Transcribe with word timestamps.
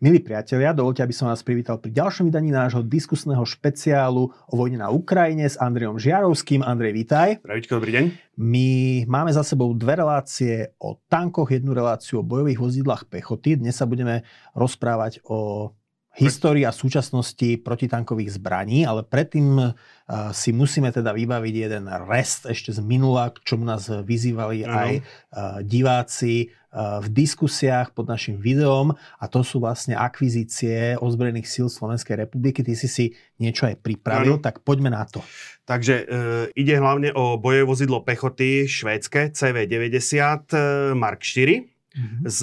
Milí 0.00 0.16
priatelia, 0.24 0.72
dovolte, 0.72 1.04
aby 1.04 1.12
som 1.12 1.28
vás 1.28 1.44
privítal 1.44 1.76
pri 1.76 1.92
ďalšom 1.92 2.32
vydaní 2.32 2.48
nášho 2.48 2.80
diskusného 2.80 3.44
špeciálu 3.44 4.32
o 4.32 4.54
vojne 4.56 4.80
na 4.80 4.88
Ukrajine 4.88 5.44
s 5.44 5.60
Andrejom 5.60 6.00
Žiarovským. 6.00 6.64
Andrej, 6.64 7.04
vítaj. 7.04 7.44
Pravičko, 7.44 7.76
dobrý 7.76 7.92
deň. 7.92 8.04
My 8.40 8.68
máme 9.04 9.28
za 9.28 9.44
sebou 9.44 9.76
dve 9.76 10.00
relácie 10.00 10.72
o 10.80 10.96
tankoch, 11.04 11.52
jednu 11.52 11.76
reláciu 11.76 12.24
o 12.24 12.24
bojových 12.24 12.64
vozidlách 12.64 13.12
pechoty. 13.12 13.60
Dnes 13.60 13.76
sa 13.76 13.84
budeme 13.84 14.24
rozprávať 14.56 15.20
o 15.28 15.68
histórii 16.16 16.64
a 16.64 16.72
súčasnosti 16.72 17.60
protitankových 17.60 18.40
zbraní, 18.40 18.88
ale 18.88 19.04
predtým 19.04 19.48
uh, 19.60 19.76
si 20.32 20.50
musíme 20.50 20.88
teda 20.96 21.12
vybaviť 21.12 21.54
jeden 21.68 21.84
rest 22.08 22.48
ešte 22.48 22.72
z 22.72 22.80
minula, 22.80 23.36
k 23.36 23.44
čomu 23.44 23.68
nás 23.68 23.84
vyzývali 23.86 24.64
ano. 24.64 24.72
aj 24.72 24.92
uh, 24.96 25.02
diváci 25.60 26.56
v 26.74 27.06
diskusiách 27.10 27.90
pod 27.90 28.06
našim 28.06 28.38
videom 28.38 28.94
a 28.94 29.24
to 29.26 29.42
sú 29.42 29.58
vlastne 29.58 29.98
akvizície 29.98 30.94
ozbrojených 31.02 31.50
síl 31.50 31.66
Slovenskej 31.66 32.26
republiky. 32.26 32.62
Ty 32.62 32.74
si 32.78 32.86
si 32.86 33.04
niečo 33.42 33.66
aj 33.66 33.82
pripravil, 33.82 34.38
ano. 34.38 34.42
tak 34.42 34.62
poďme 34.62 34.94
na 34.94 35.02
to. 35.02 35.18
Takže 35.66 35.94
e, 36.02 36.04
ide 36.54 36.78
hlavne 36.78 37.10
o 37.14 37.38
bojové 37.38 37.66
vozidlo 37.66 38.06
pechoty 38.06 38.70
švédske 38.70 39.34
CV90 39.34 40.50
e, 40.50 40.58
Mark 40.94 41.22
4 41.22 41.62
mm-hmm. 41.62 42.22
s 42.26 42.38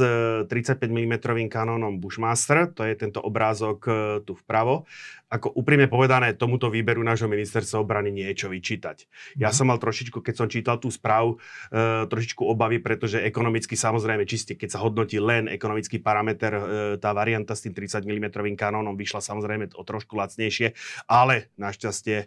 35 0.52 0.80
mm 0.92 1.14
kanónom 1.48 2.00
Bushmaster, 2.00 2.72
to 2.72 2.84
je 2.84 3.00
tento 3.00 3.24
obrázok 3.24 3.80
e, 3.88 3.92
tu 4.28 4.36
vpravo. 4.36 4.84
Ako 5.28 5.52
úprimne 5.60 5.92
povedané, 5.92 6.32
tomuto 6.32 6.72
výberu 6.72 7.04
nášho 7.04 7.28
ministerstva 7.28 7.84
obrany 7.84 8.16
niečo 8.16 8.48
vyčítať. 8.48 9.12
Ja 9.36 9.52
som 9.52 9.68
mal 9.68 9.76
trošičku, 9.76 10.24
keď 10.24 10.36
som 10.40 10.48
čítal 10.48 10.80
tú 10.80 10.88
správu, 10.88 11.36
e, 11.68 12.08
trošičku 12.08 12.48
obavy, 12.48 12.80
pretože 12.80 13.20
ekonomicky 13.20 13.76
samozrejme 13.76 14.24
čiste, 14.24 14.56
keď 14.56 14.80
sa 14.80 14.80
hodnotí 14.80 15.20
len 15.20 15.52
ekonomický 15.52 16.00
parameter, 16.00 16.54
e, 16.56 16.64
tá 17.04 17.12
varianta 17.12 17.60
s 17.60 17.68
tým 17.68 17.76
30 17.76 18.08
mm 18.08 18.56
kanónom 18.56 18.96
vyšla 18.96 19.20
samozrejme 19.20 19.76
o 19.76 19.84
trošku 19.84 20.16
lacnejšie, 20.16 20.72
ale 21.12 21.52
našťastie 21.60 22.18
e, 22.24 22.26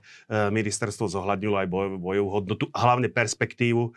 ministerstvo 0.53 1.09
zohľadnilo 1.09 1.57
aj 1.57 1.69
boj, 1.73 1.87
bojovú 1.97 2.29
hodnotu 2.37 2.69
hlavne 2.77 3.09
perspektívu 3.09 3.83
e, 3.89 3.91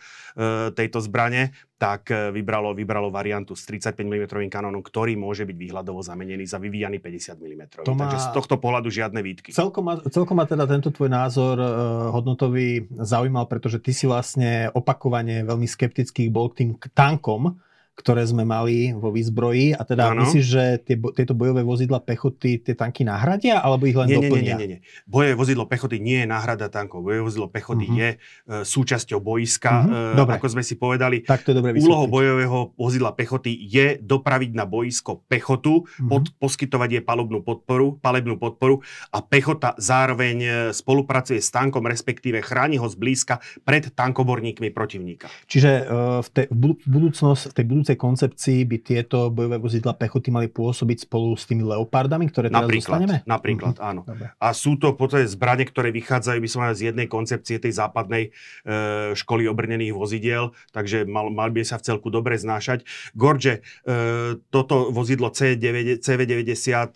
tejto 0.72 1.04
zbrane 1.04 1.52
tak 1.84 2.16
vybralo, 2.32 2.72
vybralo 2.72 3.12
variantu 3.12 3.60
s 3.60 3.68
35 3.68 4.08
mm 4.08 4.48
kanónom, 4.48 4.80
ktorý 4.80 5.20
môže 5.20 5.44
byť 5.44 5.58
výhľadovo 5.58 6.00
zamenený 6.00 6.48
za 6.48 6.56
vyvíjaný 6.56 7.04
50 7.04 7.36
mm. 7.36 7.64
Má... 7.92 8.08
Takže 8.08 8.20
z 8.24 8.28
tohto 8.32 8.56
pohľadu 8.56 8.88
žiadne 8.94 9.20
výtky. 9.26 9.50
Celkom 9.50 9.84
ma, 9.90 9.96
celkom 10.06 10.38
ma 10.38 10.46
teda 10.46 10.70
tento 10.70 10.94
tvoj 10.94 11.10
názor 11.10 11.58
uh, 11.58 11.68
hodnotový 12.14 12.86
zaujímal, 12.94 13.50
pretože 13.50 13.82
ty 13.82 13.90
si 13.90 14.06
vlastne 14.06 14.70
opakovane 14.70 15.42
veľmi 15.42 15.66
skeptický 15.66 16.30
bol 16.30 16.54
k 16.54 16.62
tým 16.62 16.70
tankom, 16.94 17.58
ktoré 17.94 18.26
sme 18.26 18.42
mali 18.42 18.90
vo 18.90 19.14
výzbroji. 19.14 19.78
A 19.78 19.86
teda 19.86 20.10
ano. 20.10 20.26
myslíš, 20.26 20.46
že 20.46 20.64
tie, 20.82 20.98
tieto 21.14 21.38
bojové 21.38 21.62
vozidla 21.62 22.02
pechoty 22.02 22.58
tie 22.58 22.74
tanky 22.74 23.06
nahradia, 23.06 23.62
alebo 23.62 23.86
ich 23.86 23.94
len 23.94 24.10
nie, 24.10 24.18
doplnia? 24.18 24.58
Nie, 24.58 24.66
nie, 24.66 24.68
nie, 24.68 24.70
nie. 24.78 24.80
Bojové 25.06 25.38
vozidlo 25.38 25.70
pechoty 25.70 26.02
nie 26.02 26.26
je 26.26 26.28
náhrada 26.28 26.74
tankov. 26.74 27.06
Bojové 27.06 27.22
vozidlo 27.22 27.48
pechoty 27.54 27.86
uh-huh. 27.86 28.02
je 28.02 28.10
uh, 28.18 28.66
súčasťou 28.66 29.22
boiska. 29.22 29.74
Uh-huh. 29.86 30.26
Uh, 30.26 30.34
ako 30.34 30.58
sme 30.58 30.66
si 30.66 30.74
povedali, 30.74 31.22
tak 31.22 31.46
to 31.46 31.54
je 31.54 31.62
dobre 31.62 31.78
úlohou 31.78 32.10
bojového 32.10 32.74
vozidla 32.74 33.14
pechoty 33.14 33.54
je 33.54 34.02
dopraviť 34.02 34.52
na 34.58 34.66
boisko 34.66 35.22
pechotu, 35.30 35.86
uh-huh. 35.86 36.10
pod, 36.10 36.34
poskytovať 36.42 36.90
jej 37.00 37.04
palubnú 37.06 37.46
podporu, 37.46 38.02
palebnú 38.02 38.42
podporu 38.42 38.82
a 39.14 39.22
pechota 39.22 39.78
zároveň 39.78 40.38
e, 40.42 40.50
spolupracuje 40.74 41.38
s 41.38 41.54
tankom, 41.54 41.86
respektíve 41.86 42.42
chráni 42.42 42.82
ho 42.82 42.88
zblízka 42.90 43.38
pred 43.62 43.94
tankoborníkmi 43.94 44.74
protivníka. 44.74 45.30
Čiže 45.46 45.72
uh, 45.86 46.20
v, 46.26 46.30
tej, 46.34 46.46
v 46.50 46.58
budúcnosť, 46.88 47.44
v 47.52 47.54
tej 47.54 47.66
budúcnosti 47.68 47.83
budúcej 47.84 48.00
koncepcii 48.00 48.64
by 48.64 48.78
tieto 48.80 49.28
bojové 49.28 49.60
vozidla 49.60 49.92
pechoty 49.92 50.32
mali 50.32 50.48
pôsobiť 50.48 51.04
spolu 51.04 51.36
s 51.36 51.44
tými 51.44 51.68
leopardami, 51.68 52.32
ktoré 52.32 52.48
teraz 52.48 52.64
napríklad, 52.64 52.96
dostaneme? 52.96 53.18
Napríklad, 53.28 53.76
mm-hmm. 53.76 53.92
áno. 53.92 54.02
Dobre. 54.08 54.32
A 54.40 54.48
sú 54.56 54.80
to 54.80 54.96
v 54.96 55.04
podstate 55.04 55.28
zbranie, 55.28 55.68
ktoré 55.68 55.92
vychádzajú 55.92 56.40
by 56.40 56.48
som 56.48 56.64
z 56.72 56.96
jednej 56.96 57.12
koncepcie 57.12 57.60
tej 57.60 57.76
západnej 57.76 58.32
e, 58.64 59.12
školy 59.20 59.52
obrnených 59.52 59.92
vozidiel, 59.92 60.56
takže 60.72 61.04
mal, 61.04 61.28
mal 61.28 61.52
by 61.52 61.68
sa 61.68 61.76
v 61.76 61.92
celku 61.92 62.08
dobre 62.08 62.40
znášať. 62.40 62.88
Gorge, 63.20 63.60
e, 63.84 64.40
toto 64.48 64.96
vozidlo 64.96 65.36
C9, 65.36 66.00
CV90 66.00 66.56
e, 66.56 66.88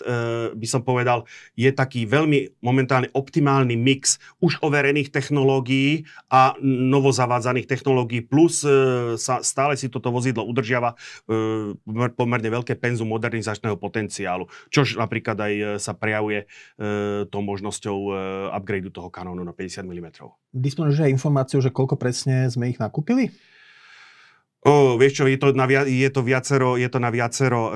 by 0.55 0.67
som 0.71 0.87
povedal, 0.87 1.27
je 1.59 1.67
taký 1.67 2.07
veľmi 2.07 2.63
momentálne 2.63 3.11
optimálny 3.11 3.75
mix 3.75 4.23
už 4.39 4.63
overených 4.63 5.11
technológií 5.11 6.07
a 6.31 6.55
novozavádzaných 6.63 7.67
technológií, 7.67 8.23
plus 8.23 8.63
e, 8.63 9.19
sa 9.19 9.43
stále 9.43 9.75
si 9.75 9.91
toto 9.91 10.15
vozidlo 10.15 10.47
udržia 10.47 10.76
udržiava 10.77 10.93
e, 11.25 12.13
pomerne 12.13 12.49
veľké 12.49 12.77
penzum 12.77 13.09
modernizačného 13.09 13.77
potenciálu, 13.77 14.47
čož 14.69 15.01
napríklad 15.01 15.37
aj 15.41 15.53
e, 15.53 15.63
sa 15.81 15.97
prejavuje 15.97 16.45
e, 16.45 16.47
tou 17.27 17.41
možnosťou 17.41 17.97
upgradeu 18.53 18.93
toho 18.93 19.09
kanónu 19.09 19.41
na 19.41 19.53
50 19.53 19.83
mm. 19.83 20.07
Disponuješ 20.53 21.03
aj 21.03 21.11
informáciu, 21.11 21.59
že 21.59 21.73
koľko 21.73 21.97
presne 21.97 22.47
sme 22.49 22.69
ich 22.69 22.79
nakúpili? 22.79 23.33
O, 24.65 24.97
vieš 24.99 25.21
čo, 25.21 25.23
je 25.29 25.37
to 25.39 25.53
na, 25.53 25.65
je 25.85 26.09
to 26.11 26.21
viacero, 26.25 26.75
je 26.75 26.89
to 26.89 26.99
na 26.99 27.13
viacero 27.13 27.69
uh, 27.69 27.73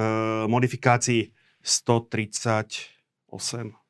modifikácií 0.50 1.32
138 1.62 3.81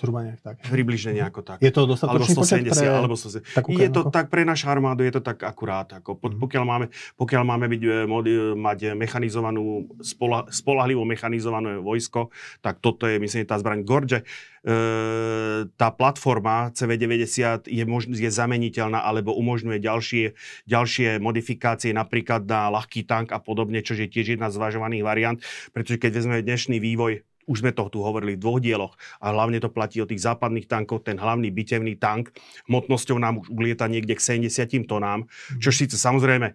Zhruba 0.00 0.24
nejak 0.24 0.40
tak. 0.40 0.54
Približne 0.64 1.12
nejako 1.12 1.44
tak. 1.44 1.60
Je 1.60 1.68
to 1.68 1.84
dostatočný 1.84 2.32
alebo 2.32 2.40
170, 2.40 2.72
pre... 2.72 2.88
alebo 2.88 3.14
170. 3.20 3.84
je 3.84 3.90
to 3.92 4.02
tak 4.08 4.32
pre 4.32 4.48
našu 4.48 4.72
armádu, 4.72 5.04
je 5.04 5.12
to 5.12 5.20
tak 5.20 5.44
akurát. 5.44 5.92
Ako 6.00 6.16
pod, 6.16 6.32
mm. 6.32 6.40
pokiaľ, 6.40 6.64
máme, 6.64 6.86
pokiaľ 7.20 7.42
máme 7.44 7.66
byť, 7.68 7.82
e, 7.84 7.88
e, 8.08 8.34
mať 8.56 8.78
mechanizovanú, 8.96 9.92
spola, 10.00 10.48
spolahlivo 10.48 11.04
mechanizované 11.04 11.76
vojsko, 11.84 12.32
tak 12.64 12.80
toto 12.80 13.04
je, 13.04 13.20
myslím, 13.20 13.44
tá 13.44 13.60
zbraň 13.60 13.84
Gorge. 13.84 14.24
E, 14.24 15.68
tá 15.76 15.88
platforma 15.92 16.72
CV90 16.72 17.68
je, 17.68 17.84
mož, 17.84 18.08
je 18.08 18.30
zameniteľná 18.32 19.04
alebo 19.04 19.36
umožňuje 19.36 19.84
ďalšie, 19.84 20.24
ďalšie 20.64 21.20
modifikácie, 21.20 21.92
napríklad 21.92 22.48
na 22.48 22.72
ľahký 22.72 23.04
tank 23.04 23.36
a 23.36 23.38
podobne, 23.40 23.84
čo 23.84 23.92
je 23.92 24.08
tiež 24.08 24.40
jedna 24.40 24.48
z 24.48 24.56
zvažovaných 24.56 25.04
variant, 25.04 25.38
pretože 25.76 26.00
keď 26.00 26.24
vezmeme 26.24 26.40
dnešný 26.40 26.80
vývoj 26.80 27.20
už 27.50 27.66
sme 27.66 27.74
to 27.74 27.90
tu 27.90 27.98
hovorili 28.06 28.38
v 28.38 28.42
dvoch 28.46 28.62
dieloch 28.62 28.94
a 29.18 29.34
hlavne 29.34 29.58
to 29.58 29.66
platí 29.66 29.98
o 29.98 30.06
tých 30.06 30.22
západných 30.22 30.70
tankoch, 30.70 31.02
ten 31.02 31.18
hlavný 31.18 31.50
bitevný 31.50 31.98
tank 31.98 32.30
hmotnosťou 32.70 33.18
nám 33.18 33.42
už 33.42 33.50
ulieta 33.50 33.90
niekde 33.90 34.14
k 34.14 34.46
70 34.46 34.86
tonám, 34.86 35.26
mhm. 35.26 35.58
čo 35.58 35.74
síce 35.74 35.98
samozrejme 35.98 36.54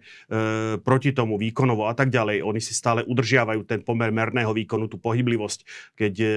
proti 0.80 1.12
tomu 1.12 1.36
výkonovo 1.36 1.84
a 1.84 1.92
tak 1.92 2.08
ďalej, 2.08 2.40
oni 2.40 2.60
si 2.64 2.72
stále 2.72 3.04
udržiavajú 3.04 3.68
ten 3.68 3.84
pomer 3.84 4.08
merného 4.08 4.56
výkonu, 4.56 4.88
tú 4.88 4.96
pohyblivosť, 4.96 5.92
keď 5.98 6.14
e, 6.24 6.28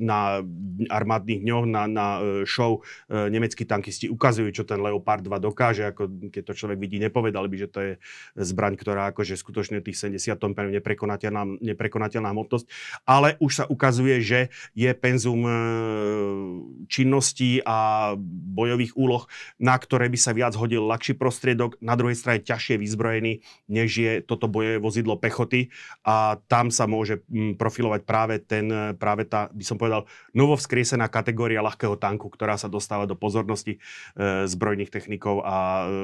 na 0.00 0.40
armádnych 0.88 1.44
dňoch, 1.44 1.64
na, 1.68 1.82
na 1.90 2.06
e, 2.18 2.48
show 2.48 2.80
e, 3.10 3.28
nemeckí 3.28 3.68
tankisti 3.68 4.08
ukazujú, 4.08 4.48
čo 4.54 4.64
ten 4.64 4.80
Leopard 4.80 5.20
2 5.20 5.28
dokáže, 5.42 5.84
ako 5.84 6.30
keď 6.30 6.42
to 6.48 6.54
človek 6.56 6.78
vidí, 6.78 6.96
nepovedal 7.02 7.44
by, 7.50 7.56
že 7.58 7.68
to 7.68 7.78
je 7.82 7.92
zbraň, 8.38 8.78
ktorá 8.78 9.10
akože 9.12 9.34
skutočne 9.36 9.82
tých 9.82 9.98
70 9.98 10.38
tón 10.38 10.54
neprekonateľná, 10.54 11.60
neprekonateľná 11.60 12.30
hmotnosť, 12.30 12.66
ale 13.04 13.34
už 13.42 13.52
sa 13.58 13.64
ukazuje, 13.66 14.22
že 14.22 14.40
je 14.78 14.86
penzum 14.94 15.42
e, 15.42 15.52
činností 16.86 17.58
a 17.66 18.14
bojových 18.54 18.94
úloh, 18.94 19.26
na 19.58 19.74
ktoré 19.74 20.06
by 20.06 20.18
sa 20.18 20.30
viac 20.30 20.54
hodil 20.54 20.86
ľahší 20.86 21.18
prostriedok, 21.18 21.74
na 21.82 21.98
druhej 21.98 22.14
strane 22.14 22.46
ťažšie 22.46 22.78
vyzbrojený, 22.78 23.42
než 23.66 23.90
je 23.90 24.12
toto 24.22 24.46
bojové 24.46 24.78
vozidlo 24.78 25.18
pechoty 25.18 25.74
a 26.06 26.38
tam 26.46 26.70
sa 26.70 26.86
môže 26.86 27.26
profilovať 27.58 28.00
práve 28.06 28.38
ten, 28.38 28.94
práve 28.94 29.26
tá, 29.26 29.50
by 29.50 29.64
som 29.66 29.74
povedal, 29.74 30.06
novovskriesená 30.30 31.10
kategória 31.10 31.66
ľahkého 31.66 31.98
tanku, 31.98 32.30
ktorá 32.30 32.54
sa 32.54 32.70
dostáva 32.70 33.10
do 33.10 33.18
pozornosti 33.18 33.82
e, 34.14 34.46
zbrojných 34.46 34.94
technikov 34.94 35.42
a 35.42 35.84
e, 35.84 35.96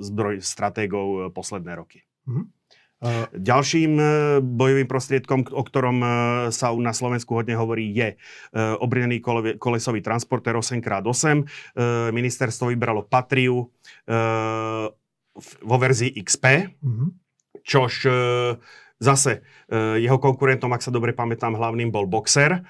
zbroj, 0.00 0.40
stratégov 0.40 1.36
posledné 1.36 1.72
roky. 1.76 2.08
Mm-hmm. 2.24 2.61
Ďalším 3.34 3.92
e, 3.98 4.04
bojovým 4.38 4.86
prostriedkom, 4.86 5.50
o 5.50 5.62
ktorom 5.66 5.98
e, 5.98 6.08
sa 6.54 6.70
na 6.78 6.94
Slovensku 6.94 7.34
hodne 7.34 7.58
hovorí, 7.58 7.90
je 7.90 8.14
e, 8.14 8.16
obrnený 8.78 9.18
kolesový 9.58 9.98
transporter 10.06 10.54
8x8. 10.54 11.42
Ministerstvo 12.14 12.70
vybralo 12.70 13.02
Patriu 13.02 13.74
vo 15.62 15.76
verzii 15.80 16.14
XP, 16.22 16.44
mm-hmm. 16.78 17.08
čož 17.64 17.92
zase 19.02 19.32
jeho 19.72 20.18
konkurentom, 20.20 20.70
ak 20.76 20.84
sa 20.84 20.92
dobre 20.92 21.16
pamätám, 21.16 21.56
hlavným 21.56 21.88
bol 21.88 22.04
Boxer. 22.04 22.60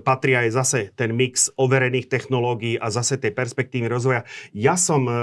patria 0.00 0.48
aj 0.48 0.50
zase 0.50 0.80
ten 0.96 1.12
mix 1.12 1.52
overených 1.60 2.08
technológií 2.08 2.80
a 2.80 2.88
zase 2.88 3.20
tej 3.20 3.36
perspektívy 3.36 3.86
rozvoja. 3.86 4.24
Ja 4.56 4.80
som 4.80 5.04
e, 5.06 5.14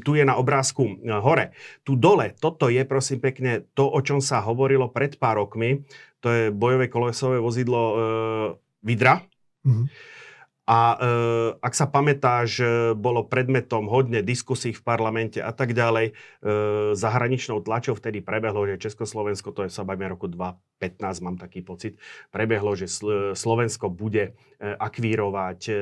tu 0.00 0.14
je 0.14 0.24
na 0.24 0.38
obrázku 0.38 0.86
e, 0.86 1.12
hore. 1.20 1.52
Tu 1.82 1.94
dole, 1.98 2.34
toto 2.38 2.70
je 2.70 2.82
prosím 2.86 3.20
pekne 3.20 3.66
to, 3.74 3.86
o 3.86 4.00
čom 4.00 4.18
sa 4.22 4.40
hovorilo 4.42 4.90
pred 4.90 5.18
pár 5.18 5.42
rokmi. 5.42 5.84
To 6.24 6.32
je 6.32 6.42
bojové 6.48 6.88
kolesové 6.88 7.38
vozidlo 7.38 7.82
e, 7.82 7.94
Vidra. 8.84 9.20
Mm-hmm. 9.64 9.86
A 10.64 10.80
e, 10.96 10.98
ak 11.60 11.76
sa 11.76 11.84
pamätáš, 11.84 12.64
bolo 12.96 13.28
predmetom 13.28 13.84
hodne 13.84 14.24
diskusí 14.24 14.72
v 14.72 14.80
parlamente 14.80 15.36
a 15.36 15.52
tak 15.52 15.76
ďalej. 15.76 16.08
E, 16.08 16.12
zahraničnou 16.96 17.60
tlačou 17.60 17.92
vtedy 17.92 18.24
prebehlo, 18.24 18.64
že 18.64 18.80
Československo, 18.80 19.52
to 19.52 19.68
je 19.68 19.70
sa 19.70 19.84
bavíme 19.84 20.08
roku 20.08 20.24
2015, 20.24 21.20
mám 21.20 21.36
taký 21.36 21.60
pocit, 21.60 22.00
prebehlo, 22.32 22.72
že 22.72 22.88
Slovensko 23.36 23.92
bude 23.92 24.32
e, 24.32 24.32
akvírovať 24.64 25.60
e, 25.68 25.74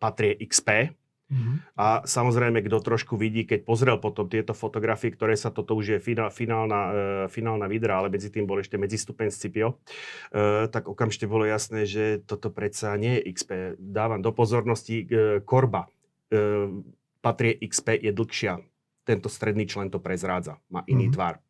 patrie 0.00 0.32
XP, 0.40 0.96
Mm-hmm. 1.26 1.74
A 1.74 2.06
samozrejme, 2.06 2.62
kto 2.62 2.78
trošku 2.78 3.18
vidí, 3.18 3.42
keď 3.42 3.66
pozrel 3.66 3.98
potom 3.98 4.30
tieto 4.30 4.54
fotografie, 4.54 5.10
ktoré 5.10 5.34
sa 5.34 5.50
toto 5.50 5.74
už 5.74 5.86
je 5.86 5.98
finál, 5.98 6.30
finálna, 6.30 6.80
e, 6.86 6.92
finálna 7.26 7.66
vidra, 7.66 7.98
ale 7.98 8.14
medzi 8.14 8.30
tým 8.30 8.46
bol 8.46 8.62
ešte 8.62 8.78
medzistupeň 8.78 9.34
Scipio, 9.34 9.82
e, 10.30 10.70
tak 10.70 10.86
okamžite 10.86 11.26
bolo 11.26 11.42
jasné, 11.42 11.82
že 11.82 12.22
toto 12.22 12.54
predsa 12.54 12.94
nie 12.94 13.18
je 13.18 13.34
XP. 13.34 13.74
Dávam 13.74 14.22
do 14.22 14.30
pozornosti 14.30 15.02
e, 15.02 15.06
korba. 15.42 15.90
E, 16.30 16.70
patrie 17.18 17.58
XP 17.58 18.06
je 18.06 18.14
dlhšia. 18.14 18.62
Tento 19.02 19.26
stredný 19.26 19.66
člen 19.66 19.90
to 19.90 19.98
prezrádza. 19.98 20.62
Má 20.70 20.86
iný 20.86 21.10
mm-hmm. 21.10 21.16
tvar. 21.18 21.42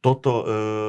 Toto 0.00 0.32
e, 0.40 0.44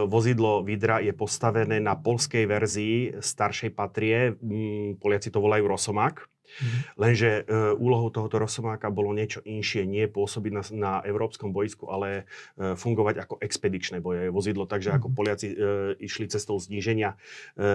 vozidlo 0.07 0.63
Vidra 0.63 1.03
je 1.03 1.11
postavené 1.11 1.83
na 1.83 1.99
polskej 1.99 2.47
verzii 2.47 3.19
staršej 3.19 3.75
patrie. 3.75 4.39
Mm, 4.39 4.99
Poliaci 5.03 5.27
to 5.27 5.43
volajú 5.43 5.67
Rosomák. 5.67 6.31
Mm-hmm. 6.51 6.81
Lenže 7.00 7.30
e, 7.42 7.42
úlohou 7.80 8.12
tohoto 8.12 8.38
Rosomáka 8.38 8.92
bolo 8.92 9.15
niečo 9.15 9.39
inšie, 9.48 9.88
nie 9.88 10.06
pôsobiť 10.12 10.51
na, 10.51 10.63
na 10.75 10.92
európskom 11.07 11.56
boisku, 11.56 11.88
ale 11.88 12.27
e, 12.59 12.75
fungovať 12.75 13.15
ako 13.24 13.36
expedičné 13.39 14.03
bojové 14.03 14.27
vozidlo. 14.30 14.68
Takže 14.68 14.92
mm-hmm. 14.92 15.00
ako 15.01 15.07
mhm. 15.07 15.15
Poliaci 15.15 15.48
e, 15.48 15.56
išli 16.03 16.25
cestou 16.27 16.59
zníženia 16.59 17.15
e, 17.56 17.68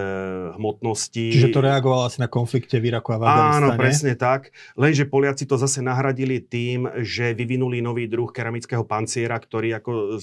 hmotnosti. 0.55 1.25
Čiže 1.33 1.51
to 1.51 1.61
reagovalo 1.65 2.07
asi 2.07 2.21
na 2.21 2.29
konflikte 2.29 2.77
v 2.77 2.93
Iraku 2.93 3.15
a 3.15 3.17
v 3.19 3.23
Afganistane. 3.25 3.65
Áno, 3.65 3.67
presne 3.75 4.13
tak. 4.13 4.53
Lenže 4.77 5.09
Poliaci 5.09 5.43
to 5.49 5.57
zase 5.57 5.81
nahradili 5.81 6.39
tým, 6.43 6.87
že 7.01 7.33
vyvinuli 7.33 7.81
nový 7.81 8.05
druh 8.05 8.29
keramického 8.29 8.85
panciera, 8.85 9.35
ktorý 9.39 9.79
ako 9.81 10.21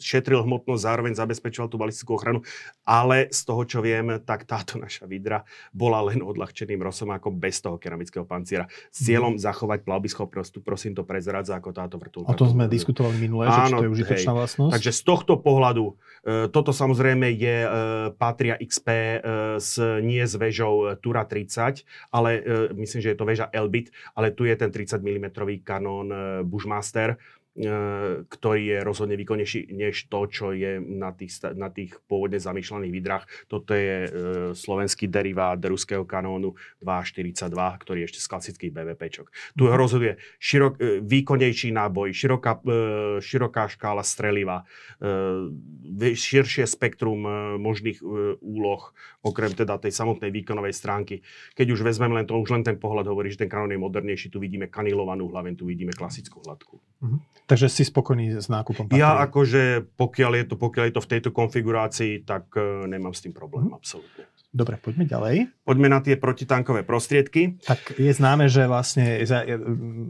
šetril 0.00 0.42
hmotnosť, 0.44 0.82
zároveň 0.82 1.12
zabezpečoval 1.14 1.68
tú 1.68 1.76
balistickú 1.76 2.16
ochranu. 2.16 2.42
Ale 2.82 3.28
z 3.30 3.40
toho, 3.46 3.62
čo 3.64 3.78
viem, 3.84 4.18
tak 4.24 4.48
táto 4.48 4.80
naša 4.80 5.06
vidra 5.06 5.46
bola 5.70 6.02
len 6.10 6.24
odľahčeným 6.24 6.80
Rosomákom 6.80 7.38
bez 7.38 7.59
toho 7.60 7.76
keramického 7.76 8.24
panciera 8.24 8.66
s 8.90 9.06
cieľom 9.06 9.36
mm. 9.36 9.42
zachovať 9.42 9.84
plavbyschopnosť. 9.84 10.50
Tu 10.56 10.60
prosím 10.60 10.92
to 10.96 11.04
prezradza 11.04 11.56
ako 11.56 11.70
táto 11.72 11.96
vrtulka. 12.00 12.28
O 12.28 12.36
tom 12.36 12.48
sme 12.50 12.66
diskutovali 12.66 13.16
minulé, 13.20 13.48
Áno, 13.48 13.68
že 13.68 13.74
to 13.76 13.86
je 13.86 13.92
užitočná 13.92 14.32
hej. 14.32 14.38
vlastnosť. 14.40 14.72
Takže 14.76 14.90
z 14.92 15.02
tohto 15.04 15.32
pohľadu, 15.40 15.84
e, 15.90 15.94
toto 16.48 16.70
samozrejme 16.72 17.32
je 17.36 17.56
e, 17.64 17.68
Patria 18.16 18.56
XP 18.56 18.88
e, 18.88 19.18
s, 19.60 19.76
nie 20.00 20.22
s 20.24 20.34
väžou 20.36 20.96
Tura 20.98 21.24
30, 21.28 21.84
ale 22.12 22.30
e, 22.38 22.40
myslím, 22.76 23.00
že 23.04 23.10
je 23.12 23.18
to 23.18 23.28
väža 23.28 23.46
Elbit, 23.52 23.92
ale 24.16 24.32
tu 24.32 24.48
je 24.48 24.54
ten 24.56 24.72
30 24.72 25.00
mm 25.00 25.26
kanón 25.64 26.08
e, 26.10 26.16
Bushmaster, 26.44 27.16
E, 27.16 27.39
ktorý 28.30 28.62
je 28.62 28.78
rozhodne 28.86 29.18
výkonnejší 29.18 29.74
než 29.74 30.06
to, 30.06 30.30
čo 30.30 30.54
je 30.54 30.78
na 30.78 31.10
tých, 31.10 31.42
na 31.58 31.66
tých 31.66 31.98
pôvodne 32.06 32.38
zamýšľaných 32.38 32.92
vidrách. 32.94 33.24
Toto 33.50 33.74
je 33.74 34.06
e, 34.06 34.08
slovenský 34.54 35.10
derivát 35.10 35.58
ruského 35.58 36.06
kanónu 36.06 36.54
242, 36.78 37.50
ktorý 37.82 37.98
je 38.02 38.06
ešte 38.06 38.20
z 38.22 38.30
klasických 38.30 38.72
BVPčok. 38.72 39.26
Tu 39.58 39.64
mm. 39.66 39.74
rozhoduje 39.74 40.22
širok, 40.38 40.72
e, 40.78 41.02
výkonnejší 41.02 41.74
náboj, 41.74 42.14
široká, 42.14 42.62
e, 42.62 42.70
široká 43.18 43.66
škála 43.66 44.06
streliva, 44.06 44.62
e, 45.02 46.14
širšie 46.14 46.70
spektrum 46.70 47.26
e, 47.26 47.30
možných 47.58 47.98
e, 47.98 48.04
úloh, 48.38 48.94
okrem 49.26 49.50
teda 49.50 49.74
tej 49.82 49.90
samotnej 49.90 50.30
výkonovej 50.30 50.72
stránky. 50.72 51.26
Keď 51.58 51.66
už 51.74 51.82
vezmeme 51.82 52.14
len 52.14 52.30
to, 52.30 52.38
už 52.38 52.54
len 52.54 52.62
ten 52.62 52.78
pohľad 52.78 53.10
hovorí, 53.10 53.34
že 53.34 53.42
ten 53.42 53.50
kanón 53.50 53.74
je 53.74 53.80
modernejší, 53.82 54.30
tu 54.30 54.38
vidíme 54.38 54.70
kanilovanú 54.70 55.26
hlavu, 55.26 55.52
tu 55.58 55.66
vidíme 55.66 55.90
klasickú 55.90 56.38
hladku. 56.46 56.78
Mm. 57.02 57.18
Takže 57.50 57.66
si 57.66 57.82
spokojný 57.82 58.38
s 58.38 58.46
nákupom 58.46 58.86
patrí? 58.86 59.02
Ja 59.02 59.18
akože, 59.26 59.90
pokiaľ 59.98 60.32
je 60.38 60.44
to, 60.46 60.54
pokiaľ 60.54 60.84
je 60.86 60.94
to 60.94 61.02
v 61.02 61.10
tejto 61.10 61.30
konfigurácii, 61.34 62.22
tak 62.22 62.46
uh, 62.54 62.86
nemám 62.86 63.10
s 63.10 63.26
tým 63.26 63.34
problém, 63.34 63.66
mm. 63.66 63.74
absolútne. 63.74 64.30
Dobre, 64.50 64.82
poďme 64.82 65.06
ďalej. 65.06 65.62
Poďme 65.62 65.86
na 65.86 66.02
tie 66.02 66.18
protitankové 66.18 66.82
prostriedky. 66.82 67.62
Tak 67.62 67.94
je 67.94 68.10
známe, 68.10 68.50
že 68.50 68.66
vlastne 68.66 69.22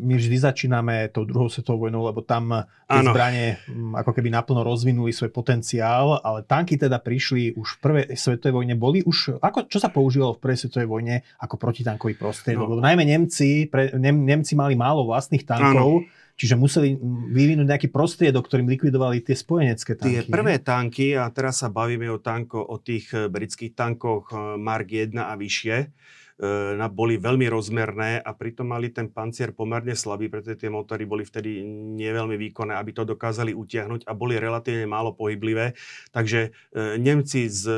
my 0.01 0.17
vždy 0.17 0.37
začíname 0.41 1.13
tou 1.13 1.29
druhou 1.29 1.53
svetovou 1.53 1.85
vojnou, 1.85 2.09
lebo 2.09 2.25
tam 2.25 2.65
tie 2.89 3.05
ano. 3.05 3.13
zbranie 3.13 3.61
mm, 3.69 4.01
ako 4.01 4.11
keby 4.17 4.33
naplno 4.33 4.65
rozvinuli 4.65 5.13
svoj 5.13 5.29
potenciál, 5.29 6.25
ale 6.25 6.41
tanky 6.49 6.81
teda 6.81 7.05
prišli 7.05 7.53
už 7.53 7.69
v 7.69 7.79
prvej 7.85 8.05
svetovej 8.17 8.65
vojne. 8.65 8.75
Boli 8.81 9.05
už, 9.05 9.45
ako, 9.45 9.69
čo 9.69 9.77
sa 9.77 9.93
používalo 9.93 10.33
v 10.37 10.41
prvej 10.41 10.59
svetovej 10.65 10.89
vojne 10.89 11.15
ako 11.37 11.61
protitankový 11.61 12.17
prostriedok? 12.17 12.65
No. 12.65 12.81
Lebo 12.81 12.85
najmä 12.85 13.05
Nemci, 13.05 13.69
pre, 13.69 13.93
Nem, 13.93 14.25
Nemci 14.25 14.57
mali 14.57 14.73
málo 14.73 15.05
vlastných 15.05 15.45
tankov, 15.45 16.01
ano 16.01 16.19
Čiže 16.41 16.57
museli 16.57 16.97
vyvinúť 17.37 17.69
nejaký 17.69 17.89
prostriedok, 17.93 18.49
ktorým 18.49 18.73
likvidovali 18.73 19.21
tie 19.21 19.37
spojenecké 19.37 19.93
tanky. 19.93 20.25
Tie 20.25 20.33
prvé 20.33 20.57
tanky, 20.57 21.13
a 21.13 21.29
teraz 21.29 21.61
sa 21.61 21.69
bavíme 21.69 22.09
o, 22.09 22.17
tanko, 22.17 22.65
o 22.65 22.81
tých 22.81 23.13
e, 23.13 23.29
britských 23.29 23.77
tankoch 23.77 24.33
e, 24.33 24.57
Mark 24.57 24.89
1 24.89 25.21
a 25.21 25.37
vyššie, 25.37 25.77
e, 25.85 26.89
boli 26.97 27.21
veľmi 27.21 27.45
rozmerné 27.45 28.25
a 28.25 28.33
pritom 28.33 28.73
mali 28.73 28.89
ten 28.89 29.13
pancier 29.13 29.53
pomerne 29.53 29.93
slabý, 29.93 30.33
pretože 30.33 30.65
tie 30.65 30.73
motory 30.73 31.05
boli 31.05 31.29
vtedy 31.29 31.61
neveľmi 32.01 32.41
výkonné, 32.41 32.73
aby 32.73 32.97
to 32.97 33.05
dokázali 33.05 33.53
utiahnuť 33.53 34.09
a 34.09 34.17
boli 34.17 34.41
relatívne 34.41 34.89
málo 34.89 35.13
pohyblivé. 35.13 35.77
Takže 36.09 36.57
Nemci 36.97 37.53
s 37.53 37.69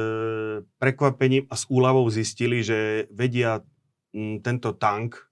prekvapením 0.79 1.51
a 1.51 1.59
s 1.59 1.67
úľavou 1.67 2.07
zistili, 2.15 2.63
že 2.63 3.11
vedia 3.11 3.59
tento 4.39 4.71
tank 4.79 5.32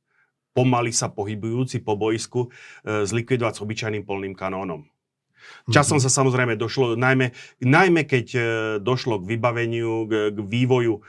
pomaly 0.52 0.90
sa 0.90 1.10
pohybujúci 1.10 1.82
po 1.82 1.94
boisku 1.94 2.48
e, 2.48 3.06
zlikvidovať 3.06 3.54
s 3.58 3.62
obyčajným 3.62 4.04
polným 4.04 4.34
kanónom. 4.34 4.86
Časom 5.70 5.98
mhm. 5.98 6.04
sa 6.04 6.10
samozrejme 6.10 6.54
došlo, 6.58 6.98
najmä, 6.98 7.32
najmä 7.62 8.02
keď 8.04 8.26
e, 8.34 8.40
došlo 8.82 9.22
k 9.22 9.24
vybaveniu, 9.36 10.06
k, 10.06 10.12
k 10.34 10.38
vývoju 10.38 10.94
e, 10.98 11.02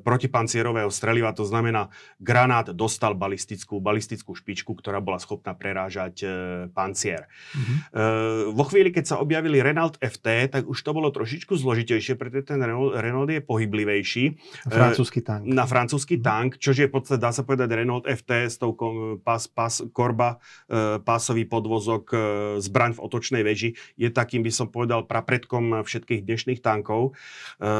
protipancierového 0.00 0.90
streliva, 0.92 1.34
to 1.34 1.46
znamená, 1.46 1.90
granát 2.20 2.70
dostal 2.72 3.16
balistickú, 3.16 3.78
balistickú 3.80 4.36
špičku, 4.36 4.76
ktorá 4.76 5.00
bola 5.00 5.18
schopná 5.18 5.56
prerážať 5.56 6.14
e, 6.22 6.26
pancier. 6.72 7.26
Mm-hmm. 7.26 7.76
E, 7.90 8.52
vo 8.52 8.64
chvíli, 8.68 8.90
keď 8.92 9.04
sa 9.04 9.16
objavili 9.18 9.60
Renault 9.60 9.98
FT, 9.98 10.52
tak 10.52 10.62
už 10.68 10.78
to 10.80 10.90
bolo 10.92 11.10
trošičku 11.10 11.56
zložitejšie, 11.56 12.14
pretože 12.18 12.54
ten 12.54 12.60
Renault, 12.60 12.94
Renault 12.96 13.30
je 13.30 13.40
pohyblivejší. 13.40 14.24
Francúzsky 14.68 15.20
tank. 15.24 15.46
E, 15.46 15.52
na 15.52 15.64
francúzsky 15.64 16.20
mm-hmm. 16.20 16.28
tank, 16.28 16.50
čo 16.60 16.76
je 16.76 16.86
v 16.86 16.92
podstate, 16.92 17.20
dá 17.20 17.30
sa 17.32 17.42
povedať, 17.46 17.68
Renault 17.72 18.04
FT 18.04 18.30
s 18.50 18.56
tou 18.60 18.74
pás, 19.20 19.48
pás, 19.48 19.82
korba, 19.92 20.42
e, 20.68 21.00
pásový 21.00 21.44
podvozok, 21.48 22.04
e, 22.10 22.16
zbraň 22.60 22.98
v 22.98 23.02
otočnej 23.02 23.42
veži 23.64 23.80
je 23.96 24.08
takým, 24.12 24.44
by 24.44 24.52
som 24.52 24.66
povedal, 24.68 25.08
prapredkom 25.08 25.86
všetkých 25.86 26.26
dnešných 26.28 26.60
tankov. 26.60 27.16
E, 27.56 27.72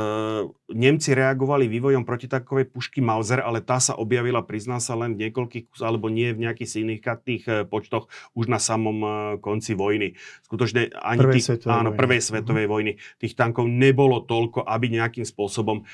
Nemci 0.72 1.12
reagovali 1.12 1.68
vývojom 1.68 2.08
protitankovej 2.08 2.72
pušky 2.72 3.04
Mauser, 3.04 3.44
ale 3.44 3.60
tá 3.60 3.76
sa 3.76 3.92
objavila, 3.98 4.40
prizná 4.46 4.80
sa 4.80 4.96
len 4.96 5.18
v 5.18 5.28
niekoľkých, 5.28 5.76
alebo 5.84 6.08
nie 6.08 6.32
v 6.32 6.48
nejakých 6.48 6.70
signifikantných 6.80 7.44
e, 7.44 7.50
počtoch 7.68 8.08
už 8.32 8.48
na 8.48 8.56
samom 8.56 8.98
e, 9.04 9.08
konci 9.44 9.76
vojny. 9.76 10.16
Skutočne 10.48 10.94
ani 10.96 11.20
prvej 11.20 11.34
tých, 11.36 11.46
svetovej 11.52 11.74
áno, 11.74 11.90
vojny. 11.92 12.00
prvej 12.00 12.20
svetovej 12.24 12.66
vojny 12.70 12.92
tých 13.20 13.34
tankov 13.36 13.68
nebolo 13.68 14.24
toľko, 14.24 14.64
aby 14.64 14.86
nejakým 14.96 15.26
spôsobom 15.26 15.82
e, 15.82 15.84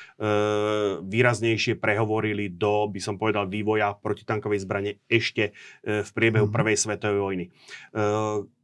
výraznejšie 1.03 1.75
prehovorili 1.81 2.53
do, 2.53 2.87
by 2.87 2.99
som 3.01 3.17
povedal, 3.17 3.49
vývoja 3.49 3.97
protitankovej 3.97 4.63
zbrane 4.63 4.91
ešte 5.09 5.51
e, 5.83 6.05
v 6.05 6.09
priebehu 6.13 6.47
uh-huh. 6.47 6.55
prvej 6.55 6.77
svetovej 6.77 7.21
vojny. 7.21 7.45
E, 7.49 8.60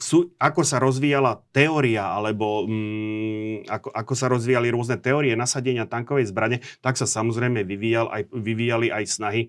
sú, 0.00 0.32
ako 0.40 0.64
sa 0.64 0.80
rozvíjala 0.80 1.44
teória, 1.52 2.08
alebo 2.08 2.64
mm, 2.64 3.68
ako, 3.68 3.88
ako 3.92 4.12
sa 4.16 4.26
rozvíjali 4.32 4.72
rôzne 4.72 4.96
teórie 4.96 5.36
nasadenia 5.36 5.84
tankovej 5.84 6.32
zbrane, 6.32 6.64
tak 6.80 6.96
sa 6.96 7.04
samozrejme 7.04 7.60
vyvíjal 7.68 8.08
aj, 8.08 8.22
vyvíjali 8.32 8.88
aj 8.88 9.04
snahy 9.06 9.42
e, 9.46 9.48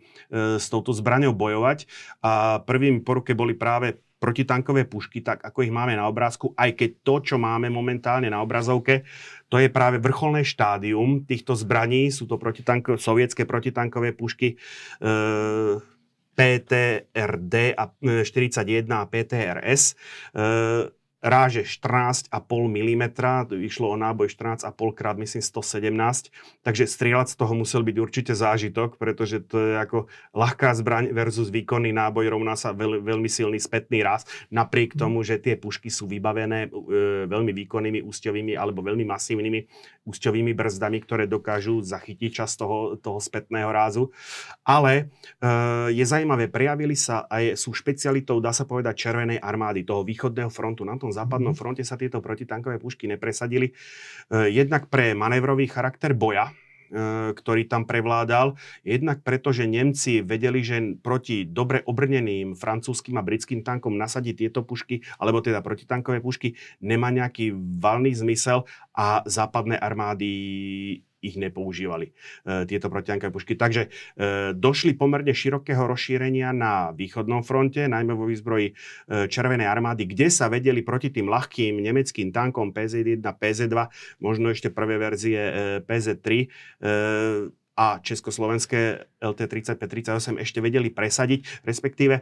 s 0.60 0.68
touto 0.68 0.92
zbraňou 0.92 1.32
bojovať. 1.32 1.88
A 2.20 2.60
prvým 2.68 3.00
poruke 3.02 3.32
boli 3.32 3.56
práve 3.56 4.04
protitankové 4.22 4.86
pušky, 4.86 5.26
tak 5.26 5.42
ako 5.42 5.66
ich 5.66 5.74
máme 5.74 5.98
na 5.98 6.06
obrázku, 6.06 6.54
aj 6.54 6.78
keď 6.78 6.90
to, 7.02 7.16
čo 7.26 7.36
máme 7.42 7.74
momentálne 7.74 8.30
na 8.30 8.46
obrazovke, 8.46 9.02
to 9.50 9.58
je 9.58 9.66
práve 9.74 9.98
vrcholné 9.98 10.46
štádium 10.46 11.26
týchto 11.26 11.58
zbraní, 11.58 12.14
sú 12.14 12.30
to 12.30 12.38
protitanko, 12.38 13.02
sovietské 13.02 13.50
protitankové 13.50 14.14
pušky, 14.14 14.54
e, 14.54 14.56
PTRD 16.42 17.76
a 17.78 17.94
41 18.02 18.66
e, 18.68 18.84
a 18.90 19.06
PTRS. 19.06 19.96
Ráže 21.22 21.70
14,5 21.70 22.34
mm, 22.34 23.06
išlo 23.62 23.94
o 23.94 23.98
náboj 23.98 24.34
14,5 24.34 24.74
krát, 24.98 25.22
myslím 25.22 25.46
117, 25.46 26.34
takže 26.66 26.90
strieľať 26.90 27.28
z 27.30 27.36
toho 27.38 27.54
musel 27.54 27.86
byť 27.86 27.98
určite 28.02 28.34
zážitok, 28.34 28.98
pretože 28.98 29.46
to 29.46 29.62
je 29.62 29.74
ako 29.78 30.10
ľahká 30.34 30.74
zbraň 30.74 31.14
versus 31.14 31.54
výkonný 31.54 31.94
náboj 31.94 32.26
rovná 32.26 32.58
sa 32.58 32.74
veľ, 32.74 33.06
veľmi 33.06 33.30
silný 33.30 33.62
spätný 33.62 34.02
raz, 34.02 34.26
napriek 34.50 34.98
tomu, 34.98 35.22
že 35.22 35.38
tie 35.38 35.54
pušky 35.54 35.94
sú 35.94 36.10
vybavené 36.10 36.74
e, 36.74 37.30
veľmi 37.30 37.54
výkonnými 37.54 38.02
úsťovými 38.02 38.58
alebo 38.58 38.82
veľmi 38.82 39.06
masívnymi 39.06 39.60
úsťovými 40.02 40.58
brzdami, 40.58 40.98
ktoré 41.06 41.30
dokážu 41.30 41.86
zachytiť 41.86 42.42
čas 42.42 42.58
toho, 42.58 42.98
toho 42.98 43.22
spätného 43.22 43.70
rázu. 43.70 44.10
Ale 44.66 45.14
e, 45.38 45.54
je 45.94 46.02
zaujímavé, 46.02 46.50
prejavili 46.50 46.98
sa 46.98 47.30
aj 47.30 47.54
sú 47.62 47.78
špecialitou, 47.78 48.42
dá 48.42 48.50
sa 48.50 48.66
povedať, 48.66 48.98
Červenej 48.98 49.38
armády, 49.38 49.86
toho 49.86 50.02
východného 50.02 50.50
frontu. 50.50 50.82
Na 50.82 50.98
tom 50.98 51.11
tom 51.12 51.20
západnom 51.20 51.52
mhm. 51.52 51.60
fronte 51.60 51.84
sa 51.84 52.00
tieto 52.00 52.24
protitankové 52.24 52.80
pušky 52.80 53.12
nepresadili. 53.12 53.76
E, 54.32 54.48
jednak 54.48 54.88
pre 54.88 55.12
manévrový 55.12 55.68
charakter 55.68 56.16
boja, 56.16 56.56
e, 56.88 57.36
ktorý 57.36 57.68
tam 57.68 57.84
prevládal. 57.84 58.56
Jednak 58.88 59.20
preto, 59.28 59.52
že 59.52 59.68
Nemci 59.68 60.24
vedeli, 60.24 60.64
že 60.64 60.96
proti 61.04 61.44
dobre 61.44 61.84
obrneným 61.84 62.56
francúzským 62.56 63.20
a 63.20 63.28
britským 63.28 63.68
tankom 63.68 64.00
nasadiť 64.00 64.48
tieto 64.48 64.64
pušky, 64.64 65.04
alebo 65.20 65.44
teda 65.44 65.60
protitankové 65.60 66.24
pušky, 66.24 66.56
nemá 66.80 67.12
nejaký 67.12 67.52
valný 67.84 68.16
zmysel 68.16 68.64
a 68.96 69.20
západné 69.28 69.76
armády 69.76 70.32
ich 71.22 71.38
nepoužívali, 71.38 72.12
e, 72.12 72.14
tieto 72.66 72.90
protitankové 72.90 73.30
pušky. 73.30 73.54
Takže 73.56 73.88
e, 73.88 73.90
došli 74.58 74.98
pomerne 74.98 75.32
širokého 75.32 75.86
rozšírenia 75.86 76.50
na 76.52 76.92
východnom 76.92 77.46
fronte, 77.46 77.86
najmä 77.86 78.18
vo 78.18 78.26
výzbroji 78.28 78.68
e, 78.70 78.74
Červenej 79.30 79.70
armády, 79.70 80.10
kde 80.10 80.34
sa 80.34 80.50
vedeli 80.50 80.82
proti 80.82 81.14
tým 81.14 81.30
ľahkým 81.30 81.78
nemeckým 81.78 82.34
tankom 82.34 82.74
PZ-1, 82.74 83.22
PZ-2, 83.22 83.78
možno 84.20 84.50
ešte 84.50 84.74
prvé 84.74 84.98
verzie 84.98 85.40
PZ-3, 85.86 86.50
a 87.82 87.98
československé 87.98 89.10
LT-35-38 89.18 90.38
ešte 90.38 90.62
vedeli 90.62 90.94
presadiť, 90.94 91.66
respektíve 91.66 92.22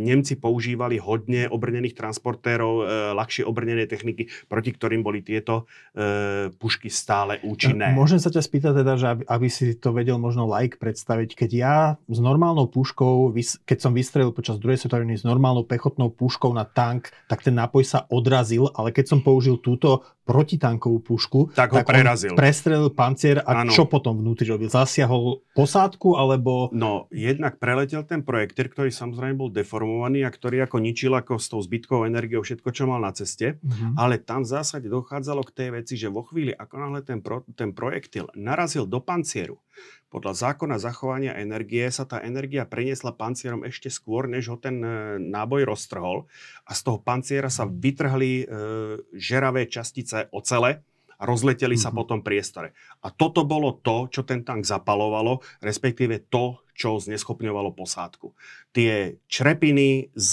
Nemci 0.00 0.40
používali 0.40 0.96
hodne 0.96 1.52
obrnených 1.52 1.92
transportérov, 1.92 2.72
e, 2.80 2.84
ľahšie 3.12 3.44
obrnené 3.44 3.84
techniky, 3.84 4.32
proti 4.48 4.72
ktorým 4.72 5.04
boli 5.04 5.20
tieto 5.20 5.68
e, 5.92 6.48
pušky 6.56 6.88
stále 6.88 7.44
účinné. 7.44 7.92
Môžem 7.92 8.16
sa 8.16 8.32
ťa 8.32 8.40
spýtať 8.40 8.72
teda, 8.80 8.92
že 8.96 9.06
aby, 9.12 9.22
aby 9.28 9.48
si 9.52 9.76
to 9.76 9.92
vedel 9.92 10.16
možno 10.16 10.48
like 10.48 10.80
predstaviť, 10.80 11.36
keď 11.36 11.50
ja 11.52 11.76
s 12.08 12.18
normálnou 12.20 12.64
puškou, 12.72 13.36
keď 13.68 13.78
som 13.84 13.92
vystrelil 13.92 14.32
počas 14.32 14.56
druhej 14.56 14.80
svetovej 14.80 15.20
s 15.20 15.28
normálnou 15.28 15.68
pechotnou 15.68 16.08
puškou 16.08 16.56
na 16.56 16.64
tank, 16.64 17.12
tak 17.28 17.44
ten 17.44 17.52
nápoj 17.52 17.84
sa 17.84 18.08
odrazil, 18.08 18.72
ale 18.72 18.96
keď 18.96 19.12
som 19.12 19.20
použil 19.20 19.60
túto 19.60 20.06
protitankovú 20.24 21.04
pušku, 21.04 21.52
tak 21.52 21.76
ho 21.76 21.84
tak 21.84 21.92
prerazil. 21.92 22.32
prestrelil 22.32 22.88
pancier 22.90 23.44
a 23.44 23.62
ano. 23.62 23.70
čo 23.70 23.84
potom 23.84 24.16
vnútri 24.16 24.48
robil? 24.48 24.72
Zasiahol 24.72 25.44
posádku 25.52 26.16
alebo... 26.16 26.72
No, 26.72 27.06
jednak 27.12 27.60
preletel 27.60 28.08
ten 28.08 28.24
projektor, 28.24 28.72
ktorý 28.72 28.88
samozrejme 28.88 29.36
bol 29.36 29.52
deformovaný 29.52 30.24
a 30.24 30.32
ktorý 30.32 30.64
ako 30.64 30.80
ničil 30.80 31.12
ako 31.12 31.36
s 31.36 31.46
tou 31.52 31.60
zbytkovou 31.60 32.08
energiou 32.08 32.40
všetko, 32.40 32.68
čo 32.72 32.88
mal 32.88 33.04
na 33.04 33.12
ceste, 33.12 33.60
uh-huh. 33.60 34.00
ale 34.00 34.16
tam 34.16 34.48
v 34.48 34.52
zásade 34.56 34.88
dochádzalo 34.88 35.44
k 35.44 35.54
tej 35.54 35.68
veci, 35.76 35.94
že 36.00 36.08
vo 36.08 36.24
chvíli, 36.24 36.56
ako 36.56 36.74
náhle 36.80 37.00
ten, 37.04 37.20
pro, 37.20 37.44
ten 37.52 37.76
projektil 37.76 38.32
narazil 38.32 38.88
do 38.88 39.04
pancieru, 39.04 39.60
podľa 40.14 40.34
zákona 40.34 40.78
zachovania 40.78 41.34
energie 41.34 41.90
sa 41.90 42.06
tá 42.06 42.22
energia 42.22 42.62
preniesla 42.62 43.10
pancierom 43.10 43.66
ešte 43.66 43.90
skôr, 43.90 44.30
než 44.30 44.46
ho 44.46 44.54
ten 44.54 44.78
e, 44.78 45.18
náboj 45.18 45.66
roztrhol 45.66 46.30
a 46.62 46.70
z 46.70 46.80
toho 46.86 47.02
panciera 47.02 47.50
sa 47.50 47.66
vytrhli 47.66 48.32
e, 48.42 48.44
žeravé 49.10 49.66
častice 49.66 50.30
ocele 50.30 50.86
a 51.18 51.22
rozleteli 51.26 51.74
mm-hmm. 51.74 51.90
sa 51.90 51.98
po 51.98 52.06
tom 52.06 52.22
priestore. 52.22 52.78
A 53.02 53.10
toto 53.10 53.42
bolo 53.42 53.82
to, 53.82 54.06
čo 54.06 54.22
ten 54.22 54.46
tank 54.46 54.62
zapalovalo, 54.62 55.42
respektíve 55.58 56.30
to, 56.30 56.62
čo 56.74 57.02
zneschopňovalo 57.02 57.74
posádku. 57.74 58.34
Tie 58.70 59.18
črepiny 59.26 60.14
z 60.14 60.32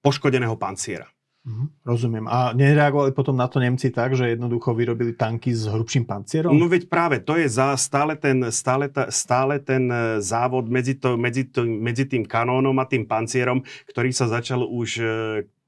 poškodeného 0.00 0.56
panciera. 0.60 1.08
Mm, 1.46 1.70
rozumiem. 1.86 2.26
A 2.26 2.50
nereagovali 2.58 3.14
potom 3.14 3.38
na 3.38 3.46
to 3.46 3.62
Nemci 3.62 3.94
tak, 3.94 4.18
že 4.18 4.34
jednoducho 4.34 4.74
vyrobili 4.74 5.14
tanky 5.14 5.54
s 5.54 5.70
hrubším 5.70 6.02
pancierom? 6.02 6.50
No 6.50 6.66
veď 6.66 6.90
práve, 6.90 7.22
to 7.22 7.38
je 7.38 7.46
za 7.46 7.70
stále 7.78 8.18
ten, 8.18 8.50
stále, 8.50 8.90
ta, 8.90 9.06
stále 9.14 9.62
ten 9.62 9.86
e, 9.86 10.18
závod 10.18 10.66
medzi, 10.66 10.98
to, 10.98 11.14
medzi, 11.14 11.46
to, 11.46 11.62
medzi 11.62 12.10
tým 12.10 12.26
kanónom 12.26 12.74
a 12.82 12.84
tým 12.90 13.06
pancierom, 13.06 13.62
ktorý 13.86 14.10
sa 14.10 14.26
začal 14.26 14.66
už 14.66 14.90
e, 14.98 15.06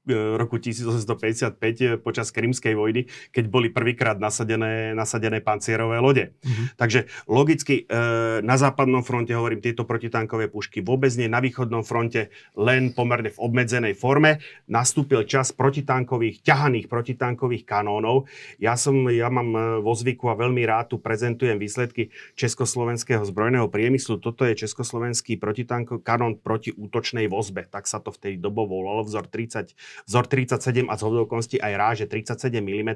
roku 0.07 0.57
1855 0.57 1.59
eh, 1.59 1.97
počas 1.99 2.31
Krymskej 2.31 2.73
vojny, 2.73 3.05
keď 3.35 3.45
boli 3.51 3.67
prvýkrát 3.69 4.17
nasadené, 4.17 4.95
nasadené 4.95 5.43
pancierové 5.43 5.99
lode. 5.99 6.33
Mm-hmm. 6.39 6.65
Takže 6.79 6.99
logicky 7.27 7.85
eh, 7.85 8.39
na 8.41 8.55
západnom 8.55 9.03
fronte, 9.03 9.35
hovorím, 9.35 9.59
tieto 9.59 9.83
protitankové 9.83 10.47
pušky 10.47 10.81
vôbec 10.81 11.11
nie, 11.19 11.27
na 11.27 11.43
východnom 11.43 11.83
fronte 11.83 12.31
len 12.55 12.95
pomerne 12.95 13.29
v 13.29 13.41
obmedzenej 13.41 13.93
forme. 13.93 14.39
Nastúpil 14.71 15.27
čas 15.27 15.51
protitankových, 15.51 16.41
ťahaných 16.41 16.87
protitankových 16.87 17.67
kanónov. 17.67 18.25
Ja, 18.57 18.79
som, 18.79 19.07
ja 19.11 19.27
mám 19.27 19.81
vo 19.83 19.93
zvyku 19.93 20.31
a 20.31 20.39
veľmi 20.39 20.63
rád 20.65 20.95
tu 20.95 20.97
prezentujem 20.97 21.59
výsledky 21.59 22.09
Československého 22.39 23.21
zbrojného 23.27 23.67
priemyslu. 23.69 24.17
Toto 24.17 24.47
je 24.47 24.57
československý 24.57 25.37
protitanko, 25.37 26.01
kanón 26.01 26.39
proti 26.39 26.73
útočnej 26.73 27.29
vozbe. 27.29 27.67
Tak 27.67 27.85
sa 27.85 28.01
to 28.01 28.09
v 28.09 28.19
tej 28.19 28.33
dobe 28.41 28.63
volalo, 28.65 29.05
vzor 29.05 29.29
30 29.29 29.75
vzor 30.07 30.25
37 30.27 30.87
a 30.87 30.93
z 30.95 31.01
hodovkosti 31.01 31.57
aj 31.59 31.73
ráže 31.75 32.05
37 32.07 32.49
mm. 32.59 32.91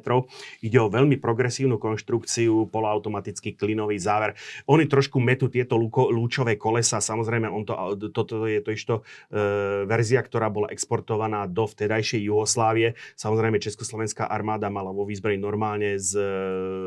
Ide 0.64 0.80
o 0.80 0.88
veľmi 0.88 1.20
progresívnu 1.20 1.78
konštrukciu, 1.78 2.70
poloautomatický 2.70 3.58
klinový 3.58 4.00
záver. 4.00 4.38
Oni 4.70 4.88
trošku 4.88 5.20
metú 5.20 5.52
tieto 5.52 5.76
lúčové 5.78 6.56
kolesa, 6.56 7.04
samozrejme 7.04 7.48
on 7.50 7.64
to, 7.68 7.74
toto 8.14 8.46
je 8.48 8.62
to 8.64 8.72
išto 8.72 8.94
e, 9.00 9.84
verzia, 9.86 10.24
ktorá 10.24 10.48
bola 10.48 10.72
exportovaná 10.72 11.46
do 11.46 11.68
vtedajšej 11.68 12.30
Juhoslávie. 12.30 12.96
Samozrejme 13.20 13.60
Československá 13.60 14.30
armáda 14.30 14.72
mala 14.72 14.96
vo 14.96 15.04
výzbroji 15.04 15.38
normálne 15.38 16.00
s 16.00 16.16
e, 16.16 16.24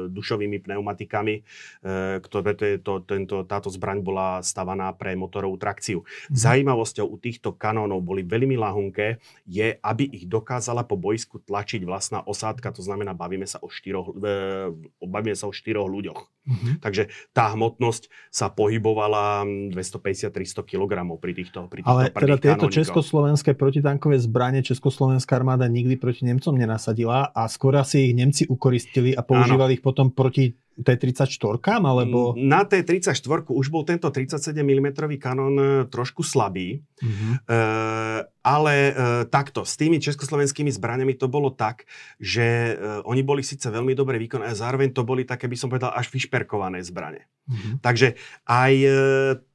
dušovými 0.09 0.65
pneumatikami, 0.65 1.35
e, 1.39 1.43
ktoré 2.25 2.53
to 2.57 2.87
to, 2.87 3.05
tento, 3.05 3.43
táto 3.45 3.69
zbraň 3.69 3.99
bola 4.01 4.29
stavaná 4.41 4.91
pre 4.97 5.13
motorovú 5.19 5.59
trakciu. 5.61 6.03
Mm. 6.03 6.37
Zajímavosťou 6.37 7.07
u 7.07 7.17
týchto 7.21 7.55
kanónov 7.55 8.01
boli 8.03 8.23
veľmi 8.23 8.57
lahunké, 8.57 9.19
je, 9.47 9.77
aby 9.83 9.96
ich 10.05 10.29
dokázala 10.29 10.85
po 10.85 11.01
bojsku 11.01 11.41
tlačiť 11.41 11.81
vlastná 11.89 12.21
osádka, 12.21 12.75
to 12.77 12.85
znamená, 12.85 13.17
bavíme 13.17 13.49
sa 13.49 13.57
o 13.65 13.73
štyroch, 13.73 14.13
e, 14.13 14.75
bavíme 15.01 15.33
sa 15.33 15.49
o 15.49 15.53
štyroch 15.57 15.89
ľuďoch. 15.89 16.21
Mm-hmm. 16.47 16.75
Takže 16.85 17.09
tá 17.33 17.57
hmotnosť 17.57 18.13
sa 18.29 18.53
pohybovala 18.53 19.49
250-300 19.75 20.63
kg 20.63 20.93
pri 21.19 21.33
týchto, 21.33 21.67
pri 21.67 21.83
týchto 21.83 21.91
Ale 21.91 22.13
teda 22.13 22.37
tieto 22.39 22.67
československé 22.69 23.57
protitankové 23.57 24.21
zbranie 24.21 24.63
Československá 24.63 25.41
armáda 25.41 25.67
nikdy 25.67 25.97
proti 25.99 26.23
Nemcom 26.29 26.55
nenasadila 26.55 27.35
a 27.35 27.49
skôr 27.51 27.75
si 27.83 28.11
ich 28.11 28.15
Nemci 28.15 28.47
ukoristili 28.47 29.17
a 29.17 29.25
používali 29.27 29.75
ano. 29.75 29.77
ich 29.79 29.83
potom 29.83 30.13
proti 30.15 30.55
T-34, 30.77 31.41
alebo... 31.81 32.37
Na 32.37 32.69
T-34 32.69 33.49
už 33.49 33.67
bol 33.73 33.83
tento 33.89 34.13
37 34.13 34.53
mm 34.61 34.89
kanón 35.17 35.89
trošku 35.89 36.21
slabý, 36.21 36.85
mm-hmm. 37.01 37.33
e, 37.49 37.59
ale 38.45 38.75
e, 38.77 38.93
takto, 39.33 39.65
s 39.65 39.81
tými 39.81 39.97
československými 39.97 40.69
zbraniami 40.69 41.17
to 41.17 41.33
bolo 41.33 41.49
tak, 41.49 41.89
že 42.21 42.77
e, 42.77 43.03
oni 43.09 43.25
boli 43.25 43.41
síce 43.41 43.65
veľmi 43.73 43.97
dobre 43.97 44.21
výkonné, 44.21 44.53
a 44.53 44.55
zároveň 44.55 44.93
to 44.93 45.01
boli 45.03 45.25
také, 45.25 45.49
by 45.49 45.57
som 45.57 45.73
povedal, 45.73 45.97
až 45.97 46.13
vyšperkované 46.13 46.85
zbranie. 46.85 47.25
Mm-hmm. 47.49 47.75
Takže 47.81 48.21
aj 48.45 48.73
e, 48.77 48.91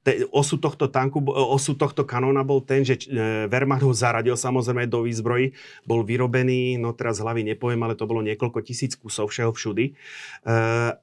te, 0.01 0.25
osu 0.33 0.57
tohto 0.57 0.89
tanku, 0.89 1.21
osu 1.29 1.77
tohto 1.77 2.01
kanóna 2.05 2.41
bol 2.41 2.65
ten, 2.65 2.81
že 2.81 2.97
e, 3.05 3.45
Wehrmacht 3.45 3.85
ho 3.85 3.93
zaradil 3.93 4.33
samozrejme 4.33 4.89
do 4.89 5.05
výzbroji, 5.05 5.53
bol 5.85 6.01
vyrobený, 6.01 6.81
no 6.81 6.93
teraz 6.97 7.21
hlavy 7.21 7.45
nepoviem, 7.53 7.81
ale 7.85 7.93
to 7.93 8.09
bolo 8.09 8.25
niekoľko 8.25 8.59
tisíc 8.65 8.97
kusov 8.97 9.29
všeho 9.29 9.53
všudy. 9.53 9.85
E, 9.89 9.93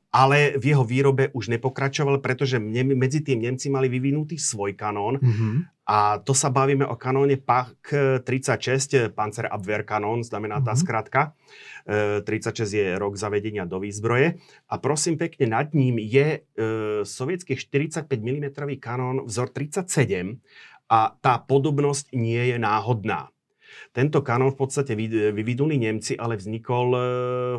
ale 0.09 0.59
v 0.59 0.64
jeho 0.75 0.83
výrobe 0.83 1.31
už 1.31 1.52
nepokračoval, 1.55 2.19
pretože 2.19 2.59
medzi 2.59 3.23
tým 3.23 3.45
Nemci 3.45 3.71
mali 3.71 3.87
vyvinutý 3.87 4.35
svoj 4.35 4.75
kanón 4.75 5.23
mm-hmm. 5.23 5.77
A 5.88 6.21
to 6.21 6.37
sa 6.37 6.52
bavíme 6.52 6.85
o 6.85 7.00
kanóne 7.00 7.40
PAK 7.40 8.21
36, 8.21 9.09
Panzerabwehr 9.16 9.88
kanón, 9.88 10.21
znamená 10.21 10.61
tá 10.61 10.76
mm-hmm. 10.76 10.85
skratka. 10.85 11.33
36 11.88 12.68
je 12.68 12.87
rok 13.00 13.16
zavedenia 13.16 13.64
do 13.64 13.80
výzbroje. 13.80 14.37
A 14.68 14.75
prosím 14.76 15.16
pekne, 15.16 15.49
nad 15.49 15.73
ním 15.73 15.97
je 15.97 16.45
e, 16.45 16.68
sovietský 17.09 17.57
45 17.57 18.04
mm 18.04 18.52
kanón 18.76 19.25
vzor 19.25 19.49
37 19.49 20.37
a 20.92 21.16
tá 21.16 21.40
podobnosť 21.40 22.12
nie 22.12 22.52
je 22.52 22.61
náhodná. 22.61 23.33
Tento 23.92 24.20
kanón 24.23 24.54
v 24.54 24.58
podstate 24.64 24.92
vyvinuli 25.32 25.80
Nemci, 25.80 26.14
ale 26.14 26.37
vznikol 26.37 26.88
e, 26.94 27.00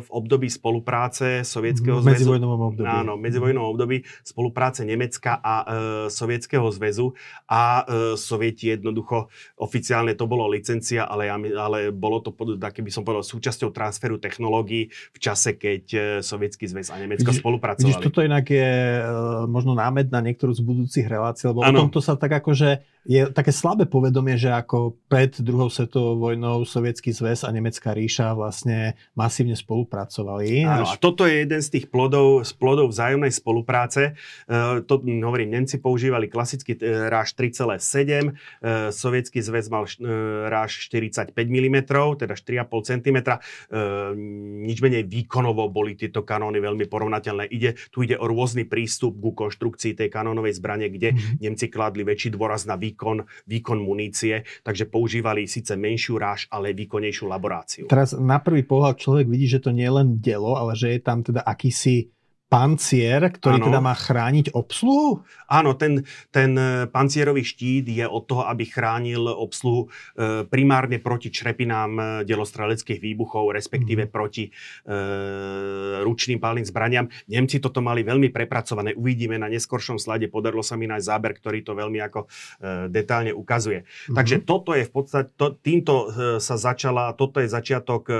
v 0.00 0.08
období 0.08 0.48
spolupráce 0.48 1.42
Sovietskeho 1.42 2.00
zväzu. 2.00 2.36
Medzivojnovom 2.36 2.60
období. 2.74 2.86
Áno, 2.86 3.18
medzivojnovom 3.18 3.70
období 3.76 4.02
spolupráce 4.22 4.86
Nemecka 4.86 5.38
a 5.40 5.54
e, 5.60 5.64
Sovietskeho 6.08 6.66
zväzu 6.70 7.12
a 7.50 7.82
e, 7.82 8.14
Sovieti 8.14 8.72
jednoducho 8.72 9.32
oficiálne 9.58 10.14
to 10.14 10.24
bolo 10.30 10.46
licencia, 10.48 11.06
ale, 11.08 11.30
ale 11.32 11.90
bolo 11.90 12.22
to, 12.22 12.32
tak 12.56 12.78
by 12.80 12.90
som 12.92 13.02
povedal, 13.02 13.26
súčasťou 13.26 13.74
transferu 13.74 14.16
technológií 14.20 14.90
v 14.90 15.18
čase, 15.18 15.56
keď 15.56 15.84
e, 15.90 15.98
Sovietský 16.20 16.70
zväz 16.70 16.92
a 16.92 16.96
Nemecko 17.00 17.30
vidíš, 17.30 17.42
spolupracovali. 17.42 17.90
Vidíš, 17.90 18.04
toto 18.04 18.20
inak 18.22 18.46
je 18.46 18.70
e, 19.00 19.02
možno 19.48 19.74
námed 19.74 20.08
na 20.12 20.20
niektorú 20.22 20.52
z 20.54 20.62
budúcich 20.62 21.06
relácií, 21.08 21.50
lebo 21.50 21.64
ano. 21.64 21.74
o 21.74 21.80
tomto 21.86 22.00
sa 22.04 22.14
tak 22.14 22.38
akože 22.40 22.82
je 23.08 23.32
také 23.32 23.48
slabé 23.48 23.88
povedomie, 23.88 24.36
že 24.36 24.52
ako 24.52 25.00
pred 25.08 25.32
druhou 25.40 25.72
svetovou 25.72 26.20
vojnou 26.30 26.68
Sovietský 26.68 27.16
zväz 27.16 27.48
a 27.48 27.50
Nemecká 27.50 27.96
ríša 27.96 28.36
vlastne 28.36 28.94
masívne 29.16 29.56
spolupracovali. 29.56 30.68
Áno, 30.68 30.84
až... 30.84 30.94
a 30.94 31.00
toto 31.00 31.24
je 31.24 31.42
jeden 31.42 31.60
z 31.64 31.68
tých 31.80 31.86
plodov, 31.88 32.44
z 32.44 32.52
plodov 32.54 32.92
vzájomnej 32.92 33.32
spolupráce. 33.32 34.14
E, 34.44 34.84
to, 34.84 35.00
hovorím, 35.00 35.56
Nemci 35.56 35.80
používali 35.80 36.28
klasický 36.28 36.76
e, 36.76 37.08
ráž 37.08 37.32
3,7, 37.34 37.80
e, 37.80 38.92
Sovietský 38.92 39.40
zväz 39.40 39.72
mal 39.72 39.88
e, 39.88 40.06
ráž 40.52 40.86
45 40.92 41.32
mm, 41.34 41.76
teda 42.20 42.36
4,5 42.36 42.84
cm. 42.84 43.18
E, 43.26 43.36
nič 44.68 44.78
menej 44.84 45.08
výkonovo 45.08 45.72
boli 45.72 45.96
tieto 45.96 46.20
kanóny 46.20 46.60
veľmi 46.60 46.84
porovnateľné. 46.84 47.48
Ide, 47.48 47.80
tu 47.88 48.04
ide 48.04 48.20
o 48.20 48.28
rôzny 48.28 48.68
prístup 48.68 49.16
ku 49.18 49.32
konštrukcii 49.32 49.96
tej 49.96 50.12
kanónovej 50.12 50.60
zbrane, 50.60 50.92
kde 50.92 51.16
mm-hmm. 51.16 51.42
Nemci 51.42 51.66
kladli 51.72 52.04
väčší 52.04 52.36
dôraz 52.36 52.68
na 52.68 52.76
výkon 52.76 52.89
výkon, 52.90 53.22
výkon 53.46 53.78
munície, 53.78 54.42
takže 54.66 54.90
používali 54.90 55.46
síce 55.46 55.78
menšiu 55.78 56.18
ráž, 56.18 56.50
ale 56.50 56.74
výkonnejšiu 56.74 57.30
laboráciu. 57.30 57.84
Teraz 57.86 58.18
na 58.18 58.42
prvý 58.42 58.66
pohľad 58.66 58.98
človek 58.98 59.26
vidí, 59.30 59.46
že 59.46 59.62
to 59.62 59.70
nie 59.70 59.86
je 59.86 59.94
len 59.94 60.08
delo, 60.18 60.58
ale 60.58 60.74
že 60.74 60.98
je 60.98 61.00
tam 61.00 61.22
teda 61.22 61.46
akýsi 61.46 62.10
pancier, 62.50 63.22
ktorý 63.30 63.62
ano. 63.62 63.66
teda 63.70 63.78
má 63.78 63.94
chrániť 63.94 64.50
obsluhu? 64.58 65.22
Áno, 65.46 65.78
ten, 65.78 66.02
ten 66.34 66.58
e, 66.58 66.90
pancierový 66.90 67.46
štít 67.46 67.86
je 67.86 68.02
od 68.02 68.26
toho, 68.26 68.42
aby 68.42 68.66
chránil 68.66 69.30
obsluhu 69.30 69.86
e, 69.86 70.42
primárne 70.50 70.98
proti 70.98 71.30
črepinám 71.30 71.92
e, 71.94 72.02
delostreleckých 72.26 72.98
výbuchov, 72.98 73.54
respektíve 73.54 74.06
mm. 74.06 74.10
proti 74.10 74.50
e, 74.50 74.50
ručným 76.02 76.42
palným 76.42 76.66
zbraniam. 76.66 77.06
Nemci 77.30 77.62
toto 77.62 77.78
mali 77.78 78.02
veľmi 78.02 78.34
prepracované. 78.34 78.98
Uvidíme 78.98 79.38
na 79.38 79.46
neskoršom 79.46 80.02
slade, 80.02 80.26
podarilo 80.26 80.66
sa 80.66 80.74
mi 80.74 80.90
nájsť 80.90 81.06
záber, 81.06 81.38
ktorý 81.38 81.62
to 81.62 81.78
veľmi 81.78 82.02
ako 82.02 82.26
e, 82.26 82.28
detálne 82.90 83.30
ukazuje. 83.30 83.86
Mm. 84.10 84.18
Takže 84.18 84.36
toto 84.42 84.74
je 84.74 84.82
v 84.82 84.92
podstate, 84.92 85.30
to, 85.38 85.54
týmto 85.54 86.10
sa 86.42 86.56
začala, 86.58 87.14
toto 87.14 87.38
je 87.38 87.46
začiatok 87.46 88.10
e, 88.10 88.14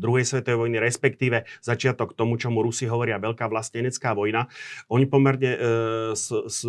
druhej 0.00 0.24
svetovej 0.24 0.64
vojny, 0.64 0.80
respektíve 0.80 1.44
začiatok 1.60 2.16
tomu, 2.16 2.40
čomu 2.40 2.64
Rusi 2.64 2.88
hovoria 2.88 3.20
veľká 3.34 3.50
vlastenecká 3.50 4.14
vojna. 4.14 4.46
Oni 4.94 5.10
pomerne 5.10 5.52
e, 5.52 5.58
s, 6.14 6.30
s 6.30 6.62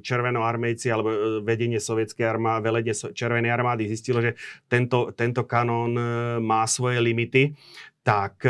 červenoarmejci 0.00 0.88
alebo 0.88 1.12
e, 1.12 1.18
vedenie 1.44 1.76
sovietskej 1.76 2.24
armády, 2.24 2.64
velenie 2.64 2.94
červenej 2.96 3.52
armády 3.52 3.84
zistilo, 3.84 4.24
že 4.24 4.40
tento, 4.72 5.12
tento 5.12 5.44
kanón 5.44 5.92
e, 5.94 6.04
má 6.40 6.64
svoje 6.64 6.96
limity 7.04 7.52
tak 8.02 8.42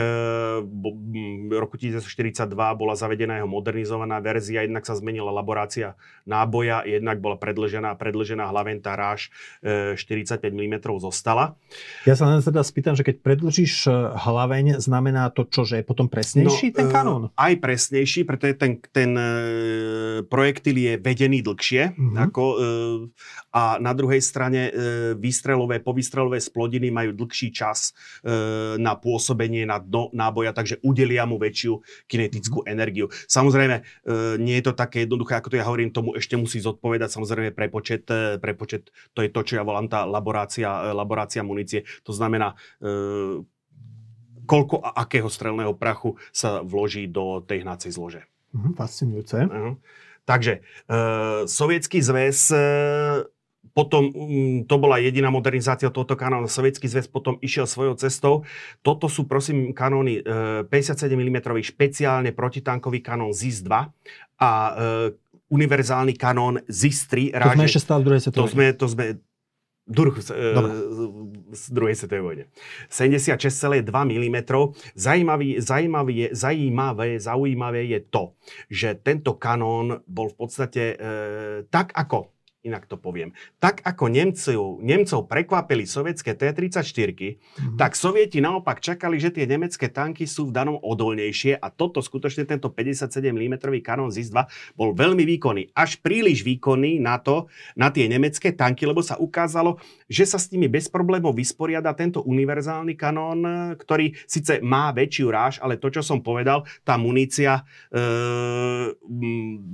v 0.64 1.52
roku 1.52 1.76
1942 1.76 2.49
bola 2.73 2.97
zavedená 2.97 3.37
jeho 3.37 3.49
modernizovaná 3.49 4.16
verzia, 4.25 4.64
jednak 4.64 4.88
sa 4.88 4.97
zmenila 4.97 5.28
laborácia 5.28 5.92
náboja, 6.25 6.88
jednak 6.88 7.21
bola 7.21 7.37
predlžená, 7.37 7.92
predlžená 8.00 8.49
hlaventa 8.49 8.97
ráž 8.97 9.28
45 9.61 10.40
mm 10.40 10.75
zostala. 11.04 11.52
Ja 12.09 12.16
sa 12.16 12.32
len 12.32 12.40
teda 12.40 12.64
spýtam, 12.64 12.97
že 12.97 13.04
keď 13.04 13.21
predlžíš 13.21 13.87
e, 13.87 13.92
hlaveň, 14.16 14.80
znamená 14.80 15.28
to 15.28 15.44
čo, 15.44 15.68
že 15.68 15.80
je 15.80 15.85
potom 15.85 16.09
presnejší 16.09 16.73
no, 16.73 16.76
ten 16.80 16.87
kanón? 16.88 17.23
Aj 17.37 17.52
presnejší, 17.52 18.25
pretože 18.25 18.56
ten, 18.56 18.80
ten 18.88 19.12
projektil 20.32 20.76
je 20.80 20.92
vedený 20.97 21.44
dlhšie. 21.44 21.92
Mm-hmm. 21.92 22.16
Ako, 22.25 22.44
a 23.52 23.62
na 23.82 23.92
druhej 23.92 24.23
strane 24.25 24.73
výstrelové, 25.18 25.85
povýstrelové 25.85 26.40
splodiny 26.40 26.88
majú 26.88 27.12
dlhší 27.12 27.52
čas 27.52 27.92
na 28.78 28.94
pôsobenie 28.97 29.42
pôsobenie 29.43 29.67
na 29.67 29.83
dno 29.83 30.11
náboja, 30.15 30.55
takže 30.55 30.79
udelia 30.87 31.27
mu 31.27 31.39
väčšiu 31.39 31.83
kinetickú 32.07 32.63
energiu. 32.67 33.11
Samozrejme, 33.27 33.77
e, 33.79 33.83
nie 34.39 34.55
je 34.63 34.65
to 34.71 34.73
také 34.79 35.03
jednoduché, 35.03 35.39
ako 35.39 35.51
to 35.51 35.59
ja 35.59 35.67
hovorím, 35.67 35.91
tomu 35.91 36.15
ešte 36.15 36.39
musí 36.39 36.63
zodpovedať 36.63 37.11
samozrejme 37.11 37.51
prepočet, 37.51 38.07
e, 38.07 38.39
prepočet 38.39 38.95
to 39.15 39.27
je 39.27 39.31
to, 39.35 39.41
čo 39.43 39.59
ja 39.59 39.67
volám 39.67 39.91
tá 39.91 40.07
laborácia, 40.07 40.71
e, 40.71 40.95
laborácia 40.95 41.43
munície. 41.43 41.83
To 42.07 42.15
znamená, 42.15 42.55
koľko 44.47 44.83
a 44.83 45.07
akého 45.07 45.31
strelného 45.31 45.75
prachu 45.75 46.19
sa 46.31 46.63
vloží 46.63 47.09
do 47.09 47.41
tej 47.43 47.65
hnacej 47.67 47.91
zlože. 47.95 48.23
Mm, 48.52 48.75
fascinujúce. 48.76 49.39
Uh-huh. 49.49 49.75
Takže 50.23 50.61
e, 50.87 51.00
Sovietský 51.49 51.99
zväz 51.99 52.52
e, 52.52 52.63
potom 53.73 54.11
mm, 54.13 54.59
to 54.69 54.77
bola 54.77 55.01
jediná 55.01 55.33
modernizácia 55.33 55.89
tohto 55.89 56.19
kanónu. 56.19 56.51
Sovietský 56.51 56.91
zväz 56.91 57.09
potom 57.09 57.41
išiel 57.41 57.65
svojou 57.65 57.97
cestou. 57.97 58.35
Toto 58.85 59.09
sú 59.09 59.25
prosím 59.25 59.73
kanóny 59.73 60.21
57 60.69 61.09
mm 61.09 61.39
špeciálne 61.63 62.31
protitankový 62.37 63.01
kanón 63.01 63.33
ZIS-2 63.33 63.71
a 64.43 64.51
e, 64.51 64.73
univerzálny 65.49 66.15
kanón 66.21 66.61
ZIS-3. 66.69 67.33
To 67.33 67.51
sme 67.57 67.69
ešte 67.69 67.81
stále 67.81 68.01
v 68.03 68.07
druhej 68.13 68.21
svetovej. 68.29 68.41
To 68.41 68.47
sme, 68.53 68.65
to 68.77 68.87
sme 68.93 69.05
e, 69.09 70.41
z 71.53 71.65
druhej 71.73 71.95
svetovej 71.97 72.25
vojne. 72.25 72.45
76,2 72.93 73.89
mm. 73.89 74.39
Zajímavý, 74.93 75.49
zajímavý 75.65 76.15
je, 76.17 76.29
zajímavé, 76.37 77.09
zaujímavé 77.17 77.89
je 77.89 78.01
to, 78.05 78.37
že 78.69 79.01
tento 79.01 79.41
kanón 79.41 80.05
bol 80.05 80.29
v 80.29 80.37
podstate 80.37 80.83
e, 80.93 80.97
tak 81.73 81.97
ako 81.97 82.33
inak 82.63 82.87
to 82.87 82.95
poviem. 82.95 83.35
Tak 83.59 83.83
ako 83.83 84.07
Nemcov, 84.07 84.79
Nemcov 84.79 85.27
prekvapili 85.27 85.83
sovietské 85.83 86.39
T-34, 86.39 87.11
mm-hmm. 87.11 87.77
tak 87.79 87.99
Sovieti 87.99 88.39
naopak 88.39 88.79
čakali, 88.79 89.19
že 89.19 89.35
tie 89.35 89.51
nemecké 89.51 89.91
tanky 89.91 90.31
sú 90.31 90.51
v 90.51 90.55
danom 90.55 90.79
odolnejšie 90.79 91.59
a 91.59 91.67
toto 91.75 91.99
skutočne 91.99 92.47
tento 92.47 92.71
57 92.71 93.11
mm 93.19 93.55
kanón 93.83 94.15
ZIS-2 94.15 94.39
bol 94.79 94.95
veľmi 94.95 95.27
výkonný. 95.27 95.75
Až 95.75 95.99
príliš 95.99 96.47
výkonný 96.47 97.03
na 97.03 97.19
to, 97.19 97.51
na 97.75 97.91
tie 97.91 98.07
nemecké 98.07 98.55
tanky, 98.55 98.87
lebo 98.87 99.03
sa 99.03 99.19
ukázalo, 99.19 99.83
že 100.07 100.23
sa 100.23 100.39
s 100.39 100.49
nimi 100.55 100.71
bez 100.71 100.87
problémov 100.87 101.35
vysporiada 101.35 101.91
tento 101.99 102.23
univerzálny 102.23 102.95
kanón, 102.95 103.43
ktorý 103.75 104.15
síce 104.31 104.63
má 104.63 104.95
väčšiu 104.95 105.27
ráž, 105.35 105.59
ale 105.59 105.83
to, 105.83 105.91
čo 105.91 106.03
som 106.07 106.23
povedal, 106.23 106.63
tá 106.87 106.95
munícia 106.95 107.67
e, 107.91 108.03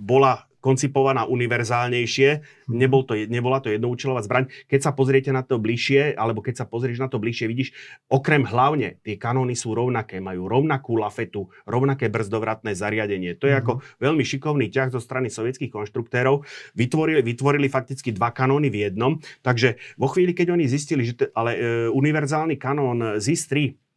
bola 0.09 0.48
koncipovaná 0.69 1.25
univerzálnejšie. 1.25 2.45
Nebol 2.69 3.09
to, 3.09 3.17
nebola 3.17 3.65
to 3.65 3.73
jednoučelová 3.73 4.21
zbraň. 4.21 4.53
Keď 4.69 4.81
sa 4.85 4.93
pozriete 4.93 5.33
na 5.33 5.41
to 5.41 5.57
bližšie, 5.57 6.13
alebo 6.13 6.45
keď 6.45 6.61
sa 6.61 6.67
pozrieš 6.69 7.01
na 7.01 7.09
to 7.09 7.17
bližšie, 7.17 7.49
vidíš, 7.49 7.73
okrem 8.13 8.45
hlavne, 8.45 9.01
tie 9.01 9.17
kanóny 9.17 9.57
sú 9.57 9.73
rovnaké, 9.73 10.21
majú 10.21 10.45
rovnakú 10.45 11.01
lafetu, 11.01 11.49
rovnaké 11.65 12.13
brzdovratné 12.13 12.77
zariadenie. 12.77 13.41
To 13.41 13.49
je 13.49 13.57
mm-hmm. 13.57 13.65
ako 13.65 13.73
veľmi 13.97 14.25
šikovný 14.29 14.69
ťah 14.69 14.93
zo 14.93 15.01
strany 15.01 15.33
sovietských 15.33 15.73
konštruktérov. 15.73 16.45
Vytvorili, 16.77 17.25
vytvorili 17.25 17.73
fakticky 17.73 18.13
dva 18.13 18.37
kanóny 18.37 18.69
v 18.69 18.93
jednom. 18.93 19.17
Takže 19.41 19.81
vo 19.97 20.13
chvíli, 20.13 20.37
keď 20.37 20.53
oni 20.53 20.69
zistili, 20.69 21.09
že 21.09 21.25
t- 21.25 21.33
ale 21.33 21.57
e, 21.57 21.61
univerzálny 21.89 22.61
kanón 22.61 23.17
ZIS-3 23.17 23.88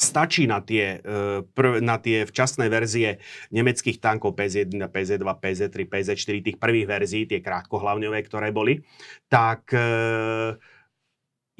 stačí 0.00 0.48
na 0.48 0.64
tie, 0.64 1.04
e, 1.04 1.80
na 1.84 2.00
tie 2.00 2.24
včasné 2.24 2.72
verzie 2.72 3.20
nemeckých 3.52 4.00
tankov 4.00 4.32
PZ1, 4.32 4.80
PZ2, 4.88 5.28
PZ3, 5.28 5.76
PZ4, 5.84 6.34
tých 6.40 6.56
prvých 6.56 6.88
verzií, 6.88 7.28
tie 7.28 7.44
krátkohlavňové, 7.44 8.24
ktoré 8.24 8.48
boli, 8.48 8.80
tak 9.28 9.68
e, 9.76 10.56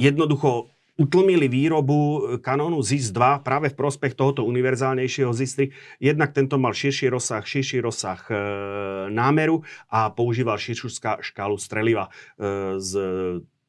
jednoducho 0.00 0.72
utlmili 1.00 1.48
výrobu 1.48 2.36
kanónu 2.44 2.84
ZIS-2 2.84 3.40
práve 3.40 3.72
v 3.72 3.78
prospech 3.78 4.12
tohoto 4.12 4.44
univerzálnejšieho 4.44 5.32
ZIS-3. 5.32 5.72
Jednak 5.96 6.36
tento 6.36 6.60
mal 6.60 6.76
širší 6.76 7.08
rozsah, 7.08 7.40
širší 7.40 7.80
rozsah 7.80 8.20
e, 8.28 8.34
námeru 9.08 9.64
a 9.88 10.12
používal 10.12 10.60
širšiu 10.60 10.88
škálu 11.24 11.56
streliva 11.56 12.12
e, 12.36 12.76
z 12.76 12.92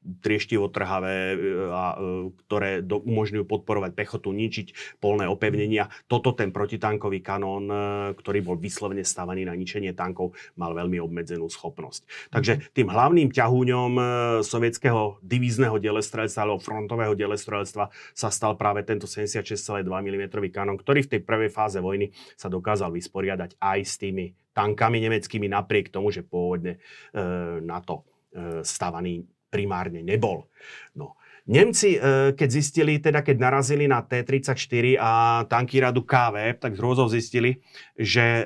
trieštivo 0.01 0.67
trhavé, 0.73 1.33
e, 1.33 1.35
a, 1.69 1.85
e, 1.93 2.33
ktoré 2.45 2.81
do, 2.81 2.97
umožňujú 3.01 3.45
podporovať 3.45 3.91
pechotu, 3.93 4.33
ničiť 4.33 4.97
polné 4.97 5.29
opevnenia. 5.29 5.93
Toto 6.09 6.33
ten 6.33 6.49
protitankový 6.49 7.21
kanón, 7.21 7.69
e, 7.69 7.77
ktorý 8.17 8.41
bol 8.41 8.57
vyslovene 8.57 9.05
stavaný 9.05 9.45
na 9.45 9.53
ničenie 9.53 9.93
tankov, 9.93 10.33
mal 10.57 10.73
veľmi 10.73 10.97
obmedzenú 10.97 11.47
schopnosť. 11.47 12.31
Takže 12.33 12.53
mhm. 12.57 12.61
tým 12.73 12.87
hlavným 12.89 13.29
ťahúňom 13.31 13.93
sovietského 14.41 15.21
divízneho 15.21 15.77
delestrelstva 15.77 16.47
alebo 16.47 16.63
frontového 16.63 17.13
delestrelstva 17.13 17.93
sa 18.13 18.29
stal 18.33 18.57
práve 18.57 18.81
tento 18.83 19.05
76,2 19.05 19.85
mm 19.85 20.23
kanón, 20.51 20.77
ktorý 20.81 21.05
v 21.05 21.11
tej 21.17 21.21
prvej 21.21 21.51
fáze 21.53 21.77
vojny 21.77 22.09
sa 22.35 22.49
dokázal 22.49 22.89
vysporiadať 22.91 23.61
aj 23.61 23.79
s 23.85 23.95
tými 24.01 24.33
tankami 24.51 24.99
nemeckými, 24.99 25.47
napriek 25.47 25.89
tomu, 25.89 26.11
že 26.11 26.27
pôvodne 26.27 26.77
e, 26.77 27.19
na 27.63 27.79
to 27.79 28.03
e, 28.35 28.63
stavaný 28.67 29.23
primárne 29.51 29.99
nebol. 29.99 30.47
No. 30.95 31.19
Nemci, 31.41 31.97
e, 31.97 32.31
keď 32.37 32.49
zistili, 32.53 33.01
teda 33.01 33.25
keď 33.25 33.37
narazili 33.41 33.89
na 33.89 34.05
T-34 34.05 34.95
a 35.01 35.43
tanky 35.49 35.81
radu 35.81 36.05
KV, 36.05 36.61
tak 36.61 36.77
z 36.77 36.79
hrôzou 36.79 37.09
zistili, 37.09 37.59
že 37.97 38.21
e, 38.21 38.43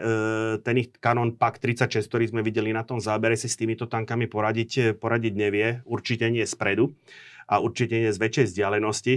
ten 0.63 0.80
ich 0.80 0.96
kanon 0.98 1.36
PAK 1.36 1.60
36, 1.60 2.08
ktorý 2.08 2.26
sme 2.32 2.41
videli 2.41 2.72
na 2.72 2.88
tom 2.88 3.04
zábere, 3.04 3.36
si 3.36 3.52
s 3.52 3.60
týmito 3.60 3.86
tankami 3.86 4.32
poradiť, 4.32 4.96
poradiť 4.96 5.34
nevie. 5.36 5.84
Určite 5.84 6.32
nie 6.32 6.48
spredu 6.48 6.96
a 7.46 7.62
určite 7.62 8.00
nie 8.00 8.10
z 8.10 8.18
väčšej 8.18 8.46
vzdialenosti. 8.50 9.15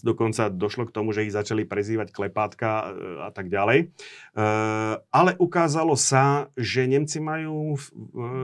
Dokonca 0.00 0.48
došlo 0.48 0.88
k 0.88 0.94
tomu, 0.94 1.12
že 1.12 1.28
ich 1.28 1.36
začali 1.36 1.68
prezývať 1.68 2.14
klepátka 2.14 2.68
e, 2.68 2.84
a 3.26 3.30
tak 3.34 3.52
ďalej. 3.52 3.78
E, 3.84 3.86
ale 4.96 5.30
ukázalo 5.36 5.98
sa, 5.98 6.48
že 6.56 6.88
Nemci 6.88 7.20
majú 7.20 7.76
v 7.76 7.84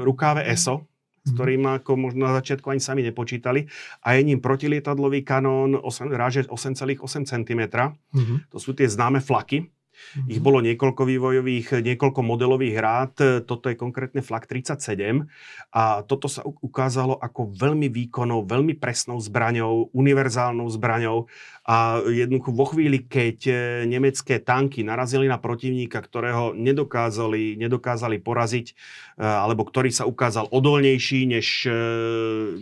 rukáve 0.04 0.44
ESO, 0.44 0.84
s 1.26 1.30
mhm. 1.30 1.36
ktorým 1.36 1.62
ako 1.82 1.92
možno 1.98 2.30
na 2.30 2.38
začiatku 2.38 2.70
ani 2.70 2.78
sami 2.78 3.02
nepočítali. 3.02 3.66
A 4.06 4.14
je 4.14 4.22
ním 4.22 4.38
protilietadlový 4.38 5.26
kanón 5.26 5.74
8, 5.74 6.14
ráže 6.14 6.46
8,8 6.46 7.26
cm. 7.26 7.62
Mm-hmm. 7.66 8.38
To 8.54 8.58
sú 8.62 8.78
tie 8.78 8.86
známe 8.86 9.18
flaky. 9.18 9.66
Mm-hmm. 9.96 10.28
Ich 10.30 10.40
bolo 10.44 10.58
niekoľko 10.60 11.02
vývojových, 11.08 11.80
niekoľko 11.80 12.20
modelových 12.20 12.76
rád, 12.76 13.14
toto 13.48 13.72
je 13.72 13.76
konkrétne 13.76 14.20
flak 14.20 14.44
37 14.44 15.24
a 15.72 16.04
toto 16.04 16.28
sa 16.28 16.44
ukázalo 16.44 17.16
ako 17.16 17.56
veľmi 17.56 17.88
výkonnou, 17.88 18.44
veľmi 18.44 18.76
presnou 18.76 19.16
zbraňou, 19.18 19.90
univerzálnou 19.90 20.68
zbraňou. 20.68 21.26
A 21.66 21.98
jednoducho 22.06 22.54
vo 22.54 22.70
chvíli, 22.70 23.02
keď 23.02 23.38
e, 23.50 23.54
nemecké 23.90 24.38
tanky 24.38 24.86
narazili 24.86 25.26
na 25.26 25.42
protivníka, 25.42 25.98
ktorého 25.98 26.54
nedokázali, 26.54 27.58
nedokázali 27.58 28.22
poraziť, 28.22 28.66
e, 28.70 28.74
alebo 29.18 29.66
ktorý 29.66 29.90
sa 29.90 30.06
ukázal 30.06 30.46
odolnejší, 30.54 31.26
než 31.26 31.66
e, 31.66 31.70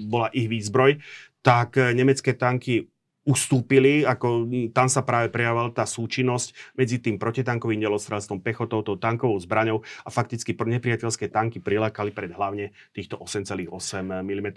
bola 0.08 0.32
ich 0.32 0.48
výzbroj, 0.48 1.04
tak 1.44 1.76
nemecké 1.76 2.32
tanky 2.32 2.88
ustúpili, 3.24 4.04
ako 4.04 4.48
tam 4.76 4.88
sa 4.92 5.00
práve 5.00 5.32
prejavovala 5.32 5.72
tá 5.72 5.88
súčinnosť 5.88 6.76
medzi 6.76 7.00
tým 7.00 7.16
protitankovým 7.16 7.80
delostrelstvom, 7.80 8.44
pechotou, 8.44 8.84
tou 8.84 9.00
tankovou 9.00 9.40
zbraňou 9.40 9.80
a 10.04 10.08
fakticky 10.12 10.52
nepriateľské 10.52 11.32
tanky 11.32 11.64
prilákali 11.64 12.12
pred 12.12 12.32
hlavne 12.36 12.76
týchto 12.92 13.16
8,8 13.16 13.68
mm, 14.04 14.48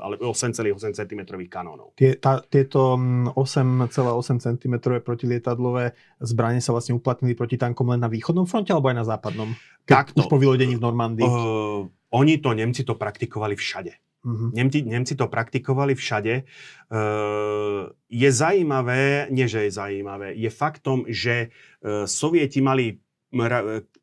ale 0.00 0.14
8,8 0.16 0.96
cm 0.96 1.20
kanónov. 1.52 1.92
Tie, 2.00 2.16
tá, 2.16 2.40
tieto 2.40 2.96
8,8 3.36 4.40
cm 4.40 4.74
protilietadlové 5.04 5.92
zbranie 6.20 6.64
sa 6.64 6.72
vlastne 6.72 6.96
uplatnili 6.96 7.36
proti 7.36 7.60
tankom 7.60 7.92
len 7.92 8.00
na 8.00 8.08
východnom 8.08 8.48
fronte 8.48 8.72
alebo 8.72 8.88
aj 8.88 8.96
na 8.96 9.06
západnom? 9.06 9.52
Keď 9.84 9.92
Takto. 9.92 10.20
Už 10.24 10.32
po 10.32 10.40
vylodení 10.40 10.80
v 10.80 10.82
Normandii. 10.82 11.28
Uh, 11.28 11.84
oni 12.16 12.40
to, 12.40 12.56
Nemci 12.56 12.82
to 12.88 12.96
praktikovali 12.96 13.54
všade. 13.54 14.09
Uh-huh. 14.20 14.52
Nemci, 14.52 14.84
Nemci 14.84 15.16
to 15.16 15.32
praktikovali 15.32 15.96
všade. 15.96 16.44
Uh, 16.92 17.88
je 18.12 18.28
zaujímavé, 18.28 19.32
nie 19.32 19.48
že 19.48 19.64
je 19.64 19.72
zaujímavé, 19.72 20.36
je 20.36 20.50
faktom, 20.52 21.08
že 21.08 21.48
uh, 21.80 22.04
Sovieti 22.04 22.60
mali 22.60 23.00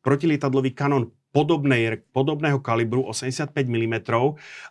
protilietadlový 0.00 0.72
kanon 0.72 1.12
podobnej, 1.28 2.00
podobného 2.16 2.58
kalibru 2.64 3.04
85 3.04 3.52
mm, 3.52 3.94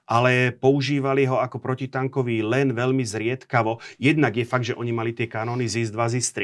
ale 0.09 0.51
používali 0.57 1.29
ho 1.29 1.37
ako 1.37 1.61
protitankový 1.61 2.41
len 2.41 2.73
veľmi 2.73 3.05
zriedkavo. 3.05 3.77
Jednak 4.01 4.33
je 4.33 4.45
fakt, 4.49 4.65
že 4.65 4.73
oni 4.73 4.89
mali 4.89 5.13
tie 5.13 5.29
kanóny 5.29 5.69
ZIS-2, 5.69 5.99
ZIS-3, 6.17 6.37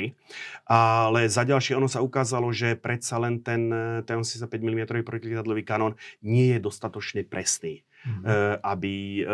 ale 0.69 1.25
za 1.27 1.43
ďalšie 1.43 1.73
ono 1.75 1.89
sa 1.89 2.05
ukázalo, 2.05 2.53
že 2.53 2.77
predsa 2.77 3.17
len 3.17 3.41
ten, 3.41 3.67
ten 4.05 4.21
85 4.21 4.47
mm 4.47 5.01
protilietadlový 5.01 5.65
kanón 5.65 5.97
nie 6.21 6.55
je 6.55 6.59
dostatočne 6.61 7.25
presný 7.25 7.81
mm-hmm. 8.03 8.59
aby 8.63 9.23
eh, 9.23 9.27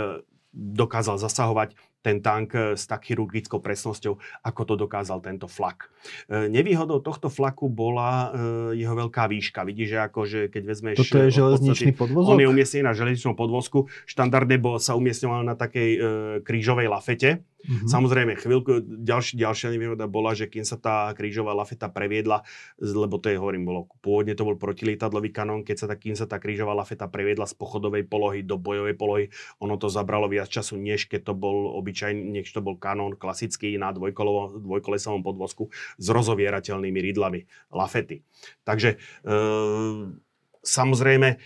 dokázal 0.54 1.18
zasahovať 1.22 1.78
ten 2.00 2.24
tank 2.24 2.56
eh, 2.56 2.74
s 2.76 2.88
tak 2.88 3.08
chirurgickou 3.08 3.60
presnosťou, 3.60 4.18
ako 4.44 4.62
to 4.66 4.74
dokázal 4.80 5.20
tento 5.20 5.46
flak. 5.50 5.92
Nevýhodou 6.32 7.04
tohto 7.04 7.28
flaku 7.28 7.68
bola 7.68 8.32
jeho 8.72 8.96
veľká 8.96 9.28
výška. 9.28 9.68
Vidíš, 9.68 9.88
že 9.92 10.00
ako, 10.00 10.20
že 10.24 10.40
keď 10.48 10.64
vezmeš... 10.64 10.96
Toto 11.04 11.28
je 11.28 11.32
železničný 11.36 11.92
podvozok? 11.92 12.32
On 12.32 12.40
je 12.40 12.48
umiestnený 12.48 12.88
na 12.88 12.96
železničnom 12.96 13.36
podvozku. 13.36 13.92
Štandardne 14.08 14.56
bol, 14.58 14.80
sa 14.80 14.96
umiestňoval 14.96 15.44
na 15.44 15.60
takej 15.60 15.90
e, 15.92 16.00
krížovej 16.48 16.88
lafete. 16.88 17.44
Mm-hmm. 17.60 17.92
Samozrejme, 17.92 18.32
chvíľku, 18.40 19.04
ďalší, 19.04 19.36
ďalšia 19.36 19.76
nevýhoda 19.76 20.08
bola, 20.08 20.32
že 20.32 20.48
kým 20.48 20.64
sa 20.64 20.80
tá 20.80 21.12
krížová 21.12 21.52
lafeta 21.52 21.92
previedla, 21.92 22.48
lebo 22.80 23.20
to 23.20 23.28
je, 23.28 23.36
hovorím, 23.36 23.68
bolo, 23.68 23.92
pôvodne 24.00 24.32
to 24.32 24.48
bol 24.48 24.56
protilietadlový 24.56 25.36
kanón, 25.36 25.68
keď 25.68 25.76
sa 25.76 25.88
tá, 25.92 25.96
kým 26.00 26.16
sa 26.16 26.24
tá 26.24 26.40
krížová 26.40 26.72
lafeta 26.72 27.12
previedla 27.12 27.44
z 27.52 27.60
pochodovej 27.60 28.08
polohy 28.08 28.48
do 28.48 28.56
bojovej 28.56 28.96
polohy, 28.96 29.26
ono 29.60 29.76
to 29.76 29.92
zabralo 29.92 30.32
viac 30.32 30.48
času, 30.48 30.80
než 30.80 31.12
keď 31.12 31.28
to 31.28 31.34
bol 31.36 31.76
obyčajný, 31.90 32.22
než 32.30 32.54
to 32.54 32.62
bol 32.62 32.78
kanón 32.78 33.18
klasický 33.18 33.74
na 33.82 33.90
dvojkolesovom 33.90 35.26
podvozku 35.26 35.74
s 35.98 36.06
rozovierateľnými 36.06 37.00
rydlami 37.02 37.50
lafety. 37.74 38.22
Takže 38.62 39.02
e, 39.26 40.28
Samozrejme, 40.60 41.30
e, 41.32 41.38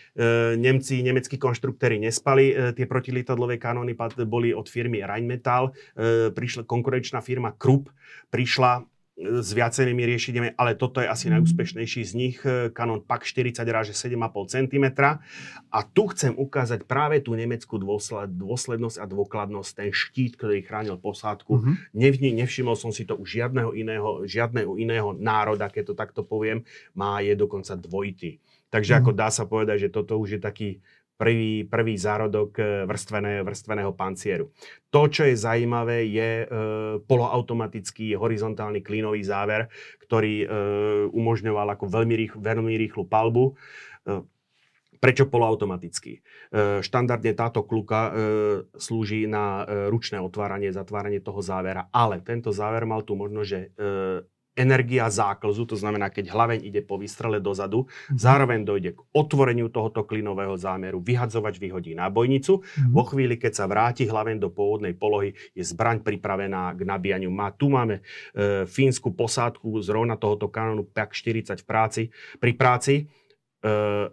Nemci, 0.57 1.05
nemeckí 1.05 1.37
konštruktéry 1.37 2.01
nespali, 2.01 2.49
e, 2.49 2.73
tie 2.73 2.89
protilietadlové 2.89 3.61
kanóny 3.61 3.93
boli 4.25 4.57
od 4.57 4.65
firmy 4.65 5.05
Rheinmetall, 5.05 5.69
e, 5.69 6.33
prišla 6.33 6.65
konkurenčná 6.65 7.21
firma 7.21 7.53
Krupp, 7.53 7.93
prišla 8.33 8.81
s 9.13 9.53
viacerými 9.53 10.01
riešeniami, 10.09 10.49
ale 10.57 10.73
toto 10.73 10.97
je 10.97 11.05
asi 11.05 11.29
najúspešnejší 11.29 12.01
z 12.01 12.13
nich, 12.17 12.37
Canon 12.73 13.05
PAK 13.05 13.21
40 13.29 13.61
ráže 13.69 13.93
7,5 13.93 14.17
cm. 14.49 14.85
A 15.69 15.79
tu 15.85 16.09
chcem 16.09 16.33
ukázať 16.33 16.89
práve 16.89 17.21
tú 17.21 17.37
nemeckú 17.37 17.77
dôsled, 17.77 18.33
dôslednosť 18.33 18.97
a 18.97 19.05
dôkladnosť, 19.05 19.71
ten 19.77 19.89
štít, 19.93 20.41
ktorý 20.41 20.65
chránil 20.65 20.97
posádku. 20.97 21.61
Mm-hmm. 21.61 22.41
nevšimol 22.41 22.73
som 22.73 22.89
si 22.89 23.05
to 23.05 23.13
u 23.13 23.21
žiadneho 23.21 23.77
iného, 23.77 24.25
žiadneho 24.25 24.81
iného 24.81 25.13
národa, 25.13 25.69
keď 25.69 25.93
to 25.93 25.95
takto 25.95 26.21
poviem, 26.25 26.65
má 26.97 27.21
je 27.21 27.37
dokonca 27.37 27.77
dvojitý. 27.77 28.41
Takže 28.73 28.97
mm. 28.97 28.99
ako 29.05 29.11
dá 29.13 29.29
sa 29.29 29.45
povedať, 29.45 29.85
že 29.85 29.93
toto 29.93 30.17
už 30.17 30.37
je 30.37 30.41
taký 30.41 30.69
prvý, 31.17 31.63
prvý 31.63 31.95
zárodok 31.95 32.51
e, 32.59 32.63
vrstvené, 32.89 33.45
vrstveného 33.45 33.93
pancieru. 33.93 34.49
To, 34.89 35.07
čo 35.07 35.25
je 35.25 35.35
zaujímavé, 35.37 36.09
je 36.09 36.29
e, 36.43 36.45
poloautomatický 37.05 38.17
horizontálny 38.17 38.81
klínový 38.81 39.21
záver, 39.23 39.69
ktorý 40.03 40.33
e, 40.43 40.47
umožňoval 41.09 41.77
ako 41.77 41.85
veľmi, 41.89 42.15
rých, 42.17 42.33
veľmi 42.37 42.73
rýchlu 42.77 43.05
palbu. 43.07 43.53
E, 44.05 44.25
Prečo 45.03 45.27
poloautomatický? 45.27 46.13
E, 46.15 46.21
štandardne 46.79 47.35
táto 47.35 47.67
kluka 47.67 48.07
e, 48.07 48.11
slúži 48.79 49.27
na 49.27 49.67
e, 49.67 49.91
ručné 49.91 50.15
otváranie, 50.23 50.71
zatváranie 50.71 51.19
toho 51.19 51.43
závera, 51.43 51.91
ale 51.91 52.23
tento 52.23 52.55
záver 52.55 52.87
mal 52.87 53.03
tu 53.03 53.19
možno, 53.19 53.43
že 53.43 53.75
e, 53.75 54.23
energia 54.53 55.09
záklzu, 55.09 55.65
to 55.65 55.75
znamená, 55.77 56.13
keď 56.13 56.29
hlaveň 56.29 56.59
ide 56.61 56.81
po 56.85 57.01
výstrele 57.01 57.41
dozadu, 57.41 57.85
mm-hmm. 57.85 58.17
zároveň 58.17 58.59
dojde 58.61 58.89
k 58.93 58.99
otvoreniu 59.13 59.67
tohoto 59.73 60.05
klinového 60.05 60.53
zámeru, 60.55 61.01
vyhadzovač 61.01 61.57
vyhodí 61.57 61.97
nábojnicu. 61.97 62.61
Mm-hmm. 62.61 62.93
Vo 62.93 63.03
chvíli, 63.09 63.35
keď 63.41 63.53
sa 63.53 63.65
vráti 63.65 64.05
hlaveň 64.05 64.37
do 64.37 64.53
pôvodnej 64.53 64.93
polohy, 64.93 65.33
je 65.57 65.65
zbraň 65.65 66.05
pripravená 66.05 66.77
k 66.77 66.81
nabíjaniu. 66.85 67.33
Má, 67.33 67.49
tu 67.53 67.73
máme 67.73 67.99
e, 67.99 68.63
fínsku 68.69 69.13
posádku 69.17 69.73
zrovna 69.81 70.15
tohoto 70.15 70.47
kanónu 70.49 70.85
PAK-40 70.85 71.61
v 71.61 71.65
práci, 71.65 72.01
pri 72.37 72.53
práci. 72.53 72.95
E, 73.01 73.03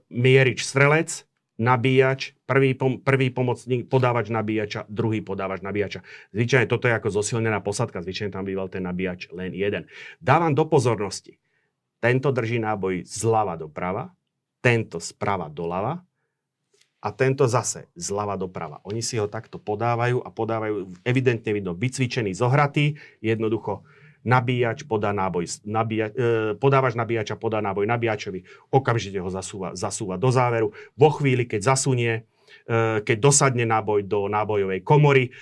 mierič 0.08 0.64
strelec, 0.64 1.29
nabíjač, 1.60 2.32
prvý, 2.48 2.72
pom- 2.72 2.98
prvý 3.04 3.28
pomocník, 3.28 3.86
podávač 3.86 4.32
nabíjača, 4.32 4.88
druhý 4.88 5.20
podávač 5.20 5.60
nabíjača. 5.60 6.00
Zvyčajne 6.32 6.64
toto 6.64 6.88
je 6.88 6.96
ako 6.96 7.12
zosilnená 7.12 7.60
posadka, 7.60 8.00
zvyčajne 8.00 8.32
tam 8.32 8.48
býval 8.48 8.72
ten 8.72 8.88
nabíjač 8.88 9.28
len 9.30 9.52
jeden. 9.52 9.84
Dávam 10.18 10.56
do 10.56 10.64
pozornosti, 10.64 11.36
tento 12.00 12.32
drží 12.32 12.56
náboj 12.56 13.04
zľava 13.04 13.60
doprava, 13.60 14.08
tento 14.64 14.96
zprava 14.96 15.52
doľava 15.52 16.00
a 17.00 17.08
tento 17.12 17.44
zase 17.44 17.92
zľava 17.92 18.40
doprava. 18.40 18.80
Oni 18.88 19.04
si 19.04 19.20
ho 19.20 19.28
takto 19.28 19.60
podávajú 19.60 20.24
a 20.24 20.28
podávajú, 20.32 21.04
evidentne 21.04 21.52
vidno, 21.52 21.76
vycvičený, 21.76 22.32
zohratý, 22.32 22.96
jednoducho 23.20 23.84
nabíjač 24.24 24.84
podá 24.84 25.10
náboj, 25.16 25.64
nabíja, 25.64 26.12
e, 26.12 26.54
podávač 26.56 26.96
nabíjača 26.96 27.40
podá 27.40 27.64
náboj 27.64 27.88
nabíjačovi, 27.88 28.44
okamžite 28.68 29.18
ho 29.20 29.30
zasúva, 29.32 29.72
zasúva 29.72 30.20
do 30.20 30.28
záveru. 30.28 30.76
Vo 30.96 31.10
chvíli, 31.14 31.48
keď 31.48 31.76
zasunie, 31.76 32.12
e, 32.68 33.00
keď 33.00 33.16
dosadne 33.16 33.64
náboj 33.64 34.04
do 34.04 34.28
nábojovej 34.28 34.84
komory, 34.84 35.32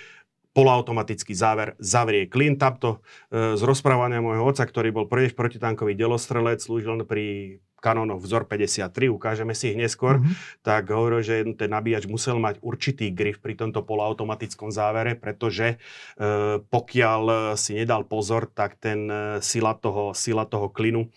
poloautomatický 0.49 1.33
záver 1.37 1.77
zavrie 1.77 2.25
klin. 2.25 2.57
Tamto 2.57 3.05
e, 3.29 3.55
z 3.55 3.61
rozprávania 3.61 4.19
môjho 4.19 4.43
oca, 4.43 4.65
ktorý 4.65 4.89
bol 4.91 5.05
prvý 5.05 5.31
protitankový 5.31 5.93
delostrelec, 5.93 6.59
slúžil 6.59 7.05
pri 7.05 7.57
kanónoch 7.79 8.21
vzor 8.21 8.45
53, 8.45 9.09
ukážeme 9.09 9.55
si 9.55 9.73
ich 9.73 9.79
neskôr, 9.79 10.19
mm-hmm. 10.19 10.61
tak 10.61 10.91
hovoril, 10.91 11.23
že 11.23 11.41
ten 11.55 11.71
nabíjač 11.71 12.05
musel 12.05 12.37
mať 12.37 12.59
určitý 12.59 13.09
grif 13.15 13.39
pri 13.39 13.55
tomto 13.55 13.81
poloautomatickom 13.87 14.69
závere, 14.69 15.15
pretože 15.15 15.75
e, 15.75 15.77
pokiaľ 16.61 17.55
si 17.55 17.79
nedal 17.79 18.05
pozor, 18.05 18.51
tak 18.51 18.77
ten 18.77 19.07
e, 19.07 19.39
sila, 19.39 19.73
toho, 19.79 20.11
sila 20.11 20.43
toho 20.43 20.67
klinu 20.69 21.07
e, 21.07 21.09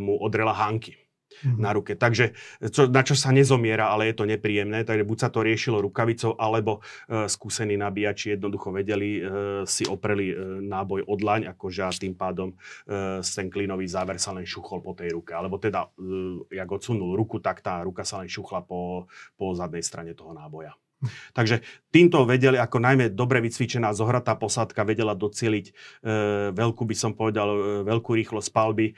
mu 0.00 0.16
odrela 0.18 0.56
hánky. 0.56 1.03
Mm-hmm. 1.42 1.58
na 1.58 1.70
ruke. 1.74 1.92
Takže 1.98 2.36
čo, 2.70 2.86
na 2.86 3.02
čo 3.02 3.18
sa 3.18 3.34
nezomiera, 3.34 3.90
ale 3.90 4.12
je 4.12 4.14
to 4.16 4.24
nepríjemné, 4.28 4.86
takže 4.86 5.02
buď 5.02 5.18
sa 5.18 5.28
to 5.32 5.42
riešilo 5.42 5.82
rukavicou, 5.82 6.38
alebo 6.38 6.84
e, 7.10 7.26
skúsení 7.26 7.74
nabíjači 7.74 8.38
jednoducho 8.38 8.70
vedeli, 8.70 9.18
e, 9.18 9.22
si 9.66 9.88
opreli 9.88 10.30
e, 10.30 10.36
náboj 10.62 11.06
od 11.08 11.20
laň, 11.20 11.42
akože 11.56 11.82
a 11.82 11.90
tým 11.90 12.14
pádom 12.14 12.52
e, 12.52 13.20
ten 13.24 13.50
klínový 13.50 13.88
záver 13.90 14.20
sa 14.20 14.36
len 14.36 14.46
šuchol 14.46 14.84
po 14.84 14.94
tej 14.94 15.16
ruke. 15.16 15.34
Alebo 15.34 15.58
teda, 15.58 15.90
e, 15.98 16.54
jak 16.54 16.68
odsunul 16.70 17.18
ruku, 17.18 17.42
tak 17.42 17.64
tá 17.64 17.82
ruka 17.82 18.06
sa 18.06 18.22
len 18.22 18.30
šuchla 18.30 18.62
po, 18.62 19.10
po 19.34 19.54
zadnej 19.56 19.82
strane 19.82 20.14
toho 20.14 20.36
náboja. 20.36 20.76
Takže 21.38 21.62
týmto 21.94 22.26
vedeli, 22.26 22.58
ako 22.58 22.82
najmä 22.82 23.14
dobre 23.14 23.38
vycvičená 23.44 23.94
zohratá 23.94 24.34
posádka 24.34 24.82
vedela 24.82 25.14
docieliť 25.14 25.66
e, 25.68 25.72
veľkú, 26.50 26.82
by 26.82 26.96
som 26.98 27.12
povedal, 27.14 27.48
e, 27.54 27.60
veľkú 27.86 28.18
rýchlosť 28.18 28.48
palby. 28.50 28.90
E, 28.90 28.94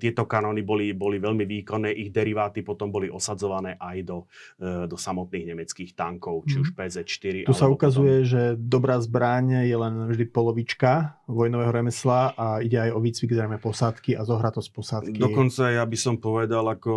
tieto 0.00 0.24
kanóny 0.24 0.64
boli, 0.64 0.96
boli 0.96 1.20
veľmi 1.20 1.44
výkonné, 1.44 1.92
ich 1.92 2.08
deriváty 2.08 2.64
potom 2.64 2.88
boli 2.88 3.12
osadzované 3.12 3.76
aj 3.76 3.96
do, 4.04 4.18
e, 4.56 4.88
do 4.88 4.96
samotných 4.96 5.54
nemeckých 5.54 5.92
tankov, 5.92 6.48
či 6.48 6.60
už 6.64 6.72
mhm. 6.72 6.76
PZ-4. 6.76 7.34
Tu 7.44 7.56
sa 7.56 7.68
ukazuje, 7.68 8.24
potom... 8.24 8.30
že 8.30 8.40
dobrá 8.56 8.96
zbraň 8.98 9.68
je 9.68 9.76
len 9.76 9.94
vždy 10.08 10.24
polovička 10.32 11.20
vojnového 11.28 11.72
remesla 11.72 12.32
a 12.32 12.64
ide 12.64 12.80
aj 12.80 12.90
o 12.96 13.00
výcvik 13.04 13.36
zrejme 13.36 13.58
posádky 13.60 14.16
a 14.16 14.24
zohratosť 14.24 14.68
posádky. 14.72 15.18
Dokonca 15.20 15.68
ja 15.68 15.84
by 15.84 15.98
som 16.00 16.16
povedal, 16.16 16.64
ako 16.64 16.94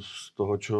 z 0.00 0.22
toho, 0.32 0.54
čo 0.56 0.76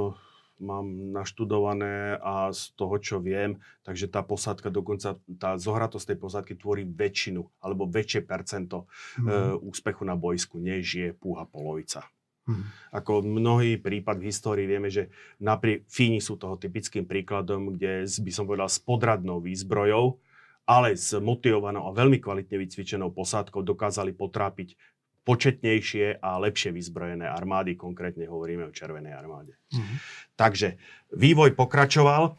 mám 0.64 1.12
naštudované 1.12 2.16
a 2.24 2.48
z 2.50 2.72
toho, 2.72 2.96
čo 2.96 3.20
viem, 3.20 3.60
takže 3.84 4.08
tá 4.08 4.24
posádka 4.24 4.72
dokonca, 4.72 5.20
tá 5.36 5.60
zohratosť 5.60 6.16
tej 6.16 6.18
posádky 6.18 6.52
tvorí 6.56 6.88
väčšinu, 6.88 7.44
alebo 7.60 7.84
väčšie 7.84 8.24
percento 8.24 8.88
mm. 9.20 9.28
e, 9.28 9.32
úspechu 9.60 10.08
na 10.08 10.16
bojsku, 10.16 10.56
než 10.56 10.84
je 10.96 11.08
púha 11.12 11.44
polovica. 11.44 12.08
Mm. 12.44 12.64
Ako 12.92 13.24
mnohý 13.24 13.80
prípad 13.80 14.20
v 14.20 14.28
histórii 14.28 14.66
vieme, 14.68 14.92
že 14.92 15.08
napriek 15.40 15.88
Fíni 15.88 16.20
sú 16.20 16.36
toho 16.36 16.60
typickým 16.60 17.08
príkladom, 17.08 17.76
kde 17.76 18.04
by 18.04 18.32
som 18.32 18.44
povedal 18.44 18.68
s 18.68 18.80
podradnou 18.80 19.40
výzbrojou, 19.40 20.20
ale 20.64 20.96
s 20.96 21.12
motivovanou 21.16 21.88
a 21.88 21.96
veľmi 21.96 22.20
kvalitne 22.20 22.56
vycvičenou 22.56 23.12
posádkou 23.12 23.60
dokázali 23.60 24.16
potrápiť 24.16 24.93
početnejšie 25.24 26.20
a 26.20 26.36
lepšie 26.36 26.70
vyzbrojené 26.70 27.24
armády, 27.24 27.74
konkrétne 27.80 28.28
hovoríme 28.28 28.68
o 28.68 28.76
Červenej 28.76 29.16
armáde. 29.16 29.56
Mm-hmm. 29.72 29.96
Takže 30.36 30.76
vývoj 31.16 31.56
pokračoval. 31.56 32.22
E, 32.28 32.32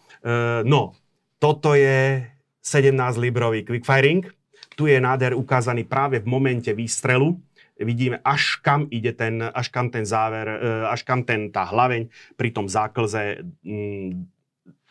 no, 0.70 0.94
toto 1.42 1.74
je 1.74 2.22
17-librový 2.62 3.66
quickfiring. 3.66 4.30
Tu 4.78 4.94
je 4.94 4.98
náder 5.02 5.34
ukázaný 5.34 5.90
práve 5.90 6.22
v 6.22 6.30
momente 6.30 6.70
výstrelu. 6.74 7.34
Vidíme, 7.76 8.24
až 8.24 8.64
kam 8.64 8.88
ide 8.88 9.12
ten, 9.12 9.44
až 9.44 9.68
kam 9.74 9.90
ten 9.90 10.06
záver, 10.06 10.48
e, 10.48 10.58
až 10.88 11.04
kam 11.04 11.26
ten, 11.26 11.50
tá 11.50 11.66
hlaveň 11.66 12.08
pri 12.38 12.50
tom 12.54 12.70
záklze 12.70 13.44
mm, 13.66 14.35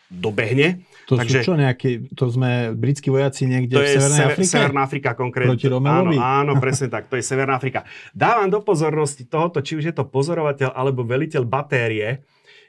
dobehne. 0.09 0.85
To 1.09 1.21
Takže, 1.21 1.45
sú 1.45 1.53
čo 1.53 1.55
nejaké, 1.57 2.09
to 2.17 2.33
sme 2.33 2.73
britskí 2.73 3.13
vojaci 3.13 3.45
niekde 3.45 3.77
to 3.77 3.83
v 3.85 3.89
Severnej 3.93 4.21
Sever, 4.21 4.33
Afrike? 4.33 4.53
Severná 4.53 4.81
Afrika 4.85 5.11
konkrétne. 5.13 5.53
Proti 5.53 5.69
Romelovi? 5.69 6.17
Áno, 6.17 6.53
áno, 6.57 6.63
presne 6.63 6.89
tak, 6.89 7.13
to 7.13 7.21
je 7.21 7.25
Severná 7.25 7.61
Afrika. 7.61 7.85
Dávam 8.17 8.49
do 8.49 8.65
pozornosti 8.65 9.29
tohoto, 9.29 9.61
či 9.61 9.77
už 9.77 9.85
je 9.93 9.95
to 9.95 10.09
pozorovateľ 10.09 10.73
alebo 10.73 11.05
veliteľ 11.05 11.45
batérie, 11.45 12.25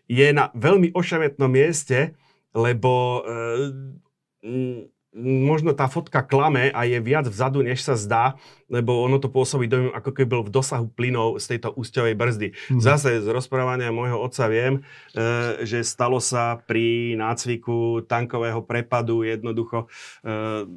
je 0.06 0.28
na 0.36 0.54
veľmi 0.54 0.94
ošametnom 0.94 1.50
mieste, 1.50 2.14
lebo 2.54 3.24
e, 3.26 4.92
možno 5.24 5.72
tá 5.72 5.88
fotka 5.88 6.20
klame 6.20 6.76
a 6.76 6.84
je 6.84 7.00
viac 7.00 7.24
vzadu, 7.32 7.64
než 7.64 7.80
sa 7.80 7.96
zdá, 7.96 8.36
lebo 8.68 9.00
ono 9.00 9.16
to 9.16 9.32
pôsobí 9.32 9.72
dojem, 9.72 9.90
ako 9.96 10.12
keby 10.12 10.28
bol 10.28 10.44
v 10.44 10.52
dosahu 10.52 10.92
plynov 10.92 11.40
z 11.40 11.56
tejto 11.56 11.72
úsťovej 11.72 12.14
brzdy. 12.20 12.48
Mm. 12.52 12.82
Zase 12.84 13.24
z 13.24 13.28
rozprávania 13.32 13.96
môjho 13.96 14.20
otca 14.20 14.52
viem, 14.52 14.84
e, 15.16 15.64
že 15.64 15.88
stalo 15.88 16.20
sa 16.20 16.60
pri 16.60 17.16
nácviku 17.16 18.04
tankového 18.04 18.60
prepadu 18.68 19.24
jednoducho 19.24 19.88
e, 20.22 20.68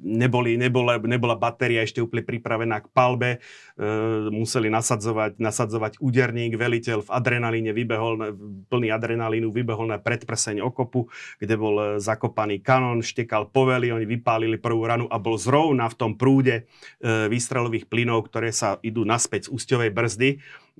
neboli, 0.00 0.56
nebola, 0.56 0.96
nebola 0.98 1.36
batéria 1.36 1.84
ešte 1.84 2.00
úplne 2.00 2.24
pripravená 2.24 2.80
k 2.82 2.90
palbe, 2.90 3.30
e, 3.36 3.38
museli 4.32 4.72
nasadzovať, 4.72 5.36
nasadzovať 5.36 5.92
úderník, 6.00 6.56
veliteľ 6.56 7.04
v 7.06 7.12
adrenalíne 7.12 7.70
vybehol, 7.76 8.36
plný 8.66 8.88
adrenalínu 8.90 9.52
vybehol 9.52 9.88
na 9.88 10.00
predprseň 10.00 10.64
okopu, 10.64 11.06
kde 11.38 11.54
bol 11.54 11.76
e, 11.78 11.84
zakopaný 12.00 12.64
kanón, 12.64 13.04
štekal 13.04 13.52
povely, 13.52 13.92
oni 13.92 14.08
vypálili 14.08 14.56
prvú 14.56 14.88
ranu 14.88 15.06
a 15.12 15.20
bol 15.20 15.36
zrovna 15.36 15.86
v 15.92 15.98
tom 16.00 16.12
prúde 16.16 16.64
e, 17.00 17.28
výstrelových 17.28 17.86
plynov, 17.86 18.26
ktoré 18.32 18.50
sa 18.50 18.80
idú 18.80 19.04
naspäť 19.04 19.48
z 19.48 19.52
úsťovej 19.54 19.90
brzdy 19.92 20.30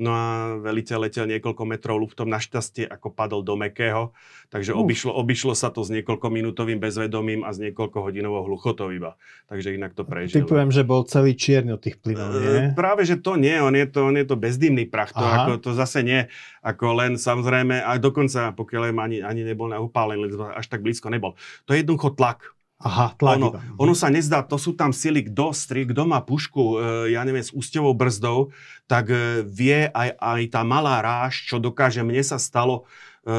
No 0.01 0.17
a 0.17 0.57
veliteľ 0.57 1.05
letel 1.05 1.29
niekoľko 1.29 1.63
metrov 1.69 2.01
luftom, 2.01 2.25
našťastie 2.25 2.89
ako 2.89 3.13
padol 3.13 3.45
do 3.45 3.53
mekého, 3.53 4.17
takže 4.49 4.73
uh. 4.73 4.81
obišlo, 4.81 5.13
obišlo 5.13 5.53
sa 5.53 5.69
to 5.69 5.85
s 5.85 5.93
niekoľko 5.93 6.33
minútovým 6.33 6.81
bezvedomím 6.81 7.45
a 7.45 7.53
s 7.53 7.61
niekoľko 7.61 8.09
hodinovou 8.09 8.49
hluchotou 8.49 8.89
iba. 8.89 9.21
Takže 9.53 9.77
inak 9.77 9.93
to 9.93 10.09
prežil. 10.09 10.41
Typujem, 10.41 10.73
že 10.73 10.89
bol 10.89 11.05
celý 11.05 11.37
čierny 11.37 11.77
od 11.77 11.85
tých 11.85 12.01
plynov, 12.01 12.33
nie? 12.33 12.73
E, 12.73 12.73
práve, 12.73 13.05
že 13.05 13.21
to 13.21 13.37
nie, 13.37 13.61
on 13.61 13.77
je 13.77 13.85
to, 13.85 14.09
on 14.09 14.17
je 14.17 14.25
to 14.25 14.41
bezdymný 14.41 14.89
prach, 14.89 15.13
to, 15.13 15.21
ako, 15.21 15.61
to 15.61 15.71
zase 15.77 16.01
nie, 16.01 16.25
ako 16.65 16.97
len 16.97 17.21
samozrejme, 17.21 17.85
a 17.85 18.01
dokonca 18.01 18.57
pokiaľ 18.57 18.97
ani, 18.97 19.21
ani 19.21 19.45
nebol 19.45 19.69
neupálený, 19.69 20.33
až 20.57 20.65
tak 20.65 20.81
blízko 20.81 21.13
nebol. 21.13 21.37
To 21.69 21.77
je 21.77 21.85
jednoducho 21.85 22.17
tlak 22.17 22.57
Aha, 22.81 23.13
ono, 23.21 23.61
ono 23.77 23.93
sa 23.93 24.09
nezdá, 24.09 24.41
to 24.41 24.57
sú 24.57 24.73
tam 24.73 24.97
sily, 24.97 25.29
kto 25.29 25.53
stri, 25.53 25.85
kto 25.85 26.09
má 26.09 26.25
pušku, 26.25 26.81
e, 26.81 27.13
ja 27.13 27.21
neviem, 27.29 27.45
s 27.45 27.53
úsťovou 27.53 27.93
brzdou, 27.93 28.57
tak 28.89 29.13
e, 29.13 29.45
vie 29.45 29.85
aj, 29.93 30.17
aj 30.17 30.43
tá 30.49 30.65
malá 30.65 31.05
ráž, 31.05 31.45
čo 31.45 31.61
dokáže, 31.61 32.01
mne 32.01 32.25
sa 32.25 32.41
stalo, 32.41 32.89
e, 33.21 33.37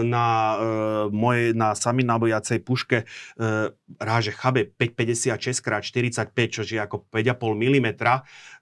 na 0.00 0.56
mojej, 1.12 1.52
na 1.52 1.76
sami 1.76 2.08
nabojacej 2.08 2.64
puške 2.64 3.04
ráže 4.00 4.32
chabe 4.32 4.72
5,56 4.80 5.60
x 5.60 5.92
45, 5.92 6.32
čo 6.48 6.62
je 6.64 6.80
ako 6.80 7.04
5,5 7.12 7.36
mm 7.68 7.88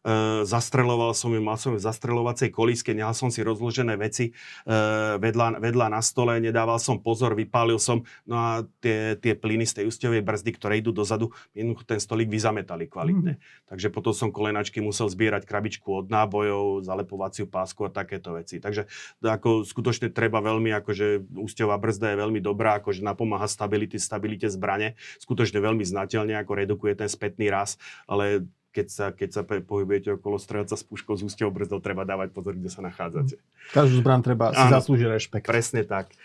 Uh, 0.03 0.43
zastreloval 0.43 1.15
som 1.15 1.31
ju, 1.31 1.39
mal 1.39 1.55
som 1.55 1.71
ju 1.71 1.79
v 1.79 1.87
zastrelovacej 1.87 2.51
kolíske, 2.51 2.91
nehal 2.91 3.15
som 3.15 3.31
si 3.31 3.39
rozložené 3.39 3.95
veci 3.95 4.35
uh, 4.67 5.15
vedľa, 5.23 5.63
vedľa 5.63 5.95
na 5.95 6.03
stole, 6.03 6.43
nedával 6.43 6.83
som 6.83 6.99
pozor, 6.99 7.39
vypálil 7.39 7.79
som, 7.79 8.03
no 8.27 8.35
a 8.35 8.67
tie, 8.83 9.15
tie 9.23 9.39
plyny 9.39 9.63
z 9.63 9.79
tej 9.79 9.85
ústiovej 9.87 10.27
brzdy, 10.27 10.51
ktoré 10.59 10.83
idú 10.83 10.91
dozadu, 10.91 11.31
jednoducho 11.55 11.87
ten 11.87 12.03
stolík 12.03 12.27
vyzametali 12.27 12.91
kvalitne. 12.91 13.39
Mm. 13.39 13.71
Takže 13.71 13.95
potom 13.95 14.11
som 14.11 14.35
kolenačky 14.35 14.83
musel 14.83 15.07
zbierať 15.07 15.47
krabičku 15.47 15.87
od 15.87 16.11
nábojov, 16.11 16.83
zalepovaciu 16.83 17.47
pásku 17.47 17.87
a 17.87 17.91
takéto 17.95 18.35
veci. 18.35 18.59
Takže 18.59 18.91
ako 19.23 19.63
skutočne 19.63 20.11
treba 20.11 20.43
veľmi, 20.43 20.75
akože 20.83 21.31
ústiová 21.39 21.79
brzda 21.79 22.11
je 22.11 22.21
veľmi 22.27 22.43
dobrá, 22.43 22.83
akože 22.83 23.07
napomáha 23.07 23.47
stability, 23.47 24.03
stabilite 24.03 24.51
zbrane, 24.51 24.99
skutočne 25.23 25.63
veľmi 25.63 25.87
znateľne, 25.87 26.35
ako 26.43 26.59
redukuje 26.59 26.99
ten 26.99 27.07
spätný 27.07 27.55
raz, 27.55 27.79
ale 28.11 28.51
keď 28.73 28.87
sa, 28.89 29.07
keď 29.13 29.29
sa 29.31 29.43
pohybujete 29.45 30.17
okolo 30.17 30.41
strelca 30.41 30.75
s 30.75 30.83
puškou 30.83 31.21
z 31.21 31.29
úsťou 31.29 31.53
brzdov, 31.53 31.85
treba 31.85 32.09
dávať 32.09 32.33
pozor, 32.33 32.57
kde 32.57 32.73
sa 32.73 32.81
nachádzate. 32.81 33.37
Každú 33.77 34.01
zbran 34.01 34.25
treba 34.25 34.51
si 34.57 34.65
zaslúžiť 34.65 35.09
rešpekt. 35.13 35.45
Presne 35.45 35.85
tak. 35.85 36.17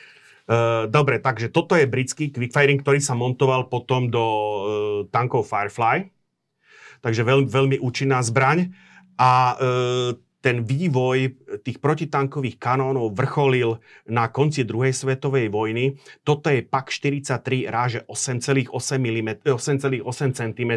Uh, 0.48 0.88
dobre, 0.88 1.20
takže 1.20 1.52
toto 1.52 1.76
je 1.76 1.84
britský 1.84 2.32
quickfiring, 2.32 2.80
ktorý 2.80 3.04
sa 3.04 3.20
montoval 3.20 3.68
potom 3.68 4.08
do 4.08 4.24
uh, 4.24 4.60
tankov 5.12 5.44
Firefly. 5.52 6.08
Takže 7.04 7.28
veľ, 7.28 7.52
veľmi 7.52 7.78
účinná 7.84 8.24
zbraň. 8.24 8.72
A 9.20 9.60
uh, 9.60 10.16
ten 10.48 10.64
vývoj 10.64 11.36
tých 11.60 11.84
protitankových 11.84 12.56
kanónov 12.56 13.12
vrcholil 13.12 13.84
na 14.08 14.32
konci 14.32 14.64
druhej 14.64 14.96
svetovej 14.96 15.52
vojny. 15.52 16.00
Toto 16.24 16.48
je 16.48 16.64
PAK 16.64 16.88
43 16.88 17.68
ráže 17.68 18.00
8,8 18.08 18.72
mm, 18.72 19.44
8,8 19.44 20.08
cm. 20.40 20.72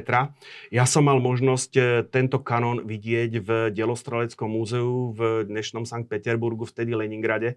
Ja 0.75 0.85
som 0.91 1.07
mal 1.07 1.23
možnosť 1.23 1.73
e, 1.79 1.83
tento 2.11 2.43
kanón 2.43 2.83
vidieť 2.83 3.31
v 3.39 3.49
Delostreleckom 3.71 4.51
múzeu 4.51 5.15
v 5.15 5.47
dnešnom 5.47 5.87
Sankt 5.87 6.11
Peterburgu, 6.11 6.67
vtedy 6.67 6.99
Leningrade 6.99 7.55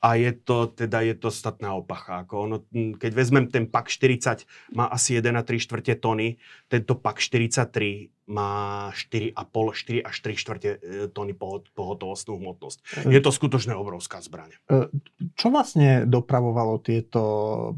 a 0.00 0.16
je 0.16 0.32
to, 0.32 0.72
teda 0.72 1.04
je 1.04 1.14
to 1.14 1.28
statná 1.28 1.76
opacha. 1.76 2.24
Ako 2.24 2.34
ono, 2.48 2.56
keď 2.72 3.12
vezmem 3.12 3.52
ten 3.52 3.68
PAK 3.68 3.92
40, 3.92 4.48
má 4.72 4.88
asi 4.88 5.20
1,3 5.20 5.60
čtvrte 5.60 5.92
tony, 6.00 6.40
tento 6.72 6.96
PAK 6.96 7.20
43 7.20 8.08
má 8.30 8.88
4,5, 8.94 9.36
4 9.36 10.08
až 10.08 10.16
3 10.22 10.40
štvrte 10.40 10.70
e, 10.70 10.78
tony 11.10 11.34
pohotovostnú 11.74 12.38
hmotnosť. 12.38 13.10
Je 13.10 13.20
to 13.20 13.34
skutočne 13.34 13.74
obrovská 13.74 14.22
zbraň. 14.22 14.56
E, 14.70 14.88
čo 15.36 15.50
vlastne 15.52 16.06
dopravovalo 16.06 16.78
tieto 16.80 17.22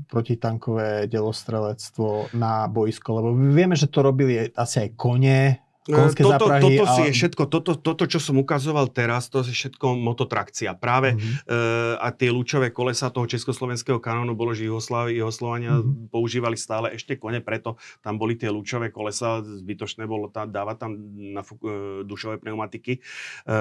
protitankové 0.06 1.08
delostrelectvo 1.08 2.36
na 2.36 2.68
boisko? 2.68 3.18
Lebo 3.18 3.28
vieme, 3.34 3.74
že 3.74 3.88
to 3.88 4.04
robili 4.04 4.52
asi 4.54 4.86
aj 4.86 4.90
kone, 4.94 5.58
Konské 5.82 6.22
toto, 6.22 6.46
záprahy 6.46 6.62
toto 6.62 6.84
si 6.94 7.00
je 7.10 7.12
všetko, 7.18 7.42
toto, 7.50 7.72
toto, 7.74 8.04
čo 8.06 8.22
som 8.22 8.38
ukazoval 8.38 8.86
teraz, 8.94 9.26
to 9.26 9.42
je 9.42 9.50
všetko 9.50 9.98
mototrakcia. 9.98 10.78
Práve 10.78 11.18
mm-hmm. 11.18 11.42
e, 11.42 11.58
a 11.98 12.08
tie 12.14 12.30
lúčové 12.30 12.70
kolesa 12.70 13.10
toho 13.10 13.26
československého 13.26 13.98
kanónu 13.98 14.38
bolo, 14.38 14.54
že 14.54 14.70
Juhoslavi, 14.70 15.18
Juhoslovania 15.18 15.82
mm-hmm. 15.82 16.14
používali 16.14 16.54
stále 16.54 16.94
ešte 16.94 17.18
kone, 17.18 17.42
preto 17.42 17.82
tam 17.98 18.14
boli 18.14 18.38
tie 18.38 18.46
lúčové 18.54 18.94
kolesa, 18.94 19.42
zbytočné 19.42 20.06
bolo 20.06 20.30
tam, 20.30 20.54
dávať 20.54 20.76
tam 20.86 20.94
na 21.34 21.42
e, 21.42 22.06
dušové 22.06 22.38
pneumatiky. 22.38 23.02
E, 23.42 23.60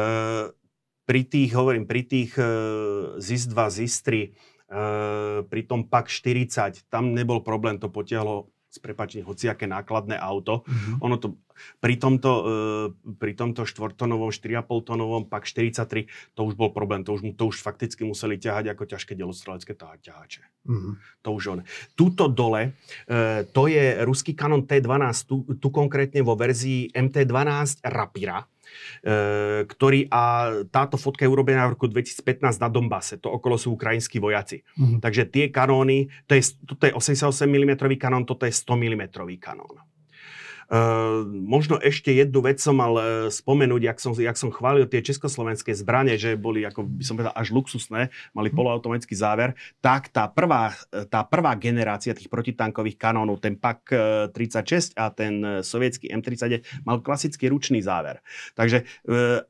pri 1.09 1.21
tých, 1.25 1.57
hovorím, 1.57 1.89
pri 1.89 2.05
tých 2.05 2.37
e, 2.37 2.45
ZIS-2, 3.17 3.57
ZIS-3, 3.81 4.09
e, 4.13 4.29
pri 5.49 5.61
tom 5.65 5.89
PAK 5.89 6.05
40, 6.05 6.85
tam 6.85 7.17
nebol 7.17 7.41
problém, 7.41 7.81
to 7.81 7.89
potiahlo 7.89 8.53
s 8.71 8.79
prepačením 8.79 9.27
hociaké 9.27 9.67
nákladné 9.67 10.15
auto. 10.15 10.63
Mm-hmm. 10.63 11.03
Ono 11.03 11.15
to 11.19 11.27
pri 11.83 11.99
tomto, 11.99 12.31
e, 12.31 13.13
pri 13.19 13.35
tomto 13.35 13.67
4-tonovom, 13.67 14.31
4,5 14.31 14.87
tonovom 14.87 15.27
PAK 15.27 15.43
43 15.43 16.07
to 16.31 16.41
už 16.47 16.55
bol 16.55 16.71
problém, 16.71 17.03
to 17.03 17.11
už, 17.19 17.35
to 17.35 17.51
už 17.51 17.59
fakticky 17.59 18.07
museli 18.07 18.39
ťahať 18.39 18.71
ako 18.71 18.83
ťažké 18.87 19.13
delostrelecké 19.19 19.75
ťahače. 19.75 20.41
Mm-hmm. 20.71 20.93
To 21.27 21.29
už 21.35 21.43
on. 21.51 21.59
Tuto 21.99 22.31
dole, 22.31 22.79
e, 23.11 23.43
to 23.51 23.67
je 23.67 24.07
ruský 24.07 24.31
kanon 24.31 24.63
T12, 24.63 25.27
tu, 25.27 25.43
tu 25.59 25.67
konkrétne 25.67 26.23
vo 26.23 26.39
verzii 26.39 26.95
MT12 26.95 27.83
Rapira, 27.83 28.39
ktorý 29.67 30.07
a 30.09 30.53
táto 30.69 30.95
fotka 30.95 31.25
je 31.25 31.31
urobená 31.31 31.67
v 31.67 31.73
roku 31.77 31.89
2015 31.89 32.61
na 32.61 32.69
Dombase, 32.69 33.17
to 33.17 33.29
okolo 33.33 33.57
sú 33.57 33.73
ukrajinskí 33.75 34.21
vojaci. 34.21 34.61
Mm-hmm. 34.77 34.99
Takže 35.01 35.23
tie 35.29 35.45
kanóny, 35.49 36.07
to 36.29 36.37
je, 36.37 36.55
toto 36.65 36.83
je 36.87 36.93
88 36.93 37.49
mm 37.49 37.73
kanón, 37.97 38.23
toto 38.23 38.45
je 38.45 38.53
100 38.53 38.77
mm 38.77 39.03
kanón. 39.41 39.90
Uh, 40.71 41.27
možno 41.27 41.75
ešte 41.83 42.15
jednu 42.15 42.39
vec 42.39 42.63
som 42.63 42.79
mal 42.79 42.95
uh, 42.95 43.03
spomenúť, 43.27 43.81
jak 43.91 43.97
som, 43.99 44.15
jak 44.15 44.39
som 44.39 44.55
chválil 44.55 44.87
tie 44.87 45.03
československé 45.03 45.75
zbranie, 45.75 46.15
že 46.15 46.39
boli, 46.39 46.63
ako 46.63 46.87
by 46.87 47.03
som 47.03 47.19
povedal, 47.19 47.35
až 47.35 47.51
luxusné, 47.51 48.07
mali 48.31 48.47
mm. 48.47 48.55
poloautomatický 48.55 49.11
záver, 49.11 49.51
tak 49.83 50.07
tá 50.15 50.31
prvá, 50.31 50.71
tá 51.11 51.27
prvá 51.27 51.59
generácia 51.59 52.15
tých 52.15 52.31
protitankových 52.31 52.95
kanónov, 52.95 53.43
ten 53.43 53.59
PAK 53.59 53.83
36 54.31 54.95
a 54.95 55.11
ten 55.11 55.59
sovietský 55.59 56.07
M30 56.07 56.63
mal 56.87 57.03
klasický 57.03 57.51
ručný 57.51 57.83
záver. 57.83 58.23
Takže 58.55 58.87
uh, 59.11 59.43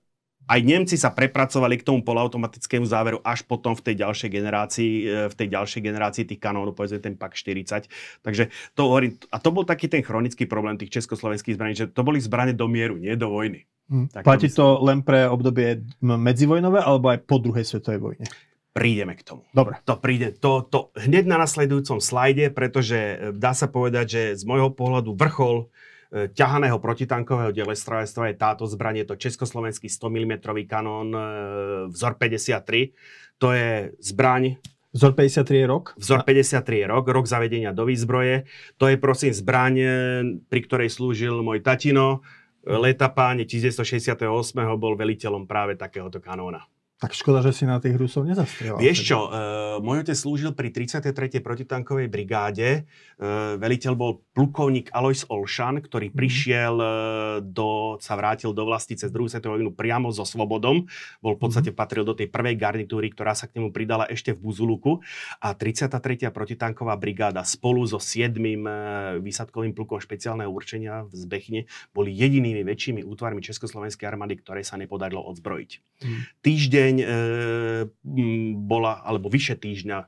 aj 0.48 0.60
Nemci 0.66 0.96
sa 0.98 1.14
prepracovali 1.14 1.80
k 1.80 1.86
tomu 1.86 2.02
polautomatickému 2.02 2.86
záveru 2.88 3.22
až 3.22 3.46
potom 3.46 3.78
v 3.78 3.82
tej 3.86 3.96
ďalšej 4.02 4.30
generácii, 4.30 4.92
e, 5.06 5.06
v 5.30 5.36
tej 5.38 5.48
ďalšej 5.54 5.82
generácii 5.82 6.24
tých 6.28 6.42
kanónov, 6.42 6.74
povedzme 6.74 7.00
ten 7.02 7.16
PAK 7.16 7.34
40. 7.34 7.88
Takže 8.26 8.50
to 8.74 8.82
hovorím, 8.90 9.22
a 9.30 9.38
to 9.38 9.50
bol 9.54 9.64
taký 9.64 9.88
ten 9.88 10.02
chronický 10.02 10.50
problém 10.50 10.76
tých 10.76 10.92
československých 11.02 11.56
zbraní, 11.56 11.74
že 11.78 11.88
to 11.92 12.02
boli 12.02 12.18
zbranie 12.18 12.58
do 12.58 12.66
mieru, 12.66 12.98
nie 12.98 13.14
do 13.14 13.30
vojny. 13.30 13.70
Hmm. 13.92 14.08
Tak 14.08 14.24
Platí 14.24 14.48
to 14.48 14.80
len 14.82 15.04
pre 15.04 15.28
obdobie 15.28 15.84
medzivojnové 16.00 16.80
alebo 16.80 17.12
aj 17.12 17.28
po 17.28 17.44
druhej 17.44 17.68
svetovej 17.68 18.00
vojne? 18.00 18.26
Prídeme 18.72 19.20
k 19.20 19.28
tomu. 19.28 19.44
Dobre. 19.52 19.84
To 19.84 20.00
príde, 20.00 20.32
to, 20.32 20.64
to 20.64 20.96
hneď 20.96 21.28
na 21.28 21.36
nasledujúcom 21.44 22.00
slajde, 22.00 22.56
pretože 22.56 22.96
e, 22.96 23.16
dá 23.36 23.52
sa 23.52 23.68
povedať, 23.68 24.06
že 24.08 24.22
z 24.40 24.44
môjho 24.48 24.72
pohľadu 24.72 25.12
vrchol 25.16 25.68
E, 25.68 25.91
ťahaného 26.12 26.76
protitankového 26.84 27.56
delestrojstva 27.56 28.32
je 28.32 28.36
táto 28.36 28.68
zbranie, 28.68 29.08
to 29.08 29.16
československý 29.16 29.88
100 29.88 30.12
mm 30.12 30.34
kanón 30.68 31.16
e, 31.16 31.22
vzor 31.88 32.20
53. 32.20 33.40
To 33.40 33.56
je 33.56 33.96
zbraň, 34.04 34.60
Vzor 34.92 35.16
53 35.16 35.56
je 35.56 35.68
rok? 35.72 35.96
Vzor 35.96 36.28
53 36.28 36.84
je 36.84 36.86
rok, 36.92 37.08
rok 37.08 37.24
zavedenia 37.24 37.72
do 37.72 37.88
výzbroje. 37.88 38.44
To 38.76 38.92
je 38.92 39.00
prosím 39.00 39.32
zbraň, 39.32 39.74
e, 39.80 39.88
pri 40.52 40.60
ktorej 40.68 40.92
slúžil 40.92 41.40
môj 41.40 41.64
tatino. 41.64 42.28
Leta 42.68 43.08
páne 43.08 43.48
1968. 43.48 44.28
bol 44.76 45.00
veliteľom 45.00 45.48
práve 45.48 45.80
takéhoto 45.80 46.20
kanóna. 46.20 46.68
Tak 47.02 47.18
škoda, 47.18 47.42
že 47.42 47.50
si 47.50 47.66
na 47.66 47.82
tých 47.82 47.98
Rusov 47.98 48.30
nezastrieľal. 48.30 48.78
Vieš 48.78 49.00
čo, 49.02 49.26
uh, 49.26 49.82
môj 49.82 50.06
otec 50.06 50.14
slúžil 50.14 50.54
pri 50.54 50.70
33. 50.70 51.42
protitankovej 51.42 52.06
brigáde. 52.06 52.86
Uh, 53.18 53.58
veliteľ 53.58 53.98
bol 53.98 54.22
plukovník 54.38 54.94
Alois 54.94 55.26
Olšan, 55.26 55.82
ktorý 55.82 56.14
mm. 56.14 56.16
prišiel 56.16 56.76
uh, 56.78 56.88
do, 57.42 57.98
sa 57.98 58.14
vrátil 58.14 58.54
do 58.54 58.70
vlasti 58.70 58.94
cez 58.94 59.10
druhú 59.10 59.26
svetovú 59.26 59.58
vojnu 59.58 59.74
priamo 59.74 60.14
so 60.14 60.22
Svobodom. 60.30 60.86
Bol 61.26 61.34
v 61.34 61.42
podstate 61.42 61.74
mm. 61.74 61.78
patril 61.82 62.06
do 62.06 62.14
tej 62.14 62.30
prvej 62.30 62.54
garnitúry, 62.54 63.10
ktorá 63.10 63.34
sa 63.34 63.50
k 63.50 63.58
nemu 63.58 63.74
pridala 63.74 64.06
ešte 64.06 64.38
v 64.38 64.54
Buzuluku. 64.54 65.02
A 65.42 65.58
33. 65.58 66.30
protitanková 66.30 66.94
brigáda 67.02 67.42
spolu 67.42 67.82
so 67.90 67.98
7. 67.98 68.30
Uh, 68.38 69.18
výsadkovým 69.18 69.74
plukom 69.74 69.98
špeciálneho 69.98 70.54
určenia 70.54 71.10
v 71.10 71.14
Zbechne 71.18 71.60
boli 71.98 72.14
jedinými 72.14 72.62
väčšími 72.62 73.02
útvarmi 73.02 73.42
Československej 73.42 74.06
armády, 74.06 74.38
ktoré 74.38 74.62
sa 74.62 74.78
nepodarilo 74.78 75.26
odzbrojiť. 75.26 75.72
Mm. 76.06 76.22
Týždeň 76.46 76.91
týždeň 76.92 76.98
e, 77.00 78.56
bola, 78.60 79.00
alebo 79.04 79.32
vyše 79.32 79.56
týždňa, 79.56 80.08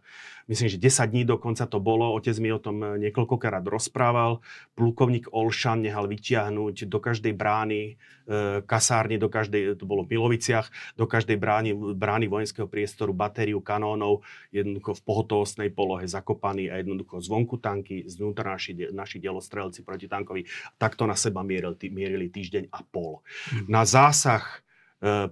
myslím, 0.52 0.68
že 0.68 0.78
10 0.78 1.08
dní 1.08 1.24
dokonca 1.24 1.64
to 1.64 1.80
bolo, 1.80 2.12
otec 2.12 2.36
mi 2.44 2.52
o 2.52 2.60
tom 2.60 3.00
niekoľkokrát 3.00 3.64
rozprával, 3.64 4.44
plukovník 4.76 5.32
Olšan 5.32 5.88
nehal 5.88 6.12
vytiahnuť 6.12 6.92
do 6.92 7.00
každej 7.00 7.32
brány, 7.32 7.96
e, 8.28 8.60
kasárne, 8.68 9.16
do 9.16 9.32
každej, 9.32 9.80
to 9.80 9.88
bolo 9.88 10.04
v 10.04 10.20
Miloviciach, 10.20 10.68
do 11.00 11.08
každej 11.08 11.40
brány, 11.40 11.72
brány 11.96 12.28
vojenského 12.28 12.68
priestoru 12.68 13.16
batériu 13.16 13.64
kanónov, 13.64 14.28
jednoducho 14.52 15.00
v 15.00 15.02
pohotovostnej 15.08 15.70
polohe 15.72 16.04
zakopaný 16.04 16.68
a 16.68 16.84
jednoducho 16.84 17.24
zvonku 17.24 17.64
tanky, 17.64 18.04
znútra 18.12 18.60
naši, 18.60 18.92
naši 18.92 19.24
delostrelci 19.24 19.88
protitankovi. 19.88 20.44
Takto 20.76 21.08
na 21.08 21.16
seba 21.16 21.40
mierili, 21.40 21.88
mierili 21.88 22.28
týždeň 22.28 22.68
a 22.68 22.84
pol. 22.84 23.24
Mm. 23.56 23.66
Na 23.72 23.88
zásah 23.88 24.63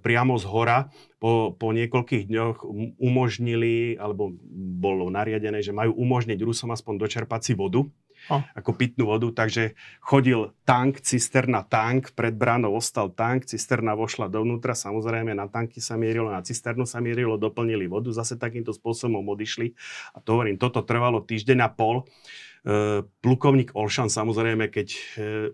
priamo 0.03 0.35
z 0.35 0.45
hora 0.51 0.91
po, 1.15 1.55
po 1.55 1.71
niekoľkých 1.71 2.27
dňoch 2.27 2.67
umožnili, 2.99 3.95
alebo 3.95 4.35
bolo 4.51 5.07
nariadené, 5.07 5.63
že 5.63 5.71
majú 5.71 5.95
umožniť 5.95 6.39
Rusom 6.43 6.75
aspoň 6.75 6.99
dočerpať 6.99 7.39
si 7.39 7.53
vodu, 7.55 7.87
oh. 8.29 8.41
ako 8.53 8.75
pitnú 8.75 9.07
vodu, 9.09 9.31
takže 9.31 9.73
chodil 10.03 10.51
tank, 10.67 11.01
cisterna, 11.01 11.63
tank, 11.63 12.11
pred 12.13 12.35
bránou 12.35 12.75
ostal 12.75 13.09
tank, 13.09 13.47
cisterna 13.47 13.95
vošla 13.95 14.27
dovnútra, 14.27 14.75
samozrejme 14.75 15.31
na 15.31 15.47
tanky 15.47 15.79
sa 15.79 15.95
mierilo, 15.95 16.29
na 16.29 16.43
cisternu 16.43 16.83
sa 16.83 16.99
mierilo, 16.99 17.39
doplnili 17.39 17.87
vodu, 17.87 18.11
zase 18.11 18.35
takýmto 18.35 18.75
spôsobom 18.75 19.23
odišli 19.23 19.73
a 20.13 20.19
to 20.19 20.35
hovorím, 20.37 20.59
toto 20.59 20.83
trvalo 20.83 21.23
týždeň 21.23 21.59
a 21.63 21.69
pol. 21.71 22.03
E, 22.03 22.05
plukovník 23.25 23.73
Olšan 23.73 24.05
samozrejme, 24.05 24.69
keď 24.69 24.87
e, 24.93 24.99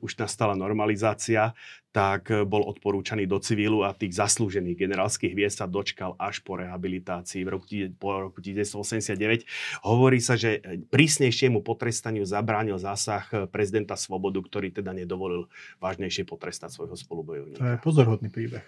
už 0.03 0.19
nastala 0.19 0.59
normalizácia, 0.59 1.55
tak 1.95 2.27
e, 2.27 2.43
bol 2.43 2.67
odporúčaný 2.67 3.23
do 3.23 3.39
civilu 3.39 3.87
a 3.87 3.95
tých 3.95 4.19
zaslúžených 4.19 4.75
generálskych 4.75 5.31
hviezd 5.31 5.63
sa 5.63 5.71
dočkal 5.71 6.19
až 6.19 6.43
po 6.43 6.59
rehabilitácii 6.59 7.47
v 7.47 7.49
roku, 7.55 7.67
po 7.95 8.27
roku 8.27 8.43
1989. 8.43 9.47
Hovorí 9.87 10.19
sa, 10.19 10.35
že 10.35 10.59
prísnejšiemu 10.91 11.63
potrestaniu 11.63 12.27
zabránil 12.27 12.75
zásah 12.75 13.23
prezidenta 13.55 13.95
Svobodu, 13.95 14.43
ktorý 14.43 14.75
teda 14.75 14.91
nedovolil 14.91 15.47
vážnejšie 15.79 16.27
potrestať 16.27 16.75
svojho 16.75 16.99
spolubojovníka. 16.99 17.63
To 17.63 17.71
je 17.71 17.79
pozorhodný 17.79 18.27
príbeh. 18.27 18.67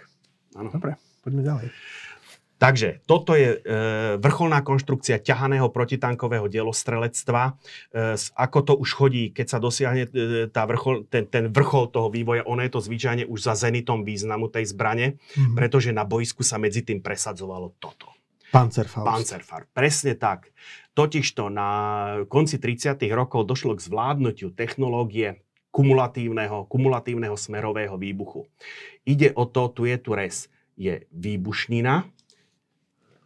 Ano. 0.55 0.71
Dobre, 0.71 0.95
poďme 1.21 1.43
ďalej. 1.43 1.67
Takže 2.59 2.99
toto 3.07 3.39
je 3.39 3.55
e, 3.55 3.57
vrcholná 4.19 4.59
konštrukcia 4.59 5.23
ťahaného 5.23 5.71
protitankového 5.71 6.51
dielostrelectva. 6.51 7.55
E, 7.55 8.19
ako 8.19 8.59
to 8.67 8.73
už 8.75 8.89
chodí, 8.99 9.31
keď 9.31 9.47
sa 9.47 9.59
dosiahne 9.63 10.11
e, 10.11 10.51
tá 10.51 10.67
vrchol, 10.67 11.07
ten, 11.07 11.23
ten 11.23 11.47
vrchol 11.47 11.87
toho 11.87 12.11
vývoja, 12.11 12.43
ono 12.43 12.59
je 12.59 12.71
to 12.75 12.83
zvyčajne 12.83 13.23
už 13.31 13.39
za 13.39 13.55
zenitom 13.55 14.03
významu 14.03 14.51
tej 14.51 14.75
zbrane, 14.75 15.15
mm-hmm. 15.15 15.55
pretože 15.55 15.95
na 15.95 16.03
boisku 16.03 16.43
sa 16.43 16.59
medzi 16.59 16.83
tým 16.83 16.99
presadzovalo 16.99 17.79
toto. 17.79 18.11
Panzerfaust. 18.51 19.07
Panzerfaust, 19.07 19.71
presne 19.71 20.19
tak. 20.19 20.51
Totižto 20.99 21.47
na 21.47 21.69
konci 22.27 22.59
30. 22.59 22.99
rokov 23.15 23.47
došlo 23.47 23.79
k 23.79 23.85
zvládnutiu 23.87 24.51
technológie 24.51 25.39
kumulatívneho, 25.71 26.67
kumulatívneho 26.67 27.39
smerového 27.39 27.95
výbuchu. 27.95 28.51
Ide 29.07 29.31
o 29.31 29.47
to, 29.47 29.71
tu 29.71 29.87
je 29.87 29.95
tu 29.95 30.11
res, 30.11 30.51
je 30.75 31.07
výbušnina, 31.13 32.18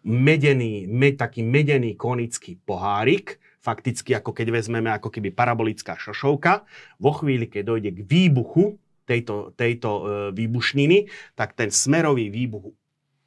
medený, 0.03 0.85
me, 0.87 1.15
taký 1.15 1.41
medený 1.41 1.95
konický 1.95 2.59
pohárik, 2.63 3.39
fakticky 3.63 4.11
ako 4.13 4.35
keď 4.35 4.59
vezmeme 4.59 4.91
ako 4.91 5.07
keby 5.07 5.31
parabolická 5.31 5.95
šošovka. 5.95 6.67
Vo 6.99 7.11
chvíli, 7.15 7.47
keď 7.47 7.63
dojde 7.63 7.89
k 7.95 7.99
výbuchu 8.03 8.75
tejto, 9.07 9.55
tejto 9.55 9.89
e, 9.89 10.01
výbušniny, 10.35 11.07
tak 11.39 11.55
ten 11.55 11.71
smerový 11.71 12.27
výbuch 12.27 12.75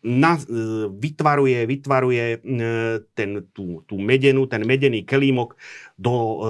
na, 0.06 0.38
e, 0.38 0.44
vytvaruje, 0.92 1.66
vytvaruje 1.66 2.24
e, 2.36 2.68
ten, 3.16 3.30
tú, 3.50 3.82
tú 3.88 3.96
medenú, 3.98 4.46
ten 4.46 4.62
medený 4.62 5.02
kelímok 5.02 5.56
do, 5.98 6.14
e, 6.14 6.40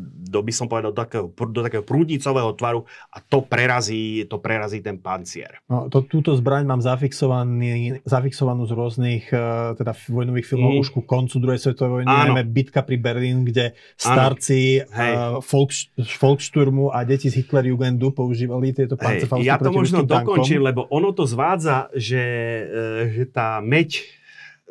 do, 0.00 0.40
by 0.40 0.52
som 0.52 0.66
povedal, 0.66 0.90
do 0.90 0.98
takého, 1.04 1.26
do 1.28 1.60
takého 1.60 1.84
prúdnicového 1.84 2.56
tvaru 2.56 2.80
a 3.12 3.20
to 3.20 3.44
prerazí, 3.44 4.24
to 4.26 4.40
prerazí 4.40 4.80
ten 4.80 4.96
pancier. 4.96 5.60
No, 5.68 5.92
to, 5.92 6.04
túto 6.08 6.32
zbraň 6.32 6.64
mám 6.64 6.80
zafixovaný, 6.80 8.00
zafixovanú 8.08 8.64
z 8.64 8.72
rôznych 8.72 9.24
uh, 9.30 9.76
teda 9.76 9.92
vojnových 10.08 10.46
filmov 10.48 10.72
mm. 10.76 10.82
už 10.82 10.88
ku 10.96 11.00
koncu 11.04 11.36
druhej 11.38 11.60
svetovej 11.60 11.92
vojny, 12.02 12.08
najmä 12.08 12.42
Bitka 12.48 12.80
pri 12.82 12.96
Berlín, 12.96 13.44
kde 13.44 13.76
starci 13.94 14.80
uh, 14.80 15.38
Volks, 15.44 15.92
Volkssturmu 16.18 16.88
a 16.90 17.04
deti 17.04 17.28
z 17.28 17.44
Hitlerjugendu 17.44 18.16
používali 18.16 18.72
tieto 18.72 18.96
pancerfausty 18.96 19.44
Ja 19.44 19.60
to 19.60 19.70
možno 19.70 20.02
dokončím, 20.08 20.64
lebo 20.64 20.88
ono 20.88 21.12
to 21.12 21.28
zvádza, 21.28 21.92
že, 21.92 22.24
uh, 22.66 23.12
že 23.12 23.24
tá 23.28 23.60
meď 23.60 24.21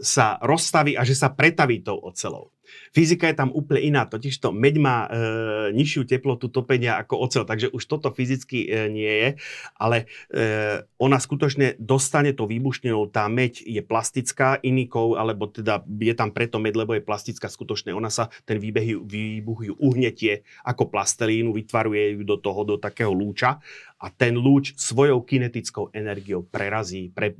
sa 0.02 0.41
rozstaví 0.41 0.97
a 0.97 1.06
že 1.06 1.14
sa 1.14 1.30
pretaví 1.30 1.86
tou 1.86 2.02
ocelou. 2.02 2.49
Fyzika 2.91 3.28
je 3.32 3.36
tam 3.36 3.52
úplne 3.52 3.82
iná, 3.84 4.04
totiž 4.08 4.39
to 4.39 4.52
meď 4.52 4.76
má 4.80 4.97
e, 5.08 5.10
nižšiu 5.76 6.04
teplotu 6.08 6.52
topenia 6.52 6.99
ako 6.99 7.24
ocel, 7.24 7.43
takže 7.47 7.72
už 7.72 7.84
toto 7.88 8.12
fyzicky 8.12 8.68
e, 8.68 8.88
nie 8.91 9.12
je, 9.12 9.30
ale 9.80 10.08
e, 10.32 10.84
ona 10.99 11.20
skutočne 11.20 11.80
dostane 11.80 12.36
to 12.36 12.47
výbušninou, 12.47 13.08
tá 13.12 13.28
meď 13.32 13.64
je 13.64 13.82
plastická, 13.84 14.60
iný 14.64 14.88
kov, 14.88 15.16
alebo 15.16 15.47
teda 15.47 15.84
je 15.88 16.16
tam 16.16 16.36
preto 16.36 16.60
meď, 16.60 16.84
lebo 16.84 16.95
je 16.95 17.04
plastická 17.04 17.47
skutočne, 17.47 17.95
ona 17.95 18.12
sa, 18.12 18.28
ten 18.43 18.60
výbeh, 18.60 19.04
výbuch 19.04 19.72
ju 19.72 19.74
uhnetie 19.80 20.43
ako 20.68 20.91
plastelínu, 20.91 21.56
vytvaruje 21.56 22.20
ju 22.20 22.24
do 22.28 22.39
toho, 22.39 22.64
do 22.64 22.76
takého 22.76 23.12
lúča 23.12 23.64
a 24.02 24.08
ten 24.10 24.36
lúč 24.36 24.74
svojou 24.76 25.22
kinetickou 25.24 25.93
energiou 25.93 26.43
prerazí, 26.43 27.14
pre, 27.14 27.38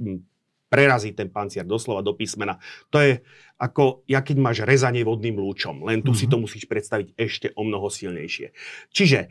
prerazí 0.72 1.11
ten 1.11 1.28
pancier 1.28 1.67
doslova 1.67 1.99
do 1.99 2.15
písmena. 2.15 2.55
To 2.95 3.03
je 3.03 3.19
ako, 3.59 4.07
ja 4.07 4.24
keď 4.24 4.38
máš 4.39 4.57
rezanie 4.63 5.03
vodným 5.03 5.36
lúčom, 5.36 5.84
len 5.84 5.99
tu 5.99 6.15
mm-hmm. 6.15 6.19
si 6.24 6.26
mhm. 6.26 6.32
to 6.32 6.38
musíš 6.39 6.63
predstaviť 6.72 7.07
ešte 7.19 7.47
o 7.59 7.67
mnoho 7.67 7.91
silnejšie. 7.91 8.55
Čiže 8.95 9.28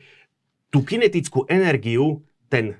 tú 0.68 0.84
kinetickú 0.84 1.48
energiu 1.48 2.22
ten 2.52 2.78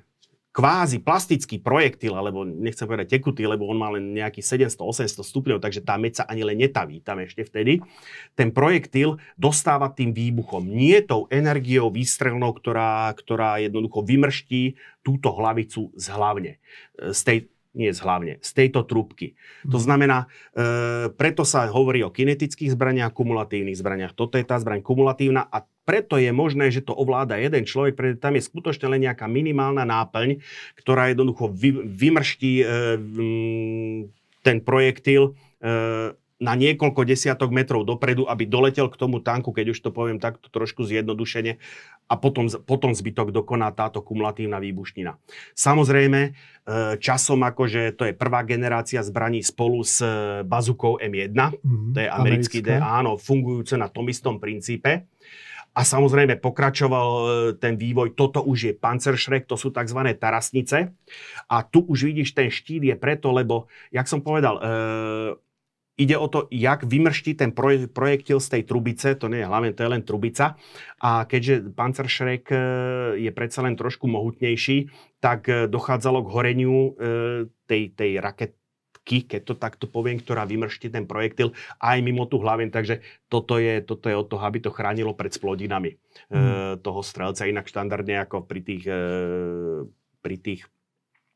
kvázi 0.51 0.99
plastický 0.99 1.63
projektil, 1.63 2.19
alebo 2.19 2.43
nechcem 2.43 2.83
povedať 2.83 3.19
tekutý, 3.19 3.47
lebo 3.47 3.71
on 3.71 3.79
má 3.79 3.95
len 3.95 4.19
nejaký 4.19 4.43
700-800 4.43 5.23
stupňov, 5.23 5.63
takže 5.63 5.87
tá 5.87 5.95
meď 5.95 6.23
sa 6.23 6.25
ani 6.27 6.43
len 6.43 6.59
netaví 6.59 6.99
tam 7.07 7.23
ešte 7.23 7.47
vtedy. 7.47 7.79
Ten 8.35 8.51
projektil 8.51 9.23
dostáva 9.39 9.95
tým 9.95 10.11
výbuchom, 10.11 10.67
nie 10.67 10.99
tou 11.07 11.31
energiou 11.31 11.95
výstrelnou, 11.95 12.51
ktorá, 12.51 13.15
ktorá 13.15 13.63
jednoducho 13.63 14.03
vymrští 14.03 14.75
túto 15.07 15.31
hlavicu 15.31 15.95
z 15.95 16.07
hlavne. 16.11 16.53
Z 16.99 17.21
tej, 17.23 17.39
nie 17.71 17.95
z 17.95 18.03
hlavne, 18.03 18.43
z 18.43 18.51
tejto 18.51 18.83
trúbky. 18.83 19.39
To 19.71 19.79
mhm. 19.79 19.85
znamená, 19.85 20.19
e, 20.55 20.67
preto 21.15 21.47
sa 21.47 21.71
hovorí 21.71 22.03
o 22.03 22.11
kinetických 22.11 22.75
zbraniach, 22.75 23.15
kumulatívnych 23.15 23.79
zbraniach. 23.79 24.13
Toto 24.19 24.39
je 24.39 24.47
tá 24.47 24.59
zbraň 24.59 24.83
kumulatívna 24.83 25.47
a 25.47 25.63
preto 25.87 26.19
je 26.19 26.31
možné, 26.31 26.71
že 26.71 26.87
to 26.87 26.95
ovláda 26.95 27.35
jeden 27.39 27.67
človek, 27.67 27.99
pretože 27.99 28.23
tam 28.23 28.39
je 28.39 28.47
skutočne 28.47 28.87
len 28.91 29.11
nejaká 29.11 29.27
minimálna 29.27 29.83
náplň, 29.83 30.39
ktorá 30.79 31.11
jednoducho 31.11 31.51
vy, 31.51 31.83
vymrští 31.83 32.53
e, 32.63 32.65
ten 34.41 34.59
projektil 34.63 35.35
e, 35.63 36.15
na 36.41 36.57
niekoľko 36.57 37.05
desiatok 37.05 37.53
metrov 37.53 37.85
dopredu, 37.85 38.25
aby 38.25 38.49
doletel 38.49 38.89
k 38.89 38.97
tomu 38.97 39.21
tanku, 39.21 39.53
keď 39.53 39.77
už 39.77 39.79
to 39.85 39.93
poviem 39.93 40.17
takto 40.17 40.49
trošku 40.49 40.89
zjednodušene, 40.89 41.61
a 42.11 42.15
potom, 42.19 42.51
potom 42.67 42.91
zbytok 42.91 43.31
dokoná 43.31 43.71
táto 43.71 44.03
kumulatívna 44.03 44.59
výbušnina. 44.59 45.15
Samozrejme, 45.55 46.21
e, 46.27 46.31
časom 46.99 47.39
akože 47.47 47.95
to 47.95 48.03
je 48.11 48.19
prvá 48.19 48.43
generácia 48.43 48.99
zbraní 49.05 49.47
spolu 49.47 49.87
s 49.87 50.03
e, 50.03 50.43
bazukou 50.43 50.99
M1, 50.99 51.31
mm, 51.31 51.95
to 51.95 51.99
je 52.03 52.09
americký, 52.11 52.59
D, 52.67 52.75
áno, 52.83 53.15
fungujúce 53.15 53.79
na 53.79 53.87
tom 53.87 54.11
istom 54.11 54.43
princípe. 54.43 55.07
A 55.71 55.87
samozrejme 55.87 56.43
pokračoval 56.43 57.09
e, 57.15 57.25
ten 57.63 57.79
vývoj, 57.79 58.19
toto 58.19 58.43
už 58.43 58.59
je 58.59 58.73
Panzerschreck, 58.75 59.47
to 59.47 59.55
sú 59.55 59.71
tzv. 59.71 60.03
tarasnice. 60.19 60.91
A 61.47 61.57
tu 61.63 61.87
už 61.87 62.11
vidíš, 62.11 62.35
ten 62.35 62.51
štít 62.51 62.91
je 62.91 62.97
preto, 62.99 63.31
lebo, 63.31 63.71
jak 63.95 64.11
som 64.11 64.19
povedal, 64.19 64.59
Ide 66.01 66.17
o 66.17 66.33
to, 66.33 66.49
jak 66.49 66.89
vymrští 66.89 67.37
ten 67.37 67.53
projektil 67.93 68.41
z 68.41 68.49
tej 68.49 68.63
trubice, 68.65 69.13
to 69.21 69.29
nie 69.29 69.45
je 69.45 69.51
hlavne, 69.53 69.77
to 69.77 69.85
je 69.85 69.93
len 69.93 70.01
trubica. 70.01 70.57
A 70.97 71.29
keďže 71.29 71.77
Panzerschreck 71.77 72.49
e, 72.49 72.57
je 73.21 73.31
predsa 73.37 73.61
len 73.61 73.77
trošku 73.77 74.09
mohutnejší, 74.09 74.89
tak 75.21 75.53
e, 75.53 75.69
dochádzalo 75.69 76.25
k 76.25 76.33
horeniu 76.33 76.73
e, 76.73 76.91
tej, 77.69 77.93
tej 77.93 78.17
raketky, 78.17 79.29
keď 79.29 79.41
to 79.45 79.55
takto 79.61 79.85
poviem, 79.93 80.17
ktorá 80.17 80.49
vymrští 80.49 80.89
ten 80.89 81.05
projektil 81.05 81.53
aj 81.85 82.01
mimo 82.01 82.25
tú 82.25 82.41
hlaven. 82.41 82.73
Takže 82.73 83.05
toto 83.29 83.61
je, 83.61 83.85
toto 83.85 84.09
je 84.09 84.17
o 84.17 84.25
to, 84.25 84.41
aby 84.41 84.57
to 84.57 84.73
chránilo 84.73 85.13
pred 85.13 85.37
splodinami 85.37 86.01
mm. 86.33 86.81
toho 86.81 87.05
strelca. 87.05 87.45
Inak 87.45 87.69
štandardne 87.69 88.25
ako 88.25 88.49
pri 88.49 88.61
tých, 88.65 88.85
pri 90.25 90.37
tých 90.41 90.65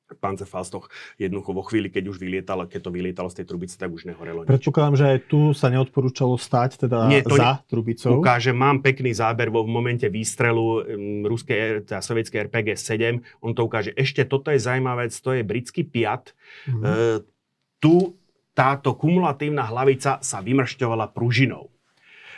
Panzerfaustoch 0.05 0.93
jednoducho 1.17 1.57
vo 1.57 1.65
chvíli, 1.65 1.89
keď 1.89 2.13
už 2.13 2.21
vylietal, 2.21 2.69
keď 2.69 2.81
to 2.85 2.91
vylietalo 2.93 3.29
z 3.33 3.41
tej 3.41 3.47
trubice, 3.49 3.75
tak 3.81 3.89
už 3.89 4.05
nehorelo. 4.05 4.45
Predpokladám, 4.45 4.97
že 5.01 5.05
aj 5.17 5.19
tu 5.33 5.57
sa 5.57 5.73
neodporúčalo 5.73 6.37
stať 6.37 6.85
teda 6.85 7.09
Nie, 7.09 7.25
to 7.25 7.41
za 7.41 7.65
ne... 7.65 7.69
trubicou. 7.69 8.21
Ukáže, 8.21 8.53
mám 8.53 8.85
pekný 8.85 9.17
záber 9.17 9.49
vo 9.49 9.65
v 9.65 9.73
momente 9.73 10.05
výstrelu 10.07 10.61
um, 10.61 10.83
ruskej, 11.25 11.89
teda 11.89 12.05
sovietskej 12.05 12.53
RPG-7. 12.53 13.41
On 13.41 13.57
to 13.57 13.65
ukáže. 13.65 13.97
Ešte 13.97 14.29
toto 14.29 14.53
je 14.53 14.61
zaujímavé, 14.61 15.09
to 15.09 15.33
je 15.33 15.41
britský 15.41 15.89
Piat. 15.89 16.37
Mm-hmm. 16.69 16.85
E, 16.85 17.25
tu 17.81 18.13
táto 18.55 18.95
kumulatívna 18.95 19.67
hlavica 19.67 20.23
sa 20.23 20.39
vymršťovala 20.39 21.11
pružinou. 21.11 21.74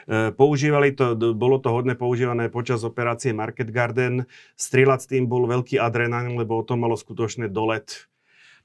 E, 0.07 0.31
používali 0.31 0.95
to, 0.95 1.19
bolo 1.35 1.59
to 1.59 1.75
hodne 1.75 1.99
používané 1.99 2.47
počas 2.47 2.87
operácie 2.87 3.35
Market 3.35 3.75
Garden. 3.75 4.25
Strieľať 4.55 5.01
s 5.03 5.11
tým 5.11 5.27
bol 5.27 5.51
veľký 5.51 5.83
adrenalín, 5.83 6.39
lebo 6.39 6.63
to 6.63 6.79
malo 6.79 6.95
skutočne 6.95 7.51
dolet 7.51 8.07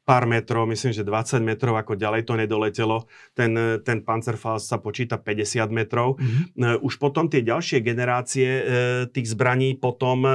pár 0.01 0.25
metrov, 0.25 0.65
myslím, 0.65 0.97
že 0.97 1.05
20 1.05 1.45
metrov, 1.45 1.77
ako 1.77 1.93
ďalej 1.93 2.25
to 2.25 2.33
nedoletelo. 2.33 3.05
Ten, 3.37 3.53
ten 3.85 4.01
Panzerfaust 4.01 4.65
sa 4.65 4.81
počíta 4.81 5.21
50 5.21 5.69
metrov. 5.69 6.17
Mm-hmm. 6.17 6.81
Už 6.81 6.97
potom 6.97 7.29
tie 7.29 7.45
ďalšie 7.45 7.85
generácie 7.85 8.49
tých 9.13 9.27
zbraní 9.29 9.77
potom 9.77 10.25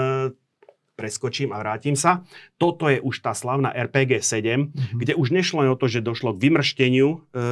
preskočím 0.97 1.53
a 1.53 1.61
vrátim 1.61 1.93
sa. 1.93 2.25
Toto 2.57 2.89
je 2.89 2.99
už 3.05 3.21
tá 3.21 3.37
slavná 3.37 3.69
RPG 3.69 4.25
7, 4.25 4.73
mm-hmm. 4.73 4.97
kde 4.97 5.13
už 5.15 5.29
nešlo 5.29 5.63
len 5.63 5.71
o 5.71 5.77
to, 5.77 5.93
že 5.93 6.01
došlo 6.01 6.33
k 6.33 6.49
vymršteniu, 6.49 7.21
e, 7.37 7.47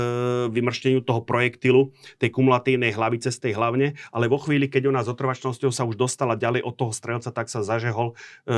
vymršteniu 0.49 1.05
toho 1.05 1.21
projektilu, 1.21 1.93
tej 2.17 2.33
kumulatívnej 2.33 2.97
hlavice 2.97 3.29
z 3.29 3.39
tej 3.39 3.53
hlavne, 3.61 4.01
ale 4.11 4.33
vo 4.33 4.41
chvíli, 4.41 4.67
keď 4.67 4.89
ona 4.89 5.05
s 5.05 5.13
otrvačnosťou 5.13 5.71
sa 5.71 5.85
už 5.85 6.01
dostala 6.01 6.41
ďalej 6.41 6.65
od 6.65 6.75
toho 6.75 6.93
strelca, 6.97 7.29
tak 7.29 7.53
sa 7.53 7.61
zažehol 7.61 8.17
e, 8.49 8.55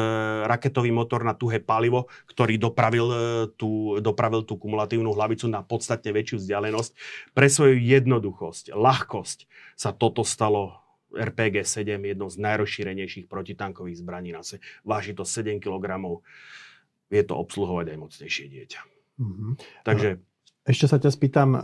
raketový 0.46 0.94
motor 0.94 1.26
na 1.26 1.34
tuhé 1.34 1.58
palivo, 1.58 2.06
ktorý 2.30 2.54
dopravil, 2.56 3.06
e, 3.10 3.16
tú, 3.58 3.98
dopravil 3.98 4.46
tú 4.46 4.54
kumulatívnu 4.54 5.10
hlavicu 5.10 5.50
na 5.50 5.66
podstatne 5.66 6.14
väčšiu 6.14 6.38
vzdialenosť. 6.38 6.90
Pre 7.34 7.46
svoju 7.50 7.74
jednoduchosť, 7.82 8.70
ľahkosť 8.70 9.50
sa 9.74 9.90
toto 9.90 10.22
stalo 10.22 10.85
RPG-7 11.16 12.04
jednou 12.04 12.30
z 12.30 12.36
najrozšírenejších 12.38 13.26
protitankových 13.26 13.98
zbraní 13.98 14.32
na 14.32 14.42
se. 14.42 14.58
Váži 14.84 15.14
to 15.14 15.24
7 15.24 15.60
kg. 15.60 15.86
Vie 17.10 17.22
to 17.22 17.34
obsluhovať 17.38 17.94
aj 17.94 17.98
mocnejšie 18.02 18.46
dieťa. 18.50 18.80
Mm-hmm. 19.16 19.52
Takže 19.86 20.08
ešte 20.66 20.90
sa 20.90 20.98
ťa 20.98 21.10
spýtam, 21.14 21.48
e, 21.54 21.58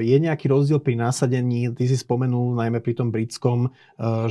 je 0.00 0.16
nejaký 0.16 0.48
rozdiel 0.48 0.80
pri 0.80 0.96
násadení? 0.96 1.68
Ty 1.76 1.84
si 1.84 1.96
spomenul 2.00 2.56
najmä 2.56 2.80
pri 2.80 2.96
tom 2.96 3.12
britskom, 3.12 3.68
e, 3.68 3.70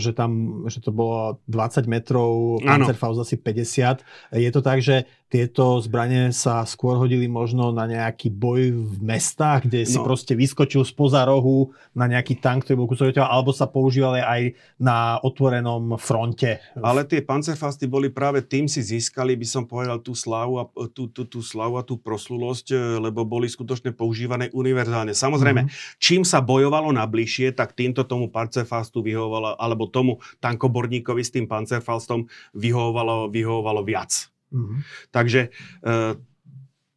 že 0.01 0.17
tam, 0.17 0.65
že 0.65 0.81
to 0.81 0.89
bolo 0.89 1.37
20 1.45 1.85
metrov, 1.85 2.57
Panzerfaust 2.65 3.21
asi 3.21 3.37
50. 3.37 4.01
Je 4.33 4.49
to 4.49 4.65
tak, 4.65 4.81
že 4.81 5.05
tieto 5.35 5.83
zbranie 5.83 6.31
sa 6.31 6.63
skôr 6.63 6.95
hodili 6.95 7.27
možno 7.27 7.75
na 7.75 7.89
nejaký 7.89 8.31
boj 8.31 8.71
v 8.71 8.97
mestách, 9.03 9.67
kde 9.67 9.83
si 9.83 9.99
no. 9.99 10.07
proste 10.07 10.31
vyskočil 10.31 10.87
spoza 10.87 11.27
rohu 11.27 11.75
na 11.91 12.07
nejaký 12.07 12.39
tank, 12.39 12.63
ktorý 12.63 12.75
bol 12.79 12.87
kusok 12.87 13.19
alebo 13.19 13.51
sa 13.51 13.67
používali 13.67 14.23
aj 14.23 14.41
na 14.79 15.19
otvorenom 15.19 15.99
fronte. 15.99 16.63
Ale 16.79 17.03
tie 17.03 17.19
pancerfasty 17.19 17.83
boli 17.83 18.13
práve 18.13 18.47
tým 18.47 18.71
si 18.71 18.79
získali, 18.79 19.35
by 19.35 19.47
som 19.49 19.63
povedal, 19.67 19.99
tú 19.99 20.15
slavu 20.15 20.61
a, 20.61 20.71
tú, 20.93 21.11
tú, 21.11 21.27
tú 21.27 21.43
slavu 21.43 21.75
a 21.75 21.83
tú 21.83 21.99
proslulosť, 21.99 22.71
e, 22.71 22.77
lebo 23.03 23.27
boli 23.27 23.51
skutočne 23.51 23.91
používané 23.91 24.14
univerzálne. 24.51 25.11
Samozrejme, 25.11 25.67
mm-hmm. 25.67 25.99
čím 25.99 26.23
sa 26.23 26.39
bojovalo 26.39 26.89
na 26.95 27.03
bližšie, 27.03 27.51
tak 27.51 27.75
týmto 27.75 28.07
tomu 28.07 28.31
pancerfastu 28.31 29.03
vyhovovalo, 29.03 29.59
alebo 29.59 29.91
tomu 29.91 30.23
tankoborníkovi 30.39 31.21
s 31.21 31.33
tým 31.35 31.45
pancerfastom 31.45 32.25
vyhovovalo, 32.55 33.27
vyhovovalo 33.29 33.83
viac. 33.83 34.31
Mm-hmm. 34.55 34.79
Takže 35.11 35.41
e, 35.83 36.15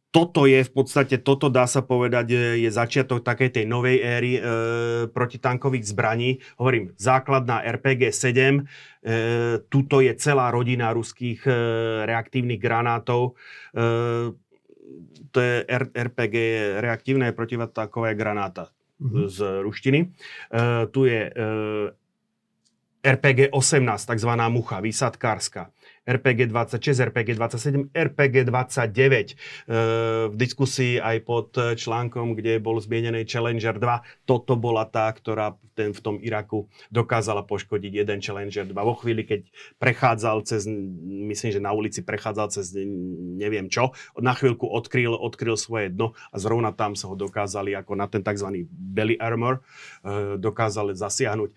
toto 0.09 0.49
je 0.49 0.65
v 0.65 0.71
podstate, 0.73 1.21
toto 1.21 1.53
dá 1.53 1.69
sa 1.69 1.85
povedať, 1.85 2.57
je 2.57 2.69
začiatok 2.73 3.21
takej 3.21 3.61
tej 3.61 3.65
novej 3.69 4.01
éry 4.01 4.31
e, 4.37 4.41
protitankových 5.13 5.85
zbraní. 5.85 6.41
Hovorím, 6.57 6.97
základná 6.97 7.61
RPG-7, 7.61 8.33
e, 8.33 8.61
tuto 9.69 10.01
je 10.01 10.09
celá 10.17 10.49
rodina 10.49 10.89
ruských 10.97 11.45
e, 11.45 11.53
reaktívnych 12.09 12.57
granátov. 12.57 13.37
E, 13.77 14.33
to 15.31 15.39
je 15.41 15.65
RPG, 15.93 16.35
reaktívne 16.81 17.31
protivatakové 17.31 18.15
granáta 18.15 18.73
mm-hmm. 19.01 19.27
z 19.27 19.37
ruštiny. 19.61 19.99
E, 19.99 20.07
tu 20.91 21.05
je 21.05 21.29
e, 21.29 21.33
RPG-18, 22.99 24.05
takzvaná 24.05 24.49
mucha, 24.49 24.79
výsadkárska. 24.79 25.71
RPG-26, 26.09 27.05
RPG-27, 27.13 27.93
RPG-29. 27.93 29.37
V 30.29 30.35
diskusii 30.35 30.97
aj 30.97 31.17
pod 31.21 31.53
článkom, 31.53 32.33
kde 32.33 32.57
bol 32.57 32.81
zmienený 32.81 33.29
Challenger 33.29 33.77
2, 33.77 34.25
toto 34.25 34.57
bola 34.57 34.89
tá, 34.89 35.13
ktorá 35.13 35.53
ten 35.79 35.95
v 35.95 36.01
tom 36.03 36.15
Iraku 36.19 36.67
dokázala 36.91 37.47
poškodiť 37.47 38.03
jeden 38.03 38.19
Challenger 38.19 38.67
2. 38.67 38.75
Vo 38.75 38.99
chvíli, 38.99 39.23
keď 39.23 39.47
prechádzal 39.79 40.43
cez, 40.43 40.67
myslím, 41.07 41.51
že 41.55 41.63
na 41.63 41.71
ulici 41.71 42.03
prechádzal 42.03 42.51
cez 42.51 42.75
neviem 43.39 43.71
čo, 43.71 43.95
na 44.19 44.35
chvíľku 44.35 44.67
odkryl, 44.67 45.15
odkryl 45.15 45.55
svoje 45.55 45.93
dno 45.93 46.11
a 46.33 46.35
zrovna 46.35 46.75
tam 46.75 46.99
sa 46.99 47.07
ho 47.07 47.15
dokázali 47.15 47.75
ako 47.79 47.95
na 47.95 48.11
ten 48.11 48.19
tzv. 48.19 48.67
belly 48.67 49.15
armor 49.15 49.59
e, 49.59 50.35
dokázali 50.35 50.95
zasiahnuť. 50.95 51.49
E, 51.51 51.55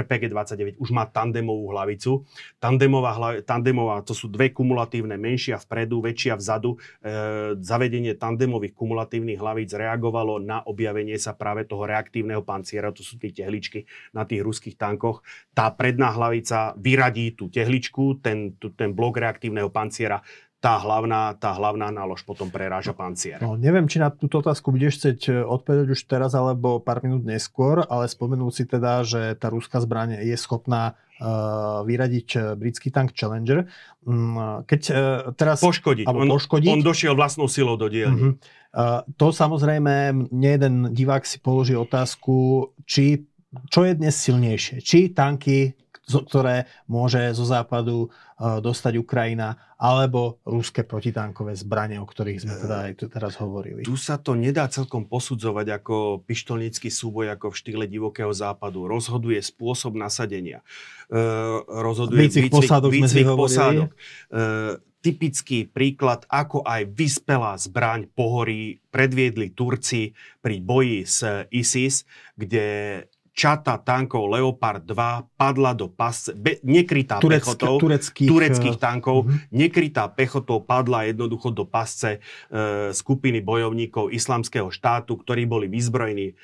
RPG 0.00 0.32
29 0.32 0.80
už 0.80 0.90
má 0.94 1.04
tandemovú 1.08 1.72
hlavicu. 1.72 2.24
Tandemová, 2.56 3.12
hla, 3.16 3.30
tandemová, 3.44 3.71
to 4.04 4.12
sú 4.12 4.28
dve 4.28 4.52
kumulatívne, 4.52 5.16
menšia 5.16 5.56
vpredu, 5.56 6.04
väčšia 6.04 6.36
vzadu. 6.36 6.76
E, 6.76 6.78
zavedenie 7.58 8.14
tandemových 8.20 8.76
kumulatívnych 8.76 9.40
hlavíc 9.40 9.72
reagovalo 9.72 10.38
na 10.38 10.60
objavenie 10.68 11.16
sa 11.16 11.32
práve 11.32 11.64
toho 11.64 11.88
reaktívneho 11.88 12.44
panciera, 12.44 12.92
to 12.92 13.00
sú 13.00 13.16
tie 13.16 13.32
tehličky 13.32 13.88
na 14.12 14.28
tých 14.28 14.44
ruských 14.44 14.76
tankoch. 14.76 15.24
Tá 15.56 15.72
predná 15.72 16.12
hlavica 16.12 16.76
vyradí 16.76 17.32
tú 17.32 17.48
tehličku, 17.48 18.20
ten, 18.20 18.54
ten 18.58 18.92
blok 18.92 19.16
reaktívneho 19.18 19.72
panciera 19.72 20.20
tá 20.62 20.78
hlavná, 20.78 21.34
tá 21.42 21.50
hlavná 21.58 21.90
nálož 21.90 22.22
potom 22.22 22.46
preráža 22.46 22.94
pancier. 22.94 23.42
No, 23.42 23.58
neviem, 23.58 23.90
či 23.90 23.98
na 23.98 24.14
túto 24.14 24.38
otázku 24.38 24.70
budeš 24.70 25.02
chcieť 25.02 25.20
e, 25.26 25.30
odpovedať 25.42 25.90
už 25.90 26.00
teraz 26.06 26.38
alebo 26.38 26.78
pár 26.78 27.02
minút 27.02 27.26
neskôr, 27.26 27.82
ale 27.90 28.06
spomenul 28.06 28.54
si 28.54 28.62
teda, 28.62 29.02
že 29.02 29.34
tá 29.34 29.50
ruská 29.50 29.82
zbraň 29.82 30.22
je 30.22 30.38
schopná 30.38 30.94
vyradiť 31.86 32.28
e, 32.34 32.38
britský 32.58 32.90
tank 32.90 33.14
Challenger. 33.14 33.70
Um, 34.02 34.66
keď 34.66 34.80
uh, 34.90 34.96
teraz... 35.38 35.62
Poškodiť. 35.62 36.10
On, 36.10 36.26
poškodiť. 36.26 36.70
on 36.74 36.82
došiel 36.82 37.14
vlastnou 37.14 37.46
silou 37.46 37.78
do 37.78 37.86
dielny. 37.86 38.34
Uh-huh. 38.34 38.34
Uh, 38.74 39.06
to 39.14 39.30
samozrejme, 39.30 40.26
nejeden 40.34 40.90
divák 40.90 41.22
si 41.22 41.38
položí 41.38 41.78
otázku, 41.78 42.66
či 42.82 43.30
čo 43.68 43.84
je 43.84 43.92
dnes 43.92 44.16
silnejšie? 44.16 44.80
Či 44.80 45.12
tanky, 45.12 45.76
ktoré 46.02 46.66
môže 46.90 47.30
zo 47.30 47.46
západu 47.46 48.06
e, 48.06 48.58
dostať 48.58 48.98
Ukrajina, 48.98 49.54
alebo 49.78 50.42
ruské 50.42 50.82
protitankové 50.82 51.54
zbranie, 51.54 52.02
o 52.02 52.06
ktorých 52.06 52.42
sme 52.42 52.54
teda 52.58 52.76
aj 52.90 52.92
tu 52.98 53.06
teraz 53.06 53.38
hovorili. 53.38 53.86
Tu 53.86 53.94
sa 53.94 54.18
to 54.18 54.34
nedá 54.34 54.66
celkom 54.66 55.06
posudzovať 55.06 55.82
ako 55.82 55.94
pištolnícky 56.26 56.90
súboj, 56.90 57.34
ako 57.38 57.54
v 57.54 57.58
štýle 57.58 57.84
divokého 57.86 58.30
západu. 58.34 58.90
Rozhoduje 58.90 59.38
spôsob 59.38 59.94
nasadenia. 59.94 60.66
E, 61.06 61.22
rozhoduje 61.70 62.26
výcvik, 62.26 62.50
posádok. 62.50 62.90
Výcvik 62.90 63.28
posádok. 63.38 63.90
Typický 65.02 65.66
príklad, 65.66 66.22
ako 66.30 66.62
aj 66.62 66.86
vyspelá 66.94 67.58
zbraň 67.58 68.06
pohorí 68.14 68.78
predviedli 68.94 69.50
Turci 69.50 70.14
pri 70.38 70.62
boji 70.62 71.02
s 71.02 71.26
ISIS, 71.50 72.06
kde 72.38 72.66
čata 73.32 73.80
tankov 73.80 74.28
Leopard 74.28 74.84
2 74.84 75.40
padla 75.40 75.72
do 75.72 75.88
pasce, 75.88 76.36
be, 76.36 76.60
nekrytá 76.60 77.16
Tureck, 77.16 77.40
pechotou, 77.40 77.80
tureckých, 77.80 78.28
tureckých 78.28 78.76
tankov, 78.76 79.24
uh-huh. 79.24 79.48
nekrytá 79.48 80.04
pechotou 80.12 80.60
padla 80.60 81.08
jednoducho 81.08 81.48
do 81.48 81.64
pasce 81.64 82.20
e, 82.20 82.92
skupiny 82.92 83.40
bojovníkov 83.40 84.12
islamského 84.12 84.68
štátu, 84.68 85.16
ktorí 85.16 85.48
boli 85.48 85.64
vyzbrojení, 85.72 86.28
e, 86.28 86.34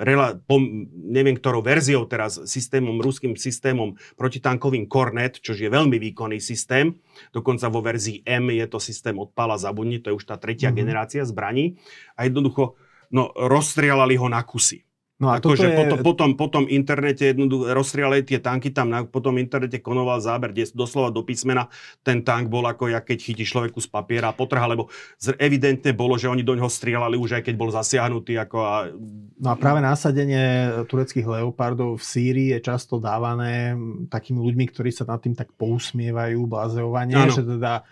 rela, 0.00 0.40
pom, 0.40 0.88
neviem 0.88 1.36
ktorou 1.36 1.60
verziou 1.60 2.08
teraz, 2.08 2.40
systémom, 2.48 2.96
ruským 3.04 3.36
systémom 3.36 4.00
protitankovým 4.16 4.88
Kornet, 4.88 5.44
čo 5.44 5.52
je 5.52 5.68
veľmi 5.68 6.00
výkonný 6.00 6.40
systém, 6.40 6.96
dokonca 7.36 7.68
vo 7.68 7.84
verzii 7.84 8.24
M 8.24 8.56
je 8.56 8.64
to 8.64 8.80
systém 8.80 9.20
od 9.20 9.36
Pala 9.36 9.60
Zabudni, 9.60 10.00
to 10.00 10.08
je 10.08 10.16
už 10.16 10.24
tá 10.24 10.40
tretia 10.40 10.72
uh-huh. 10.72 10.80
generácia 10.80 11.20
zbraní 11.28 11.76
a 12.16 12.24
jednoducho 12.24 12.80
no, 13.12 13.30
rozstrielali 13.36 14.16
ho 14.16 14.32
na 14.32 14.40
kusy. 14.40 14.85
No 15.16 15.32
a 15.32 15.40
akože 15.40 15.72
je... 15.72 15.76
potom, 15.80 15.98
potom, 16.04 16.30
potom 16.36 16.62
internete 16.68 17.32
jednoducho 17.32 17.72
rozstriali 17.72 18.20
tie 18.20 18.36
tanky, 18.36 18.68
tam 18.68 18.92
na, 18.92 19.00
potom 19.08 19.40
internete 19.40 19.80
konoval 19.80 20.20
záber, 20.20 20.52
kde 20.52 20.68
doslova 20.76 21.08
do 21.08 21.24
písmena 21.24 21.72
ten 22.04 22.20
tank 22.20 22.52
bol 22.52 22.60
ako 22.68 22.92
ja 22.92 23.00
keď 23.00 23.32
chytí 23.32 23.48
človeku 23.48 23.80
z 23.80 23.88
papiera 23.88 24.28
a 24.28 24.36
potrha, 24.36 24.68
lebo 24.68 24.92
evidentne 25.40 25.96
bolo, 25.96 26.20
že 26.20 26.28
oni 26.28 26.44
do 26.44 26.52
ňoho 26.52 26.68
strieľali 26.68 27.16
už 27.16 27.40
aj 27.40 27.48
keď 27.48 27.54
bol 27.56 27.72
zasiahnutý. 27.72 28.36
Ako 28.44 28.56
a... 28.60 28.92
No 29.40 29.48
a 29.52 29.56
práve 29.56 29.80
násadenie 29.80 30.68
tureckých 30.84 31.24
leopardov 31.24 31.96
v 31.96 32.04
Sýrii 32.04 32.48
je 32.52 32.60
často 32.60 33.00
dávané 33.00 33.72
takými 34.12 34.44
ľuďmi, 34.44 34.68
ktorí 34.68 34.92
sa 34.92 35.08
nad 35.08 35.24
tým 35.24 35.32
tak 35.32 35.48
pousmievajú, 35.56 36.44
blazeovanie, 36.44 37.16
ano. 37.16 37.32
že 37.32 37.40
teda 37.40 37.88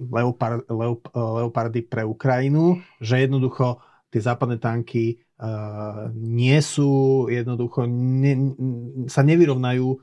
leopard, 0.00 0.64
leop, 0.72 1.12
leopardy 1.12 1.84
pre 1.84 2.08
Ukrajinu, 2.08 2.80
že 3.04 3.28
jednoducho 3.28 3.84
tie 4.08 4.24
západné 4.24 4.56
tanky 4.62 5.23
nie 6.14 6.58
sú 6.62 7.26
jednoducho, 7.26 7.90
ne, 7.90 8.54
sa 9.10 9.26
nevyrovnajú 9.26 9.86
uh, 9.90 9.98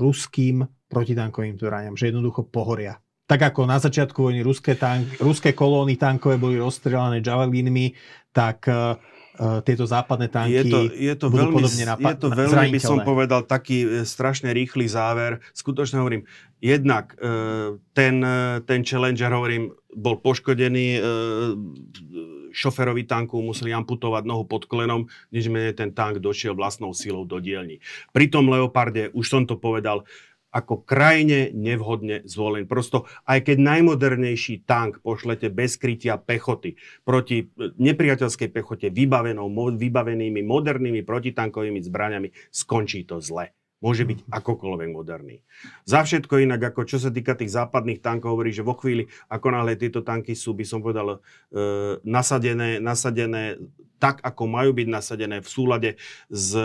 ruským 0.00 0.64
protitankovým 0.88 1.60
zbraniam, 1.60 1.94
že 1.94 2.08
jednoducho 2.08 2.48
pohoria. 2.48 2.96
Tak 3.28 3.54
ako 3.54 3.68
na 3.68 3.78
začiatku 3.78 4.18
vojny 4.26 4.42
ruské, 4.42 4.74
tank, 4.74 5.20
ruské 5.22 5.54
kolóny 5.54 5.94
tankové 5.94 6.40
boli 6.40 6.58
rozstrelané 6.58 7.22
javelínmi, 7.22 7.94
tak 8.32 8.66
uh, 8.66 8.98
tieto 9.64 9.88
západné 9.88 10.28
tanky 10.28 10.52
je 10.52 10.64
to, 10.68 10.78
je 10.90 11.14
to 11.16 11.26
budú 11.32 11.48
veľmi, 11.48 11.56
podobne 11.62 11.84
napad- 11.86 12.12
Je 12.12 12.20
to 12.20 12.28
veľmi, 12.28 12.68
by 12.76 12.80
som 12.82 12.98
povedal, 13.00 13.40
taký 13.48 14.04
strašne 14.04 14.52
rýchly 14.52 14.84
záver. 14.84 15.40
Skutočne 15.56 15.96
hovorím, 15.96 16.28
jednak 16.60 17.16
ten, 17.96 18.20
ten 18.68 18.80
Challenger, 18.84 19.32
hovorím, 19.32 19.72
bol 19.96 20.20
poškodený 20.20 21.00
šoferovi 22.50 23.06
tanku 23.06 23.40
museli 23.40 23.72
amputovať 23.72 24.22
nohu 24.26 24.44
pod 24.44 24.66
klenom, 24.66 25.06
než 25.30 25.48
menej 25.48 25.78
ten 25.78 25.90
tank 25.94 26.20
došiel 26.20 26.52
vlastnou 26.54 26.92
silou 26.92 27.24
do 27.24 27.40
dielni. 27.40 27.80
Pri 28.10 28.28
tom 28.28 28.50
Leoparde, 28.50 29.10
už 29.14 29.26
som 29.26 29.42
to 29.48 29.56
povedal, 29.56 30.04
ako 30.50 30.82
krajine 30.82 31.54
nevhodne 31.54 32.26
zvolený. 32.26 32.66
Prosto, 32.66 33.06
aj 33.22 33.46
keď 33.46 33.56
najmodernejší 33.62 34.66
tank 34.66 34.98
pošlete 34.98 35.46
bez 35.54 35.78
krytia 35.78 36.18
pechoty 36.18 36.74
proti 37.06 37.46
e, 37.46 37.70
nepriateľskej 37.78 38.50
pechote 38.50 38.90
vybavenou, 38.90 39.46
vybavenými 39.78 40.42
modernými 40.42 41.06
protitankovými 41.06 41.80
zbraniami, 41.86 42.28
skončí 42.50 43.06
to 43.06 43.22
zle. 43.22 43.54
Môže 43.80 44.04
byť 44.04 44.28
akokoľvek 44.28 44.88
moderný. 44.92 45.40
Za 45.88 46.04
všetko 46.04 46.44
inak, 46.44 46.60
ako 46.72 46.84
čo 46.84 47.00
sa 47.00 47.08
týka 47.08 47.32
tých 47.32 47.48
západných 47.48 48.04
tankov, 48.04 48.36
hovorí, 48.36 48.52
že 48.52 48.60
vo 48.60 48.76
chvíli, 48.76 49.08
ako 49.32 49.56
náhle 49.56 49.80
tieto 49.80 50.04
tanky 50.04 50.36
sú, 50.36 50.52
by 50.52 50.64
som 50.68 50.84
povedal, 50.84 51.16
e, 51.16 51.18
nasadené, 52.04 52.76
nasadené 52.76 53.56
tak, 53.96 54.20
ako 54.20 54.48
majú 54.48 54.76
byť 54.76 54.88
nasadené 54.88 55.36
v 55.44 55.48
súlade 55.48 55.90
s, 56.32 56.56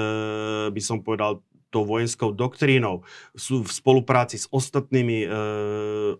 by 0.71 0.81
som 0.83 1.03
povedal, 1.03 1.43
tou 1.75 1.83
vojenskou 1.83 2.31
doktrínou, 2.31 3.03
sú 3.35 3.67
v 3.67 3.71
spolupráci 3.71 4.39
s 4.39 4.47
ostatnými 4.47 5.27
e, 5.27 5.29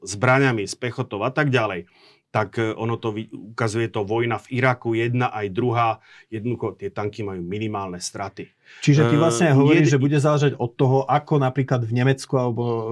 zbraňami, 0.03 0.67
s 0.67 0.75
pechotou 0.75 1.23
a 1.23 1.31
tak 1.31 1.47
ďalej, 1.47 1.87
tak 2.35 2.59
e, 2.59 2.75
ono 2.75 2.99
to 2.99 3.15
ukazuje 3.55 3.87
to 3.87 4.03
vojna 4.03 4.35
v 4.43 4.59
Iraku, 4.59 4.99
jedna 4.99 5.31
aj 5.31 5.47
druhá, 5.55 6.03
jednoducho 6.27 6.75
tie 6.75 6.91
tanky 6.91 7.23
majú 7.23 7.39
minimálne 7.39 8.03
straty. 8.03 8.51
Čiže 8.81 9.09
ty 9.09 9.15
vlastne 9.15 9.49
uh, 9.51 9.57
hovoríš, 9.57 9.87
jed... 9.89 9.93
že 9.95 10.03
bude 10.03 10.17
záležať 10.17 10.51
od 10.59 10.71
toho, 10.73 11.03
ako 11.07 11.41
napríklad 11.41 11.85
v 11.85 11.93
Nemecku 11.95 12.33
alebo 12.37 12.63
uh, 12.63 12.83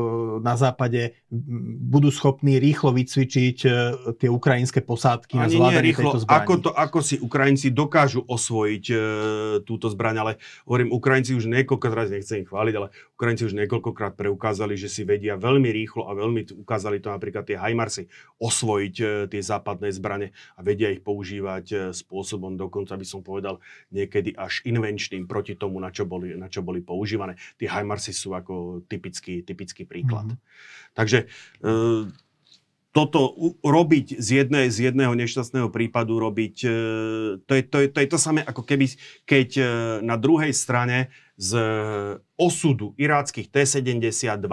na 0.42 0.54
západe 0.56 1.18
budú 1.90 2.14
schopní 2.14 2.62
rýchlo 2.62 2.94
vycvičiť 2.94 3.58
uh, 3.66 3.74
tie 4.18 4.30
ukrajinské 4.30 4.86
posádky 4.86 5.38
Ani 5.38 5.42
na 5.42 5.48
zvládanie 5.50 5.90
rýchlo, 5.90 6.10
tejto 6.14 6.20
zbrani. 6.24 6.40
Ako, 6.46 6.54
to, 6.62 6.70
ako 6.74 7.00
si 7.02 7.16
Ukrajinci 7.20 7.68
dokážu 7.74 8.22
osvojiť 8.24 8.86
uh, 8.94 9.00
túto 9.66 9.90
zbraň, 9.90 10.16
ale 10.22 10.32
hovorím, 10.70 10.94
Ukrajinci 10.94 11.34
už 11.34 11.50
niekoľkokrát, 11.50 12.14
nechcem 12.14 12.46
ich 12.46 12.50
chváliť, 12.50 12.74
ale 12.78 12.88
Ukrajinci 13.18 13.44
už 13.50 13.54
niekoľkokrát 13.58 14.14
preukázali, 14.14 14.78
že 14.78 14.88
si 14.88 15.04
vedia 15.04 15.36
veľmi 15.38 15.70
rýchlo 15.70 16.08
a 16.08 16.14
veľmi 16.14 16.64
ukázali 16.64 17.02
to 17.02 17.10
napríklad 17.10 17.44
tie 17.46 17.58
Hajmarsy 17.58 18.10
osvojiť 18.38 18.96
uh, 19.02 19.10
tie 19.28 19.42
západné 19.42 19.90
zbrane 19.94 20.36
a 20.58 20.62
vedia 20.62 20.94
ich 20.94 21.02
používať 21.02 21.66
uh, 21.74 21.80
spôsobom 21.94 22.56
dokonca 22.56 22.94
by 22.98 23.06
som 23.06 23.26
povedal 23.26 23.60
niekedy 23.90 24.34
až 24.38 24.62
invenčným 24.66 25.26
proti 25.26 25.58
tomu, 25.64 25.80
na 25.80 25.96
čo 25.96 26.04
boli, 26.04 26.36
na 26.36 26.52
čo 26.52 26.60
boli 26.60 26.84
používané. 26.84 27.40
Tie 27.56 27.72
HIMARSy 27.72 28.12
sú 28.12 28.36
ako 28.36 28.84
typický, 28.92 29.48
typický 29.48 29.88
príklad. 29.88 30.36
Mm-hmm. 30.36 30.92
Takže 30.92 31.20
e, 31.24 31.72
toto 32.92 33.20
robiť 33.64 34.20
z, 34.20 34.30
jednej, 34.44 34.68
z 34.68 34.92
jedného 34.92 35.16
nešťastného 35.16 35.72
prípadu, 35.72 36.20
robiť, 36.20 36.56
e, 36.68 36.76
to, 37.48 37.54
je, 37.56 37.64
to, 37.64 37.78
je, 37.80 37.88
to 37.88 38.00
je 38.04 38.08
to 38.12 38.20
samé, 38.20 38.44
ako 38.44 38.68
keby, 38.68 38.92
keď 39.24 39.50
e, 39.56 39.64
na 40.04 40.20
druhej 40.20 40.52
strane 40.52 41.08
z 41.40 41.58
osudu 42.38 42.94
iráckých 43.00 43.50
T-72 43.50 44.46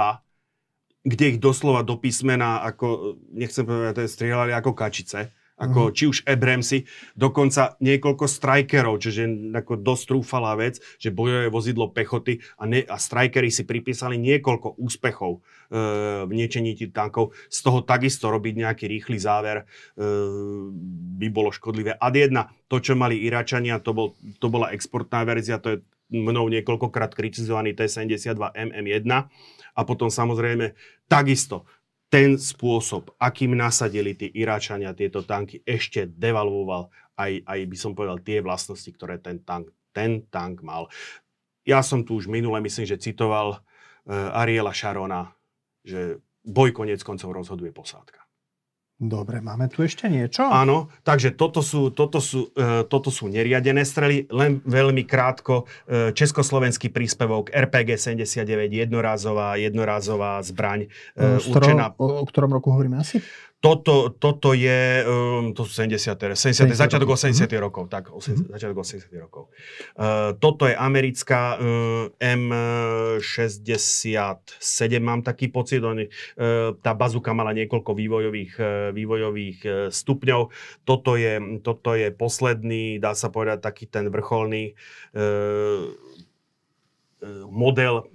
kde 1.01 1.37
ich 1.37 1.39
doslova 1.41 1.81
do 1.81 1.97
písmena, 1.97 2.61
ako, 2.61 3.17
nechcem 3.33 3.65
povedať, 3.65 4.05
strieľali 4.05 4.53
ako 4.53 4.77
kačice, 4.77 5.33
ako 5.61 5.93
mm. 5.93 5.95
či 5.95 6.05
už 6.09 6.19
Abramsy, 6.25 6.89
dokonca 7.13 7.77
niekoľko 7.85 8.25
strikerov, 8.25 8.97
čiže 8.97 9.53
ako 9.53 9.77
dosť 9.77 10.05
trúfalá 10.09 10.57
vec, 10.57 10.81
že 10.97 11.13
bojové 11.13 11.53
vozidlo 11.53 11.93
pechoty 11.93 12.41
a, 12.57 12.65
ne, 12.65 12.81
a 12.81 12.97
strikery 12.97 13.53
si 13.53 13.69
pripísali 13.69 14.17
niekoľko 14.17 14.81
úspechov 14.81 15.33
e, 15.37 15.41
v 16.25 16.33
niečení 16.33 16.73
tankov. 16.89 17.37
Z 17.53 17.61
toho 17.61 17.85
takisto 17.85 18.33
robiť 18.33 18.55
nejaký 18.57 18.89
rýchly 18.89 19.21
záver 19.21 19.63
e, 19.63 19.65
by 21.21 21.29
bolo 21.29 21.53
škodlivé. 21.53 22.01
A 22.01 22.09
jedna, 22.09 22.49
to, 22.73 22.81
čo 22.81 22.97
mali 22.97 23.21
Iračania, 23.21 23.85
to, 23.85 23.93
bol, 23.93 24.17
to 24.41 24.49
bola 24.49 24.73
exportná 24.73 25.29
verzia, 25.29 25.61
to 25.61 25.77
je 25.77 25.79
mnou 26.11 26.51
niekoľkokrát 26.51 27.15
kritizovaný 27.15 27.77
T-72 27.79 28.35
MM1 28.41 29.31
a 29.71 29.81
potom 29.87 30.11
samozrejme 30.11 30.75
takisto 31.07 31.67
ten 32.11 32.35
spôsob, 32.35 33.15
akým 33.23 33.55
nasadili 33.55 34.19
tí 34.19 34.27
Iráčania 34.35 34.91
tieto 34.99 35.23
tanky, 35.23 35.63
ešte 35.63 36.11
devalvoval 36.11 36.91
aj, 37.15 37.47
aj 37.47 37.61
by 37.71 37.77
som 37.79 37.95
povedal 37.95 38.19
tie 38.19 38.43
vlastnosti, 38.43 38.91
ktoré 38.91 39.23
ten 39.23 39.39
tank, 39.47 39.71
ten 39.95 40.27
tank 40.27 40.61
mal. 40.67 40.91
Ja 41.63 41.87
som 41.87 42.03
tu 42.03 42.19
už 42.19 42.27
minule, 42.27 42.59
myslím, 42.59 42.85
že 42.85 42.99
citoval 42.99 43.55
uh, 43.55 44.39
Ariela 44.43 44.75
Šarona, 44.75 45.31
že 45.87 46.19
boj 46.43 46.75
konec 46.75 46.99
koncov 47.07 47.31
rozhoduje 47.31 47.71
posádka. 47.71 48.20
Dobre, 49.01 49.41
máme 49.41 49.65
tu 49.73 49.81
ešte 49.81 50.13
niečo? 50.13 50.45
Áno, 50.45 50.93
takže 51.01 51.33
toto 51.33 51.65
sú, 51.65 51.89
toto 51.89 52.21
sú, 52.21 52.53
e, 52.53 52.85
toto 52.85 53.09
sú 53.09 53.33
neriadené 53.33 53.81
strely, 53.81 54.29
len 54.29 54.61
veľmi 54.61 55.09
krátko. 55.09 55.65
E, 55.89 56.13
československý 56.13 56.93
príspevok 56.93 57.49
RPG 57.49 57.97
79, 57.97 58.45
jednorázová, 58.69 59.57
jednorázová 59.57 60.45
zbraň. 60.45 60.93
E, 61.17 61.41
určená... 61.49 61.97
o, 61.97 62.21
o 62.21 62.25
ktorom 62.29 62.53
roku 62.53 62.77
hovoríme 62.77 63.01
asi? 63.01 63.25
Toto, 63.61 64.17
toto 64.17 64.57
je, 64.57 65.05
um, 65.05 65.53
to 65.53 65.69
sú 65.69 65.85
70. 65.85 66.17
70. 66.17 66.73
70 66.73 66.81
začiatok 66.81 67.13
80. 67.13 67.45
Mm-hmm. 67.45 67.61
rokov, 67.61 67.93
tak, 67.93 68.09
80, 68.09 68.17
mm-hmm. 68.17 68.57
začiatok 68.57 68.81
80. 68.81 69.13
rokov. 69.21 69.53
Uh, 70.01 70.33
toto 70.41 70.65
je 70.65 70.73
americká 70.73 71.61
uh, 71.61 72.09
M67, 72.17 74.97
mám 75.05 75.21
taký 75.21 75.53
pocit, 75.53 75.85
on, 75.85 76.01
uh, 76.01 76.09
tá 76.81 76.97
bazuka 76.97 77.37
mala 77.37 77.53
niekoľko 77.53 77.93
vývojových, 77.93 78.53
uh, 78.57 78.97
vývojových 78.97 79.59
uh, 79.69 79.93
stupňov. 79.93 80.49
Toto 80.89 81.21
je, 81.21 81.61
toto 81.61 81.93
je 81.93 82.09
posledný, 82.17 82.97
dá 82.97 83.13
sa 83.13 83.29
povedať, 83.29 83.61
taký 83.61 83.93
ten 83.93 84.09
vrcholný 84.09 84.73
uh, 85.13 85.93
model 87.49 88.09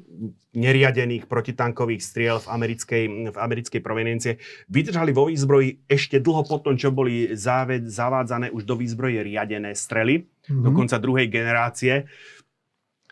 neriadených 0.56 1.28
protitankových 1.28 2.02
striel 2.02 2.38
v 2.40 2.48
americkej, 2.48 3.04
v 3.36 3.38
americkej 3.38 3.82
proveniencie. 3.84 4.40
Vydržali 4.72 5.12
vo 5.12 5.28
výzbroji 5.28 5.84
ešte 5.86 6.24
dlho 6.24 6.48
potom, 6.48 6.80
čo 6.80 6.96
boli 6.96 7.36
záved, 7.36 7.92
zavádzané 7.92 8.50
už 8.56 8.64
do 8.64 8.80
výzbroje 8.80 9.22
riadené 9.22 9.76
strely, 9.76 10.24
mm-hmm. 10.24 10.64
dokonca 10.64 10.96
druhej 10.98 11.28
generácie. 11.28 12.08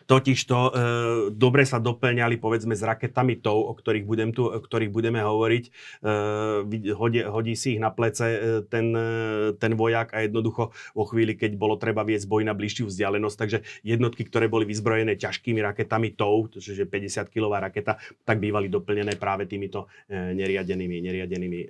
Totiž 0.04 0.38
to 0.44 0.58
e, 0.68 0.72
dobre 1.32 1.64
sa 1.64 1.80
doplňali 1.80 2.36
povedzme 2.36 2.76
s 2.76 2.84
raketami 2.84 3.40
TOW, 3.40 3.70
o 3.70 3.72
ktorých, 3.72 4.04
budem 4.04 4.30
tu, 4.36 4.44
o 4.44 4.60
ktorých 4.60 4.92
budeme 4.92 5.24
hovoriť. 5.24 5.64
E, 6.04 6.92
hodí, 6.92 7.24
hodí 7.24 7.54
si 7.56 7.76
ich 7.76 7.80
na 7.80 7.88
plece 7.88 8.26
e, 8.28 8.38
ten, 8.68 8.92
e, 8.92 9.56
ten 9.56 9.72
vojak 9.72 10.12
a 10.12 10.20
jednoducho 10.24 10.76
vo 10.92 11.04
chvíli, 11.08 11.34
keď 11.40 11.56
bolo 11.56 11.80
treba 11.80 12.04
viesť 12.04 12.28
boj 12.28 12.44
na 12.44 12.52
bližšiu 12.52 12.92
vzdialenosť, 12.92 13.36
takže 13.36 13.58
jednotky, 13.80 14.28
ktoré 14.28 14.52
boli 14.52 14.68
vyzbrojené 14.68 15.16
ťažkými 15.16 15.64
raketami 15.64 16.12
TOW, 16.12 16.52
čiže 16.52 16.84
50 16.84 17.32
kg 17.32 17.64
raketa, 17.70 17.96
tak 18.28 18.36
bývali 18.38 18.68
doplnené 18.68 19.16
práve 19.16 19.48
týmito 19.48 19.88
e, 20.04 20.36
neriadenými, 20.36 21.00
neriadenými 21.00 21.60
e, 21.64 21.68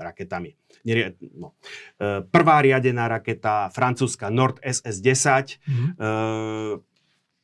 raketami. 0.00 0.50
Neria, 0.88 1.12
no. 1.36 1.60
e, 2.00 2.24
prvá 2.24 2.64
riadená 2.64 3.04
raketa 3.04 3.68
francúzska 3.68 4.32
Nord 4.32 4.64
SS-10 4.64 5.60
mm-hmm. 5.60 5.90
e, 6.00 6.89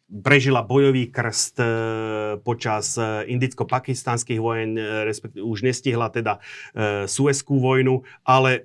prežila 0.07 0.63
bojový 0.63 1.11
krst 1.11 1.59
e, 1.59 1.67
počas 2.47 2.95
e, 2.95 3.27
indicko-pakistanských 3.27 4.39
vojen, 4.39 4.79
e, 4.79 5.03
respektíve 5.03 5.43
už 5.43 5.67
nestihla 5.67 6.09
teda 6.11 6.39
Suezkú 7.07 7.59
vojnu, 7.59 8.05
ale 8.23 8.63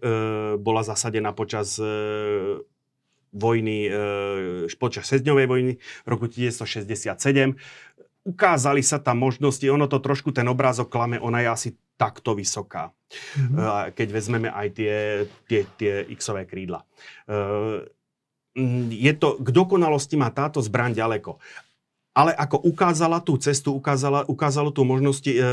bola 0.59 0.83
zasadená 0.83 1.31
počas 1.31 1.79
vojny, 3.31 3.77
počas 4.75 5.07
sedňovej 5.07 5.47
vojny 5.47 5.73
v 5.79 6.07
roku 6.07 6.27
1967. 6.27 7.55
Ukázali 8.27 8.83
sa 8.85 8.99
tam 8.99 9.23
možnosti, 9.23 9.63
ono 9.65 9.87
to 9.87 9.97
trošku 10.03 10.35
ten 10.35 10.45
obrázok 10.51 10.91
klame, 10.91 11.17
ona 11.17 11.41
je 11.41 11.49
asi 11.49 11.69
takto 11.97 12.37
vysoká, 12.37 12.91
mm-hmm. 12.91 13.95
keď 13.97 14.07
vezmeme 14.11 14.49
aj 14.51 14.67
tie, 14.75 14.95
tie, 15.47 15.61
tie 15.79 15.93
X-ové 16.11 16.45
krídla 16.45 16.85
je 18.91 19.13
to, 19.15 19.39
k 19.39 19.49
dokonalosti 19.49 20.19
má 20.19 20.27
táto 20.31 20.59
zbraň 20.59 20.95
ďaleko. 20.95 21.39
Ale 22.11 22.35
ako 22.35 22.67
ukázala 22.67 23.23
tú 23.23 23.39
cestu, 23.39 23.71
ukázala, 23.71 24.27
ukázalo 24.27 24.67
tú 24.75 24.83
možnosti, 24.83 25.31
e, 25.31 25.39
e, 25.39 25.45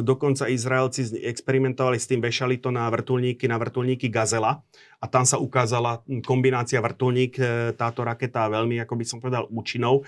dokonca 0.00 0.48
Izraelci 0.48 1.12
experimentovali 1.20 2.00
s 2.00 2.08
tým, 2.08 2.24
vešali 2.24 2.56
to 2.56 2.72
na 2.72 2.88
vrtulníky, 2.88 3.44
na 3.44 3.60
vrtulníky 3.60 4.08
Gazela 4.08 4.64
a 4.96 5.04
tam 5.12 5.28
sa 5.28 5.36
ukázala 5.36 6.00
kombinácia 6.24 6.80
vrtulník, 6.80 7.36
e, 7.36 7.76
táto 7.76 8.00
raketa 8.00 8.48
veľmi, 8.48 8.80
ako 8.80 8.94
by 8.96 9.04
som 9.04 9.20
povedal, 9.20 9.44
účinnou. 9.52 10.00
E, 10.00 10.04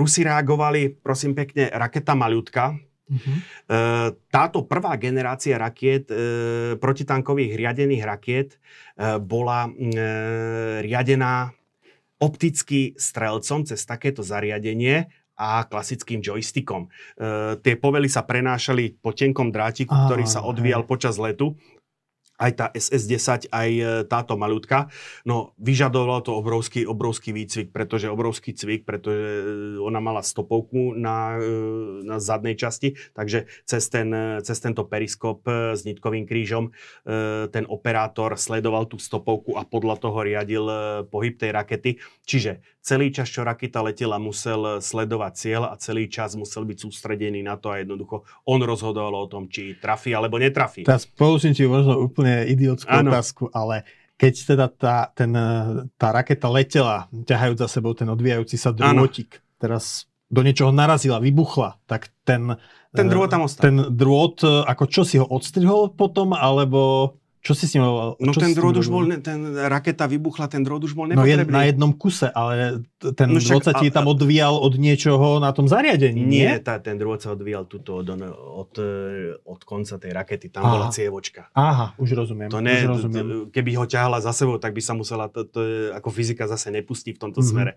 Rusi 0.00 0.24
reagovali, 0.24 0.96
prosím 0.96 1.36
pekne, 1.36 1.68
raketa 1.68 2.16
maľutka, 2.16 2.72
Uh-huh. 3.10 4.14
Táto 4.30 4.62
prvá 4.70 4.94
generácia 4.94 5.58
rakiet, 5.58 6.06
e, 6.08 6.78
protitankových 6.78 7.58
riadených 7.58 8.04
rakiet, 8.06 8.48
e, 8.54 9.18
bola 9.18 9.66
riadená 10.80 11.50
opticky 12.22 12.94
strelcom 12.94 13.66
cez 13.66 13.82
takéto 13.82 14.22
zariadenie 14.22 15.10
a 15.40 15.64
klasickým 15.64 16.20
joystickom. 16.20 16.92
Tie 17.64 17.74
povely 17.80 18.12
sa 18.12 18.28
prenášali 18.28 19.00
po 19.00 19.16
tenkom 19.16 19.48
drátiku, 19.48 19.96
ktorý 20.04 20.28
sa 20.28 20.44
odvíjal 20.44 20.84
počas 20.84 21.16
letu 21.16 21.56
aj 22.40 22.52
tá 22.56 22.66
SS-10, 22.72 23.52
aj 23.52 23.70
e, 23.70 23.84
táto 24.08 24.40
malutka. 24.40 24.88
No, 25.28 25.52
vyžadovalo 25.60 26.24
to 26.24 26.32
obrovský, 26.32 26.88
obrovský 26.88 27.36
výcvik, 27.36 27.68
pretože 27.68 28.08
obrovský 28.08 28.56
cvik, 28.56 28.88
pretože 28.88 29.20
e, 29.20 29.42
ona 29.76 30.00
mala 30.00 30.24
stopovku 30.24 30.96
na, 30.96 31.36
e, 31.36 31.44
na 32.08 32.16
zadnej 32.16 32.56
časti, 32.56 32.96
takže 33.12 33.44
cez, 33.68 33.84
ten, 33.92 34.08
cez 34.40 34.56
tento 34.56 34.88
periskop 34.88 35.44
s 35.76 35.84
nitkovým 35.84 36.24
krížom 36.24 36.72
ten 37.50 37.64
operátor 37.68 38.38
sledoval 38.38 38.88
tú 38.88 38.96
stopovku 38.96 39.58
a 39.58 39.66
podľa 39.66 40.00
toho 40.00 40.18
riadil 40.24 40.64
pohyb 41.10 41.36
tej 41.36 41.50
rakety. 41.52 41.90
Čiže 42.24 42.64
celý 42.80 43.12
čas, 43.12 43.28
čo 43.28 43.44
raketa 43.44 43.84
letela, 43.84 44.16
musel 44.16 44.80
sledovať 44.80 45.32
cieľ 45.36 45.62
a 45.68 45.74
celý 45.76 46.08
čas 46.08 46.34
musel 46.34 46.64
byť 46.64 46.78
sústredený 46.88 47.44
na 47.44 47.60
to 47.60 47.70
a 47.70 47.84
jednoducho 47.84 48.24
on 48.48 48.60
rozhodoval 48.64 49.24
o 49.24 49.30
tom, 49.30 49.46
či 49.52 49.76
trafí 49.76 50.16
alebo 50.16 50.40
netrafí. 50.40 50.82
Teraz 50.82 51.04
položím 51.04 51.52
ti 51.52 51.68
možno 51.68 52.00
úplne 52.00 52.48
idiotskú 52.48 52.90
ano. 52.90 53.12
otázku, 53.12 53.52
ale 53.52 53.84
keď 54.20 54.34
teda 54.56 54.66
tá, 54.68 54.96
ten, 55.16 55.32
tá 55.96 56.08
raketa 56.12 56.48
letela, 56.52 57.08
ťahajúc 57.12 57.58
za 57.64 57.68
sebou 57.68 57.96
ten 57.96 58.08
odvíjajúci 58.08 58.56
sa 58.60 58.68
drôtik, 58.72 59.40
teraz 59.56 60.04
do 60.30 60.44
niečoho 60.44 60.70
narazila, 60.70 61.18
vybuchla, 61.18 61.80
tak 61.88 62.12
ten... 62.22 62.54
Ten 62.90 63.06
drôt 63.06 63.30
tam 63.30 63.46
ostal. 63.46 63.70
Ten 63.70 63.76
drôt, 63.94 64.34
ako 64.42 64.84
čo 64.90 65.02
si 65.06 65.14
ho 65.14 65.26
odstrihol 65.26 65.94
potom, 65.94 66.34
alebo 66.34 67.14
čo 67.40 67.56
si 67.56 67.64
s 67.64 67.72
ním... 67.72 67.88
No 68.20 68.32
ten 68.36 68.52
drôt 68.52 68.76
už 68.76 68.92
bol, 68.92 69.08
ten 69.24 69.56
raketa 69.56 70.04
vybuchla, 70.04 70.52
ten 70.52 70.60
drôt 70.60 70.76
už 70.76 70.92
bol 70.92 71.08
nepotrebný. 71.08 71.48
No 71.48 71.48
je 71.48 71.56
na 71.56 71.62
jednom 71.64 71.92
kuse, 71.96 72.28
ale 72.28 72.84
ten 73.00 73.32
no 73.32 73.40
drôt 73.40 73.64
sa 73.64 73.72
ti 73.80 73.88
tam 73.88 74.12
odvíjal 74.12 74.52
od 74.52 74.76
niečoho 74.76 75.40
na 75.40 75.48
tom 75.56 75.64
zariadení, 75.64 76.20
nie? 76.20 76.44
Nie, 76.44 76.60
tá, 76.60 76.76
ten 76.76 77.00
drôt 77.00 77.16
sa 77.16 77.32
odvíjal 77.32 77.64
tuto 77.64 78.04
od, 78.04 78.08
od, 78.36 78.72
od 79.40 79.60
konca 79.64 79.96
tej 79.96 80.12
rakety, 80.12 80.52
tam 80.52 80.68
Aha. 80.68 80.72
bola 80.76 80.86
cievočka. 80.92 81.48
Aha, 81.56 81.96
už 81.96 82.12
rozumiem. 82.12 82.52
To 82.52 82.60
ne, 82.60 82.84
už 82.84 83.08
rozumiem. 83.08 83.48
keby 83.48 83.70
ho 83.80 83.88
ťahala 83.88 84.20
za 84.20 84.36
sebou, 84.36 84.60
tak 84.60 84.76
by 84.76 84.82
sa 84.84 84.92
musela, 84.92 85.32
to, 85.32 85.48
to, 85.48 85.64
ako 85.96 86.12
fyzika 86.12 86.44
zase 86.44 86.68
nepustí 86.68 87.16
v 87.16 87.24
tomto 87.24 87.40
mm-hmm. 87.40 87.56
smere. 87.56 87.72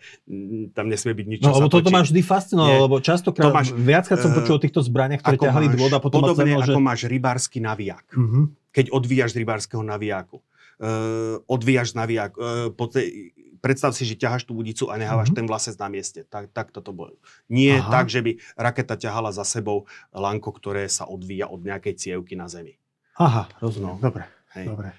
Tam 0.76 0.92
nesmie 0.92 1.16
byť 1.16 1.28
nič, 1.28 1.40
No, 1.40 1.56
lebo 1.56 1.72
toto 1.72 1.88
máš 1.88 2.12
vždy 2.12 2.20
fascinovalo, 2.20 2.92
lebo 2.92 3.00
častokrát, 3.00 3.56
máš, 3.56 3.72
viackrát 3.72 4.20
som 4.20 4.36
počul 4.36 4.60
o 4.60 4.62
týchto 4.62 4.84
zbraniach, 4.84 5.24
ktoré 5.24 5.40
ťahali 5.40 5.72
drôt 5.72 5.92
a 5.96 6.04
potom 6.04 6.20
Podobne 6.20 6.60
ako 6.60 6.84
máš 6.84 7.08
rybársky 7.08 7.64
naviak. 7.64 8.12
Mm-hmm 8.12 8.63
keď 8.74 8.90
odvíjaš 8.90 9.38
z 9.38 9.46
rybárskeho 9.46 9.86
navijáku. 9.86 10.42
Uh, 10.82 11.40
odvíjaš 11.46 11.94
z 11.94 11.96
navijáku. 12.02 12.36
Uh, 12.42 12.68
po 12.74 12.90
tej, 12.90 13.32
predstav 13.64 13.96
si, 13.96 14.04
že 14.04 14.20
ťaháš 14.20 14.44
tú 14.44 14.58
budicu 14.58 14.92
a 14.92 15.00
nehávaš 15.00 15.32
mm-hmm. 15.32 15.40
ten 15.40 15.48
vlasec 15.48 15.76
na 15.80 15.88
mieste. 15.88 16.20
Tak, 16.28 16.52
tak 16.52 16.76
toto 16.76 16.92
bolo. 16.92 17.16
Nie 17.48 17.80
Aha. 17.80 17.88
tak, 17.88 18.12
že 18.12 18.20
by 18.20 18.36
raketa 18.60 19.00
ťahala 19.00 19.32
za 19.32 19.48
sebou 19.48 19.88
lanko, 20.12 20.52
ktoré 20.52 20.90
sa 20.92 21.08
odvíja 21.08 21.48
od 21.48 21.64
nejakej 21.64 21.96
cievky 21.96 22.36
na 22.36 22.52
zemi. 22.52 22.76
Aha, 23.22 23.48
rozumiem. 23.62 23.96
No. 23.96 24.04
Dobre. 24.04 24.26
Hej. 24.58 24.66
Dobre. 24.68 24.90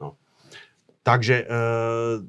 No. 0.00 0.16
Takže 1.04 1.44
uh, 1.44 2.24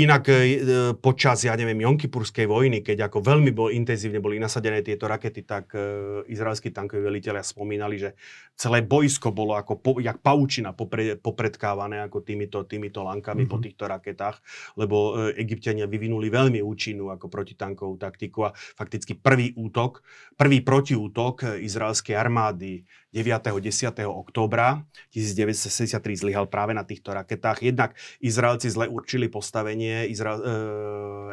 Inak 0.00 0.24
e, 0.32 0.56
počas, 0.96 1.44
ja 1.44 1.52
neviem, 1.52 1.84
Jonkipurskej 1.84 2.48
vojny, 2.48 2.80
keď 2.80 3.12
ako 3.12 3.20
veľmi 3.20 3.52
bol, 3.52 3.68
intenzívne 3.68 4.16
boli 4.16 4.40
nasadené 4.40 4.80
tieto 4.80 5.04
rakety, 5.04 5.44
tak 5.44 5.76
e, 5.76 6.24
izraelskí 6.24 6.72
tankoví 6.72 7.04
veliteľia 7.04 7.44
spomínali, 7.44 8.00
že 8.00 8.16
celé 8.56 8.80
boisko 8.80 9.28
bolo 9.28 9.52
ako 9.60 9.72
po, 9.76 9.90
jak 10.00 10.24
paučina 10.24 10.72
popre, 10.72 11.20
popredkávané 11.20 12.00
ako 12.00 12.24
týmito, 12.24 12.64
týmito 12.64 13.04
lankami 13.04 13.44
mm-hmm. 13.44 13.52
po 13.52 13.56
mhm. 13.60 13.64
týchto 13.68 13.84
raketách, 13.92 14.36
lebo 14.80 14.96
e, 15.28 15.36
egyptiania 15.36 15.84
vyvinuli 15.84 16.32
veľmi 16.32 16.64
účinnú 16.64 17.12
ako 17.12 17.28
protitankovú 17.28 18.00
taktiku 18.00 18.48
a 18.48 18.54
fakticky 18.56 19.20
prvý 19.20 19.52
útok, 19.52 20.00
prvý 20.32 20.64
protiútok 20.64 21.60
izraelskej 21.60 22.16
armády 22.16 22.88
9. 23.10 23.42
10. 23.42 24.06
októbra 24.06 24.86
1973 25.10 26.22
zlyhal 26.22 26.46
práve 26.46 26.72
na 26.78 26.86
týchto 26.86 27.10
raketách. 27.10 27.66
Jednak 27.66 27.98
Izraelci 28.22 28.70
zle 28.70 28.86
určili 28.86 29.26
postavenie 29.26 30.06
Izra- 30.06 30.38
e, 30.38 30.54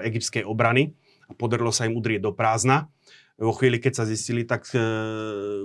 egyptskej 0.09 0.41
obrany 0.41 0.97
a 1.29 1.37
podarilo 1.37 1.69
sa 1.69 1.85
im 1.85 1.93
udrieť 1.93 2.25
do 2.25 2.33
prázdna 2.33 2.89
vo 3.37 3.53
chvíli, 3.53 3.77
keď 3.77 3.93
sa 4.01 4.05
zistili, 4.09 4.49
tak, 4.49 4.65
e, 4.73 4.81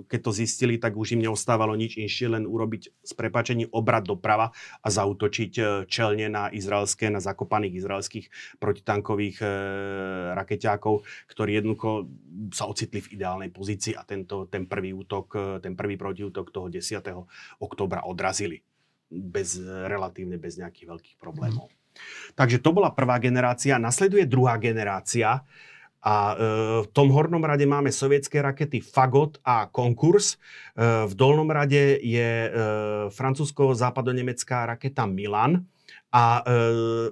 keď 0.05 0.21
to 0.21 0.31
zistili, 0.37 0.77
tak 0.77 0.93
už 0.93 1.17
im 1.17 1.25
neostávalo 1.25 1.73
nič 1.73 1.97
inšie, 1.97 2.29
len 2.29 2.45
urobiť 2.45 3.01
s 3.01 3.13
prepačením 3.17 3.73
obrad 3.73 4.05
doprava 4.05 4.53
a 4.85 4.89
zautočiť 4.93 5.53
e, 5.57 5.63
čelne 5.89 6.29
na 6.29 6.53
izraelské, 6.53 7.09
na 7.09 7.25
zakopaných 7.25 7.81
izraelských 7.81 8.27
protitankových 8.61 9.41
e, 9.41 9.49
rakeťákov, 10.37 11.01
ktorí 11.33 11.51
jednoducho 11.65 12.13
sa 12.53 12.69
ocitli 12.69 13.01
v 13.01 13.17
ideálnej 13.17 13.49
pozícii 13.49 13.97
a 13.97 14.05
tento, 14.05 14.53
ten 14.53 14.69
prvý 14.69 14.93
útok, 14.93 15.61
ten 15.65 15.73
prvý 15.73 15.97
protiútok 15.97 16.53
toho 16.53 16.69
10. 16.69 17.01
oktobra 17.65 18.05
odrazili. 18.05 18.61
Bez, 19.13 19.61
relatívne 19.65 20.41
bez 20.41 20.57
nejakých 20.57 20.89
veľkých 20.89 21.17
problémov. 21.21 21.69
Mm. 21.69 21.77
Takže 22.33 22.65
to 22.65 22.73
bola 22.73 22.97
prvá 22.97 23.21
generácia. 23.21 23.77
Nasleduje 23.77 24.25
druhá 24.25 24.57
generácia, 24.57 25.45
a 26.03 26.35
e, 26.35 26.37
v 26.83 26.89
tom 26.91 27.09
hornom 27.15 27.41
rade 27.41 27.63
máme 27.63 27.95
sovietské 27.95 28.43
rakety 28.43 28.83
Fagot 28.83 29.39
a 29.47 29.71
Konkurs. 29.71 30.35
E, 30.35 30.37
v 31.07 31.15
dolnom 31.15 31.47
rade 31.47 32.03
je 32.03 32.31
e, 32.47 32.51
francúzsko-západonemecká 33.09 34.67
raketa 34.67 35.07
Milan 35.07 35.63
a 36.13 36.45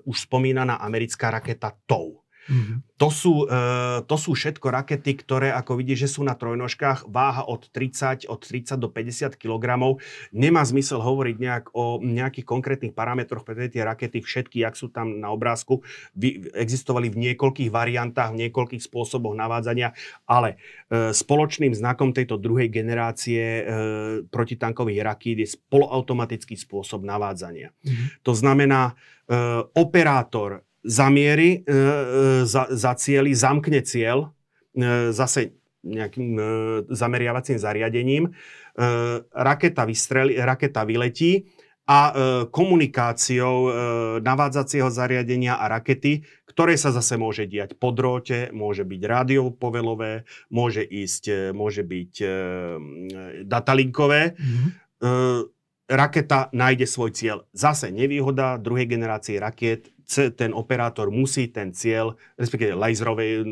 už 0.05 0.29
spomínaná 0.29 0.77
americká 0.77 1.33
raketa 1.33 1.73
TOW. 1.89 2.20
Mm-hmm. 2.51 2.99
To, 2.99 3.09
sú, 3.09 3.47
e, 3.47 4.03
to 4.05 4.17
sú 4.19 4.35
všetko 4.35 4.75
rakety, 4.75 5.15
ktoré, 5.15 5.55
ako 5.55 5.79
vidíš, 5.79 5.99
že 6.05 6.13
sú 6.19 6.27
na 6.27 6.35
trojnožkách, 6.35 7.07
váha 7.07 7.47
od 7.47 7.71
30, 7.71 8.27
od 8.27 8.43
30 8.43 8.77
do 8.77 8.91
50 8.91 9.39
kg. 9.39 9.97
Nemá 10.35 10.67
zmysel 10.67 10.99
hovoriť 10.99 11.37
nejak 11.39 11.65
o 11.73 12.03
nejakých 12.03 12.45
konkrétnych 12.45 12.93
parametroch, 12.93 13.47
pretože 13.47 13.79
tie 13.79 13.87
rakety 13.87 14.19
všetky, 14.19 14.67
jak 14.67 14.75
sú 14.75 14.91
tam 14.91 15.23
na 15.23 15.31
obrázku, 15.31 15.87
vy, 16.19 16.51
existovali 16.53 17.09
v 17.09 17.31
niekoľkých 17.31 17.71
variantách, 17.71 18.35
v 18.35 18.51
niekoľkých 18.51 18.83
spôsoboch 18.83 19.39
navádzania, 19.39 19.95
ale 20.27 20.59
e, 20.91 21.15
spoločným 21.15 21.73
znakom 21.73 22.11
tejto 22.11 22.35
druhej 22.35 22.67
generácie 22.67 23.43
e, 23.43 23.63
protitankových 24.27 25.01
rakít 25.07 25.39
je 25.39 25.49
poloautomatický 25.71 26.59
spôsob 26.59 27.07
navádzania. 27.07 27.71
Mm-hmm. 27.71 28.07
To 28.27 28.33
znamená, 28.35 28.83
e, 28.91 28.95
operátor 29.79 30.67
zamierí, 30.85 31.51
e, 31.51 31.59
e, 31.61 31.83
za, 32.49 32.69
zacieli, 32.73 33.37
zamkne 33.37 33.85
cieľ, 33.85 34.33
e, 34.73 35.13
zase 35.13 35.57
nejakým 35.81 36.37
zameriavacím 36.93 37.57
zariadením, 37.57 38.37
raketa, 39.33 39.89
vystreli, 39.89 40.37
raketa 40.37 40.85
vyletí 40.85 41.49
a 41.89 42.13
komunikáciou 42.53 43.73
navádzacieho 44.21 44.93
zariadenia 44.93 45.57
a 45.57 45.73
rakety, 45.73 46.21
ktoré 46.45 46.77
sa 46.77 46.93
zase 46.93 47.17
môže 47.17 47.49
diať 47.49 47.81
po 47.81 47.97
dróte, 47.97 48.53
môže 48.53 48.85
byť 48.85 49.01
rádiopovelové, 49.09 50.29
môže 50.53 50.85
ísť, 50.85 51.57
môže 51.57 51.81
byť 51.81 52.15
datalinkové. 53.49 54.37
Mm-hmm. 54.37 54.69
Raketa 55.89 56.53
nájde 56.53 56.85
svoj 56.85 57.17
cieľ. 57.17 57.49
Zase 57.57 57.89
nevýhoda 57.89 58.61
druhej 58.61 58.85
generácie 58.85 59.41
rakiet 59.41 59.89
ten 60.11 60.51
operátor 60.51 61.15
musí 61.15 61.47
ten 61.55 61.71
cieľ, 61.71 62.19
respektíve 62.35 62.75
laserovej, 62.75 63.47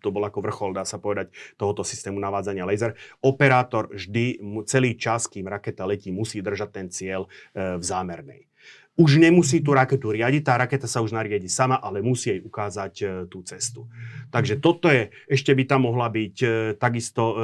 to 0.00 0.08
bol 0.08 0.24
ako 0.24 0.40
vrchol, 0.40 0.70
dá 0.72 0.88
sa 0.88 0.96
povedať, 0.96 1.34
tohoto 1.60 1.84
systému 1.84 2.16
navádzania 2.16 2.64
laser. 2.64 2.96
Operátor 3.20 3.92
vždy, 3.92 4.40
celý 4.64 4.96
čas, 4.96 5.28
kým 5.28 5.44
raketa 5.44 5.84
letí, 5.84 6.08
musí 6.08 6.40
držať 6.40 6.70
ten 6.72 6.86
cieľ 6.88 7.28
e, 7.52 7.76
v 7.76 7.84
zámernej. 7.84 8.48
Už 8.96 9.20
nemusí 9.20 9.60
tú 9.60 9.76
raketu 9.76 10.08
riadiť, 10.08 10.40
tá 10.40 10.56
raketa 10.56 10.88
sa 10.88 11.04
už 11.04 11.12
nariadi 11.12 11.52
sama, 11.52 11.76
ale 11.76 12.00
musí 12.00 12.32
jej 12.32 12.40
ukázať 12.40 12.94
e, 12.96 13.04
tú 13.28 13.44
cestu. 13.44 13.92
Takže 14.32 14.56
toto 14.56 14.88
je, 14.88 15.12
ešte 15.28 15.52
by 15.52 15.68
tam 15.68 15.84
mohla 15.84 16.08
byť 16.08 16.36
e, 16.40 16.48
takisto 16.80 17.22
e, 17.28 17.34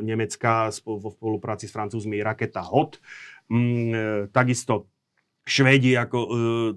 nemecká 0.00 0.72
vo 0.88 1.12
spolupráci 1.12 1.68
s 1.68 1.76
francúzmi 1.76 2.24
raketa 2.24 2.64
HOT, 2.64 3.04
mm, 3.52 4.32
takisto 4.32 4.88
Švédi 5.42 5.98
ako 5.98 6.18
e, 6.22 6.28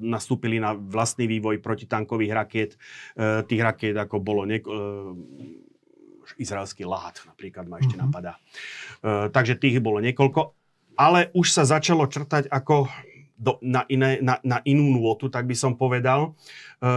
nastúpili 0.01 0.57
na 0.57 0.73
vlastný 0.73 1.29
vývoj 1.29 1.61
protitankových 1.61 2.33
rakiet. 2.33 2.71
E, 3.13 3.45
tých 3.45 3.61
rakiet 3.61 3.93
ako 3.93 4.17
bolo 4.17 4.41
nieko, 4.41 4.69
e, 4.73 4.81
izraelský 6.41 6.83
lát 6.89 7.21
napríklad 7.29 7.69
ma 7.69 7.77
ešte 7.77 7.93
mm-hmm. 7.93 8.09
napadá. 8.09 8.33
E, 9.05 9.29
takže 9.29 9.61
tých 9.61 9.77
bolo 9.77 10.01
niekoľko. 10.01 10.57
Ale 10.97 11.29
už 11.35 11.51
sa 11.51 11.67
začalo 11.67 12.07
črtať 12.07 12.49
ako 12.49 12.87
do, 13.35 13.59
na, 13.59 13.83
iné, 13.91 14.17
na, 14.23 14.39
na 14.41 14.63
inú 14.63 14.95
nôtu, 14.95 15.27
tak 15.27 15.43
by 15.45 15.53
som 15.53 15.75
povedal. 15.75 16.33
E, 16.81 16.89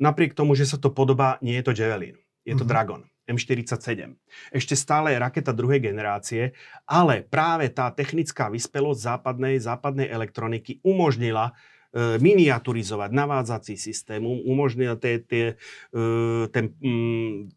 napriek 0.00 0.32
tomu, 0.32 0.56
že 0.56 0.66
sa 0.66 0.80
to 0.80 0.90
podobá, 0.90 1.36
nie 1.44 1.54
je 1.60 1.64
to 1.68 1.76
Javelin. 1.76 2.16
Je 2.42 2.56
to 2.56 2.64
mm-hmm. 2.64 2.72
Dragon. 2.72 3.00
M47. 3.32 4.12
Ešte 4.52 4.74
stále 4.76 5.16
je 5.16 5.22
raketa 5.22 5.56
druhej 5.56 5.80
generácie, 5.80 6.52
ale 6.84 7.24
práve 7.24 7.72
tá 7.72 7.88
technická 7.90 8.52
vyspelosť 8.52 9.00
západnej, 9.00 9.56
západnej 9.58 10.08
elektroniky 10.12 10.84
umožnila 10.84 11.50
e, 11.50 12.20
miniaturizovať 12.20 13.10
navádzací 13.12 13.74
systém, 13.80 14.22
umožnila 14.24 15.00
tie, 15.00 15.24
tie, 15.24 15.56
e, 15.92 16.04
ten, 16.52 16.76
mm, 16.78 17.52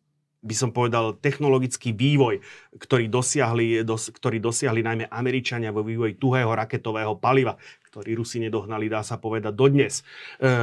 by 0.45 0.55
som 0.55 0.69
povedal, 0.69 1.17
technologický 1.17 1.89
vývoj, 1.97 2.38
ktorý 2.78 3.09
dosiahli, 3.09 3.82
dos, 3.82 4.13
ktorý 4.13 4.38
dosiahli 4.38 4.86
najmä 4.86 5.05
Američania 5.09 5.73
vo 5.73 5.82
vývoji 5.82 6.21
tuhého 6.21 6.53
raketového 6.53 7.17
paliva, 7.17 7.57
ktorý 7.89 8.21
Rusi 8.21 8.38
nedohnali, 8.38 8.86
dá 8.86 9.01
sa 9.01 9.17
povedať, 9.17 9.57
dodnes. 9.57 10.05
E, 10.38 10.53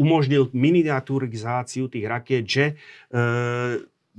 umožnil 0.00 0.48
miniaturizáciu 0.56 1.92
tých 1.92 2.06
rakiet, 2.08 2.44
že 2.48 2.64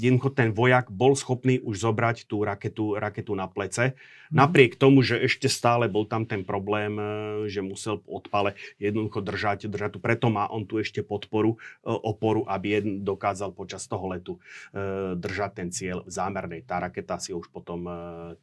jednoducho 0.02 0.34
ten 0.34 0.50
vojak 0.50 0.90
bol 0.90 1.14
schopný 1.14 1.62
už 1.62 1.86
zobrať 1.86 2.26
tú 2.26 2.42
raketu, 2.42 2.98
raketu 2.98 3.38
na 3.38 3.46
plece. 3.46 3.94
Mhm. 4.32 4.38
Napriek 4.40 4.80
tomu, 4.80 5.04
že 5.04 5.20
ešte 5.20 5.52
stále 5.52 5.92
bol 5.92 6.08
tam 6.08 6.24
ten 6.24 6.48
problém, 6.48 6.96
e, 6.96 7.04
že 7.52 7.60
musel 7.60 8.00
odpale 8.08 8.56
jednoducho 8.80 9.20
držať, 9.20 9.68
držať 9.68 9.90
tu. 9.96 10.00
Preto 10.00 10.32
má 10.32 10.48
on 10.48 10.64
tu 10.64 10.80
ešte 10.80 11.04
podporu, 11.04 11.60
e, 11.84 11.92
oporu, 11.92 12.48
aby 12.48 12.80
dokázal 13.04 13.52
počas 13.52 13.84
toho 13.92 14.08
letu 14.08 14.40
e, 14.72 15.20
držať 15.20 15.52
ten 15.52 15.70
cieľ 15.70 16.08
zámernej. 16.08 16.64
Tá 16.64 16.80
raketa 16.80 17.20
si 17.20 17.36
už 17.36 17.52
potom 17.52 17.84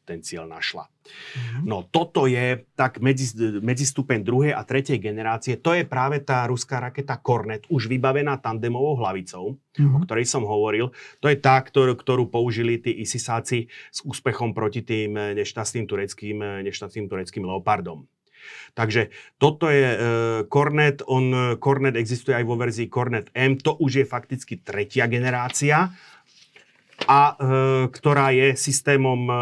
ten 0.05 0.21
cieľ 0.21 0.45
našla. 0.45 0.85
Mm-hmm. 1.09 1.63
No 1.65 1.89
toto 1.89 2.29
je 2.29 2.69
tak 2.77 3.01
medzi, 3.01 3.33
medzistupeň 3.65 4.19
druhej 4.21 4.53
a 4.53 4.61
tretej 4.65 5.01
generácie. 5.01 5.57
To 5.61 5.73
je 5.73 5.89
práve 5.89 6.21
tá 6.21 6.45
ruská 6.45 6.83
raketa 6.85 7.17
Kornet, 7.17 7.65
už 7.73 7.89
vybavená 7.89 8.37
tandemovou 8.37 9.01
hlavicou, 9.01 9.57
mm-hmm. 9.57 9.97
o 9.97 9.99
ktorej 10.05 10.27
som 10.29 10.45
hovoril. 10.45 10.93
To 11.25 11.27
je 11.33 11.39
tá, 11.41 11.57
ktorú, 11.61 11.97
ktorú 11.97 12.29
použili 12.29 12.77
tí 12.77 12.93
ISISáci 13.01 13.73
s 13.89 14.05
úspechom 14.05 14.53
proti 14.53 14.85
tým 14.85 15.17
nešťastným 15.17 15.78
tým 15.79 15.87
tureckým, 15.87 16.37
eh, 16.43 16.49
nešťastným 16.67 17.07
tureckým 17.07 17.47
Leopardom. 17.47 18.11
Takže 18.75 19.11
toto 19.37 19.67
je 19.67 19.83
e, 19.83 19.99
Cornet, 20.47 21.03
on, 21.11 21.59
Cornet 21.59 21.99
existuje 21.99 22.39
aj 22.39 22.47
vo 22.47 22.55
verzii 22.55 22.87
Cornet 22.87 23.35
M, 23.35 23.59
to 23.59 23.75
už 23.83 23.93
je 23.99 24.07
fakticky 24.07 24.63
tretia 24.63 25.11
generácia, 25.11 25.91
a 27.07 27.21
e, 27.31 27.35
ktorá 27.93 28.35
je 28.35 28.59
systémom 28.59 29.21
e, 29.29 29.35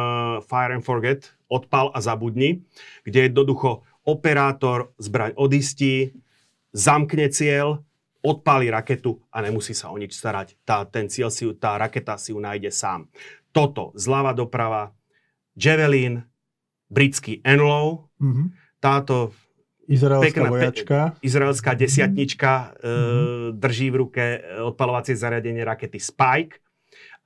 Fire 0.44 0.76
and 0.76 0.84
Forget, 0.84 1.32
odpal 1.48 1.94
a 1.94 2.02
zabudni, 2.02 2.60
kde 3.06 3.30
jednoducho 3.30 3.86
operátor 4.04 4.92
zbraň 4.98 5.32
odistí, 5.38 6.12
zamkne 6.74 7.30
cieľ, 7.30 7.80
odpáli 8.20 8.68
raketu 8.68 9.22
a 9.30 9.40
nemusí 9.40 9.72
sa 9.72 9.94
o 9.94 9.96
nič 9.96 10.12
starať. 10.12 10.58
Tá, 10.66 10.82
ten 10.84 11.06
cieľ 11.06 11.30
si, 11.30 11.46
tá 11.56 11.78
raketa 11.78 12.18
si 12.18 12.34
ju 12.34 12.42
nájde 12.42 12.74
sám. 12.74 13.06
Toto 13.54 13.94
zľava 13.94 14.34
doprava, 14.34 14.92
Javelin, 15.56 16.22
britský 16.92 17.40
Enlow, 17.42 18.12
mm-hmm. 18.20 18.46
táto 18.78 19.32
Izraelská 19.86 20.42
pekná, 20.42 20.48
vojačka. 20.50 20.98
Pe- 21.14 21.22
izraelská 21.22 21.72
desiatnička 21.78 22.52
mm-hmm. 22.52 22.82
e, 22.82 23.54
drží 23.54 23.86
v 23.94 23.96
ruke 23.96 24.24
odpalovacie 24.66 25.14
zariadenie 25.14 25.62
rakety 25.62 26.02
Spike 26.02 26.58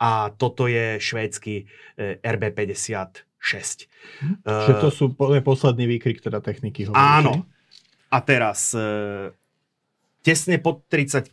a 0.01 0.33
toto 0.33 0.69
je 0.69 1.01
švédsky 1.01 1.65
e, 1.97 2.21
RB-56. 2.21 3.09
Mm-hmm. 3.41 4.35
E, 4.45 4.53
Čiže 4.65 4.77
to 4.77 4.91
sú 4.93 5.05
posledný 5.17 5.89
výkrik 5.89 6.21
teda 6.21 6.45
techniky. 6.45 6.89
Hovoríte? 6.89 7.01
Áno. 7.01 7.33
A 8.13 8.19
teraz 8.21 8.77
e, 8.77 9.33
tesne 10.21 10.61
pod 10.61 10.85
30, 10.93 11.33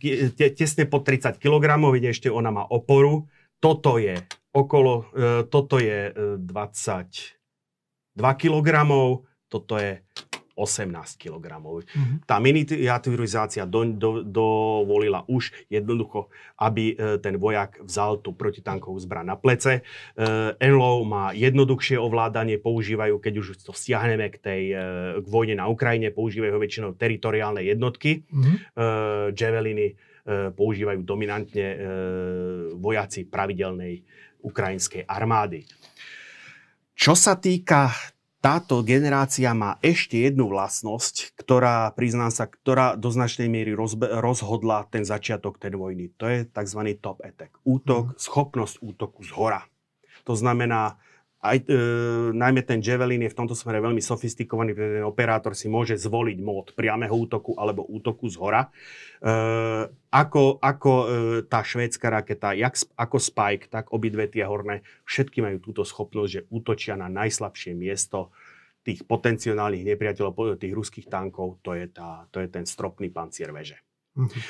tesne 0.56 0.84
pod 0.88 1.04
30 1.04 1.36
kg, 1.40 1.66
ide 2.00 2.10
ešte 2.16 2.32
ona 2.32 2.52
má 2.52 2.64
oporu. 2.64 3.28
Toto 3.60 4.00
je 4.00 4.16
okolo, 4.58 4.94
e, 5.14 5.46
toto 5.46 5.78
je 5.78 6.10
22 6.42 7.38
kg, 8.18 8.68
toto 9.46 9.78
je 9.78 10.02
18 10.58 11.22
kg. 11.22 11.62
Mm-hmm. 11.62 12.26
Tá 12.26 12.42
miniaturizácia 12.42 13.70
do, 13.70 13.86
do, 13.86 14.26
dovolila 14.26 15.22
už 15.30 15.54
jednoducho, 15.70 16.34
aby 16.58 16.98
e, 16.98 17.22
ten 17.22 17.38
vojak 17.38 17.78
vzal 17.86 18.18
tú 18.26 18.34
protitankovú 18.34 18.98
zbraň 18.98 19.26
na 19.30 19.38
plece. 19.38 19.72
E, 19.78 19.82
Enlow 20.58 21.06
má 21.06 21.30
jednoduchšie 21.38 22.02
ovládanie, 22.02 22.58
používajú, 22.58 23.22
keď 23.22 23.34
už 23.38 23.48
to 23.62 23.72
stiahneme 23.72 24.34
k 24.34 24.38
tej 24.42 24.64
e, 24.74 24.76
k 25.22 25.26
vojne 25.30 25.62
na 25.62 25.70
Ukrajine, 25.70 26.10
používajú 26.10 26.58
ho 26.58 26.60
väčšinou 26.60 26.98
teritoriálne 26.98 27.62
jednotky. 27.62 28.26
Mm-hmm. 28.26 28.56
Javeliny 29.38 29.94
používajú 30.28 31.08
dominantne 31.08 31.68
vojaci 32.76 33.30
pravidelnej 33.32 34.04
ukrajinskej 34.48 35.04
armády. 35.04 35.68
Čo 36.98 37.14
sa 37.14 37.38
týka 37.38 37.92
táto 38.38 38.80
generácia 38.86 39.52
má 39.52 39.76
ešte 39.84 40.24
jednu 40.24 40.48
vlastnosť, 40.48 41.36
ktorá, 41.36 41.92
priznám 41.92 42.32
sa, 42.32 42.48
ktorá 42.48 42.96
do 42.96 43.12
značnej 43.12 43.52
miery 43.52 43.76
rozbe- 43.76 44.08
rozhodla 44.08 44.88
ten 44.88 45.04
začiatok 45.04 45.60
tej 45.60 45.76
vojny. 45.76 46.16
To 46.16 46.32
je 46.32 46.48
tzv. 46.48 46.82
top 47.02 47.20
attack. 47.26 47.60
Útok, 47.68 48.14
mm. 48.14 48.18
schopnosť 48.18 48.76
útoku 48.80 49.26
z 49.26 49.36
hora. 49.36 49.68
To 50.24 50.38
znamená, 50.38 51.02
aj, 51.38 51.70
e, 51.70 51.74
najmä 52.34 52.66
ten 52.66 52.82
Javelin 52.82 53.22
je 53.22 53.34
v 53.34 53.38
tomto 53.38 53.54
smere 53.54 53.78
veľmi 53.78 54.02
sofistikovaný, 54.02 54.74
pretože 54.74 54.98
ten 54.98 55.06
operátor 55.06 55.54
si 55.54 55.70
môže 55.70 55.94
zvoliť 55.94 56.38
mód 56.42 56.74
priameho 56.74 57.14
útoku 57.14 57.54
alebo 57.54 57.86
útoku 57.86 58.26
z 58.26 58.42
hora. 58.42 58.66
E, 58.66 58.70
ako 60.10 60.58
ako 60.58 60.92
e, 60.92 61.06
tá 61.46 61.62
švédska 61.62 62.10
raketa, 62.10 62.58
jak, 62.58 62.74
ako 62.98 63.18
Spike, 63.22 63.70
tak 63.70 63.94
obidve 63.94 64.26
tie 64.26 64.50
horné, 64.50 64.82
všetky 65.06 65.46
majú 65.46 65.62
túto 65.62 65.86
schopnosť, 65.86 66.32
že 66.34 66.42
útočia 66.50 66.98
na 66.98 67.06
najslabšie 67.06 67.78
miesto 67.78 68.34
tých 68.82 69.06
potenciálnych 69.06 69.84
nepriateľov, 69.84 70.58
tých 70.58 70.74
ruských 70.74 71.06
tankov, 71.12 71.62
to 71.62 71.78
je, 71.78 71.86
tá, 71.92 72.26
to 72.34 72.42
je 72.42 72.48
ten 72.50 72.66
stropný 72.66 73.14
pancier 73.14 73.54
veže. 73.54 73.78
Mm-hmm. 74.18 74.42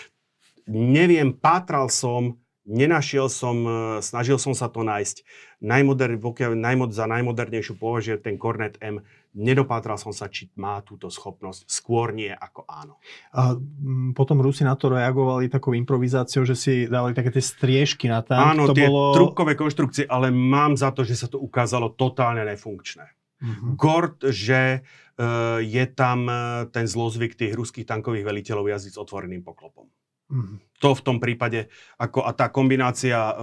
Neviem, 0.71 1.35
pátral 1.35 1.91
som, 1.91 2.37
nenašiel 2.67 3.31
som, 3.31 3.55
e, 3.63 3.79
snažil 4.03 4.35
som 4.37 4.51
sa 4.51 4.67
to 4.67 4.83
nájsť. 4.83 5.23
Najmoder, 5.63 6.19
pokiaľ 6.19 6.53
najmod, 6.53 6.93
za 6.93 7.09
najmodernejšiu 7.09 7.79
považujem 7.79 8.21
ten 8.21 8.35
Cornet 8.37 8.77
M. 8.83 9.01
Nedopátral 9.33 9.97
som 9.97 10.13
sa, 10.13 10.29
či 10.29 10.51
má 10.59 10.83
túto 10.85 11.09
schopnosť. 11.09 11.65
Skôr 11.65 12.13
nie 12.13 12.29
ako 12.29 12.67
áno. 12.69 13.01
A 13.33 13.57
potom 14.13 14.43
Rusi 14.43 14.67
na 14.67 14.77
to 14.77 14.93
reagovali 14.93 15.49
takou 15.49 15.73
improvizáciou, 15.73 16.45
že 16.45 16.53
si 16.53 16.73
dali 16.85 17.17
také 17.17 17.33
tie 17.33 17.41
striežky 17.41 18.11
na 18.11 18.21
tank. 18.21 18.53
Áno, 18.53 18.69
to 18.69 18.77
tie 18.77 18.85
bolo... 18.85 19.15
trubkové 19.17 19.57
konštrukcie, 19.57 20.05
ale 20.05 20.29
mám 20.29 20.77
za 20.77 20.93
to, 20.93 21.01
že 21.01 21.17
sa 21.17 21.27
to 21.31 21.41
ukázalo 21.41 21.93
totálne 21.93 22.45
nefunkčné. 22.45 23.05
Mm-hmm. 23.37 23.71
Gord, 23.77 24.25
že 24.33 24.81
uh, 24.81 25.61
je 25.61 25.85
tam 25.93 26.25
uh, 26.25 26.65
ten 26.73 26.89
zlozvyk 26.89 27.37
tých 27.37 27.53
ruských 27.53 27.85
tankových 27.85 28.25
veliteľov 28.25 28.73
jazdiť 28.73 28.97
s 28.97 29.01
otvoreným 29.01 29.45
poklopom. 29.45 29.85
Mm-hmm. 30.27 30.57
To 30.77 30.93
v 30.93 31.01
tom 31.01 31.17
prípade, 31.17 31.73
ako 31.97 32.21
a 32.21 32.37
tá 32.37 32.53
kombinácia 32.53 33.17
e, 33.17 33.33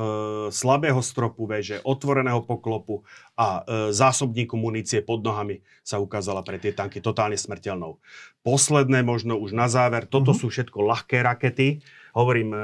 slabého 0.55 1.03
stropu 1.03 1.51
veže, 1.51 1.83
otvoreného 1.83 2.47
poklopu 2.47 3.03
a 3.35 3.67
e, 3.67 3.91
zásobníku 3.91 4.55
munície 4.55 5.03
pod 5.03 5.27
nohami 5.27 5.59
sa 5.83 5.99
ukázala 5.99 6.47
pre 6.47 6.63
tie 6.63 6.71
tanky 6.71 7.03
totálne 7.03 7.35
smrteľnou. 7.35 7.99
Posledné 8.47 9.03
možno 9.03 9.35
už 9.35 9.51
na 9.51 9.67
záver, 9.67 10.07
toto 10.07 10.31
mm-hmm. 10.31 10.47
sú 10.47 10.47
všetko 10.47 10.79
ľahké 10.79 11.27
rakety, 11.27 11.83
Hovorím, 12.15 12.55
e, 12.55 12.59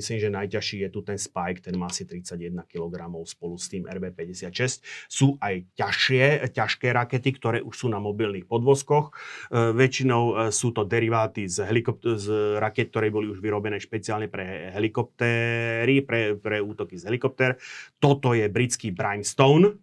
myslím, 0.00 0.18
že 0.18 0.32
najťažší 0.32 0.76
je 0.84 0.88
tu 0.88 1.04
ten 1.04 1.20
Spike, 1.20 1.60
ten 1.60 1.76
má 1.76 1.92
asi 1.92 2.08
31 2.08 2.64
kg 2.64 3.12
spolu 3.28 3.60
s 3.60 3.68
tým 3.68 3.84
RB56. 3.84 4.80
Sú 5.12 5.36
aj 5.44 5.68
ťažšie, 5.76 6.48
ťažké 6.56 6.88
rakety, 6.96 7.36
ktoré 7.36 7.60
už 7.60 7.84
sú 7.84 7.86
na 7.92 8.00
mobilných 8.00 8.48
podvozkoch. 8.48 9.12
E, 9.12 9.76
väčšinou 9.76 10.48
e, 10.48 10.56
sú 10.56 10.72
to 10.72 10.88
deriváty 10.88 11.44
z, 11.44 11.68
helikopter, 11.68 12.16
z 12.16 12.56
raket, 12.56 12.88
ktoré 12.88 13.12
boli 13.12 13.28
už 13.28 13.44
vyrobené 13.44 13.76
špeciálne 13.76 14.32
pre 14.32 14.72
helikoptéry, 14.72 16.00
pre, 16.00 16.40
pre 16.40 16.64
útoky 16.64 16.96
z 16.96 17.12
helikoptér. 17.12 17.60
Toto 18.00 18.32
je 18.32 18.48
britský 18.48 18.88
Brimstone, 18.96 19.76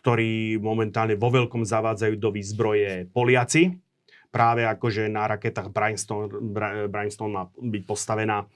ktorý 0.00 0.56
momentálne 0.64 1.12
vo 1.12 1.28
veľkom 1.28 1.60
zavádzajú 1.60 2.14
do 2.16 2.32
výzbroje 2.32 3.12
Poliaci 3.12 3.89
práve 4.30 4.62
akože 4.62 5.10
na 5.10 5.26
raketách 5.26 5.74
Brimstone, 5.74 6.30
Brimstone 6.86 7.32
má 7.34 7.44
byť 7.50 7.82
postavená 7.84 8.42
e, 8.42 8.46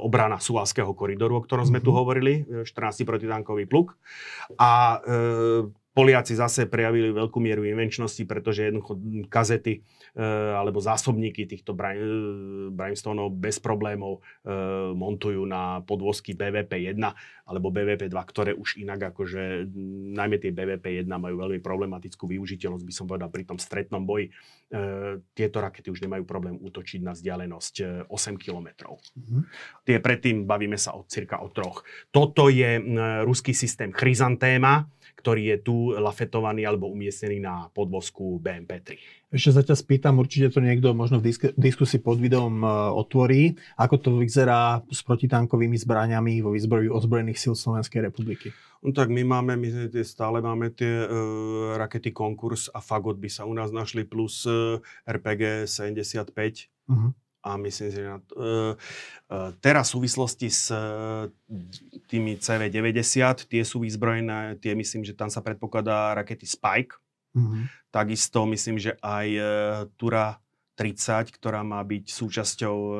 obrana 0.00 0.40
Suvalského 0.40 0.90
koridoru, 0.96 1.38
o 1.38 1.44
ktorom 1.44 1.68
sme 1.68 1.84
tu 1.84 1.92
mhm. 1.92 1.96
hovorili, 1.96 2.32
14 2.64 2.68
e, 2.72 3.04
protitankový 3.04 3.64
pluk. 3.68 3.94
A 4.56 4.98
e, 5.04 5.78
Poliaci 5.98 6.38
zase 6.38 6.70
prejavili 6.70 7.10
veľkú 7.10 7.42
mieru 7.42 7.66
invenčnosti, 7.66 8.22
pretože 8.22 8.70
jednoducho 8.70 9.02
kazety 9.26 9.82
e, 10.14 10.22
alebo 10.54 10.78
zásobníky 10.78 11.42
týchto 11.42 11.74
Brimstoneov 12.70 13.34
bez 13.34 13.58
problémov 13.58 14.22
e, 14.46 14.46
montujú 14.94 15.42
na 15.42 15.82
podvozky 15.82 16.38
BVP-1 16.38 17.02
alebo 17.50 17.74
BVP-2, 17.74 18.14
ktoré 18.14 18.54
už 18.54 18.78
inak 18.78 19.10
akože, 19.10 19.74
najmä 20.14 20.38
tie 20.38 20.54
BVP-1 20.54 21.10
majú 21.10 21.34
veľmi 21.34 21.58
problematickú 21.58 22.30
využiteľnosť, 22.30 22.84
by 22.86 22.94
som 22.94 23.10
povedal, 23.10 23.34
pri 23.34 23.42
tom 23.50 23.58
stretnom 23.58 24.06
boji. 24.06 24.30
E, 24.70 25.18
tieto 25.34 25.58
rakety 25.58 25.90
už 25.90 26.06
nemajú 26.06 26.22
problém 26.22 26.62
útočiť 26.62 27.02
na 27.02 27.10
vzdialenosť 27.18 28.06
8 28.06 28.38
km. 28.38 28.94
Mm-hmm. 28.94 29.42
Tie 29.82 29.98
predtým 29.98 30.46
bavíme 30.46 30.78
sa 30.78 30.94
o 30.94 31.02
cirka 31.10 31.42
o 31.42 31.50
troch. 31.50 31.82
Toto 32.14 32.46
je 32.46 32.78
ruský 33.26 33.50
systém 33.50 33.90
Chryzantéma, 33.90 34.86
ktorý 35.18 35.42
je 35.50 35.56
tu 35.58 35.76
lafetovaný 35.98 36.62
alebo 36.62 36.86
umiestnený 36.86 37.42
na 37.42 37.66
podvozku 37.74 38.38
BMP-3. 38.38 38.94
Ešte 39.34 39.50
sa 39.50 39.62
ťa 39.66 39.76
spýtam, 39.76 40.22
určite 40.22 40.54
to 40.54 40.62
niekto 40.62 40.94
možno 40.94 41.18
v 41.18 41.34
disk- 41.34 41.52
diskusii 41.58 41.98
pod 41.98 42.22
videom 42.22 42.62
e, 42.62 42.70
otvorí. 42.94 43.58
Ako 43.74 43.98
to 43.98 44.08
vyzerá 44.22 44.80
s 44.88 45.02
protitankovými 45.02 45.74
zbraniami 45.74 46.40
vo 46.40 46.54
výzbroji 46.54 46.86
ozbrojených 46.88 47.36
síl 47.42 47.58
Slovenskej 47.58 48.06
republiky? 48.06 48.54
No 48.78 48.94
tak 48.94 49.10
my 49.10 49.26
máme, 49.26 49.58
my 49.58 49.90
stále 50.06 50.38
máme 50.38 50.70
tie 50.70 51.02
uh, 51.02 51.74
rakety 51.74 52.14
Konkurs 52.14 52.70
a 52.70 52.78
Fagot 52.78 53.18
by 53.18 53.26
sa 53.26 53.42
u 53.42 53.50
nás 53.50 53.74
našli 53.74 54.06
plus 54.06 54.46
uh, 54.46 54.78
RPG 55.02 55.66
75. 55.66 56.30
Uh-huh 56.86 57.10
a 57.42 57.54
myslím 57.56 57.88
si, 57.90 57.96
že 57.96 58.04
na 58.04 58.18
uh, 58.18 58.74
uh, 58.74 59.50
teraz 59.62 59.90
v 59.90 60.02
súvislosti 60.02 60.50
s 60.50 60.74
uh, 60.74 61.30
tými 62.10 62.36
CV-90, 62.36 63.46
tie 63.46 63.62
sú 63.62 63.86
vyzbrojené, 63.86 64.58
tie 64.58 64.74
myslím, 64.74 65.06
že 65.06 65.14
tam 65.14 65.30
sa 65.30 65.38
predpokladá 65.38 66.18
rakety 66.18 66.44
Spike. 66.44 66.98
Mm-hmm. 67.38 67.62
Takisto 67.94 68.42
myslím, 68.50 68.76
že 68.82 68.98
aj 68.98 69.26
uh, 69.38 69.46
Tura 69.94 70.42
30, 70.74 71.34
ktorá 71.34 71.62
má 71.62 71.82
byť 71.82 72.04
súčasťou 72.10 72.76
uh, 72.76 72.98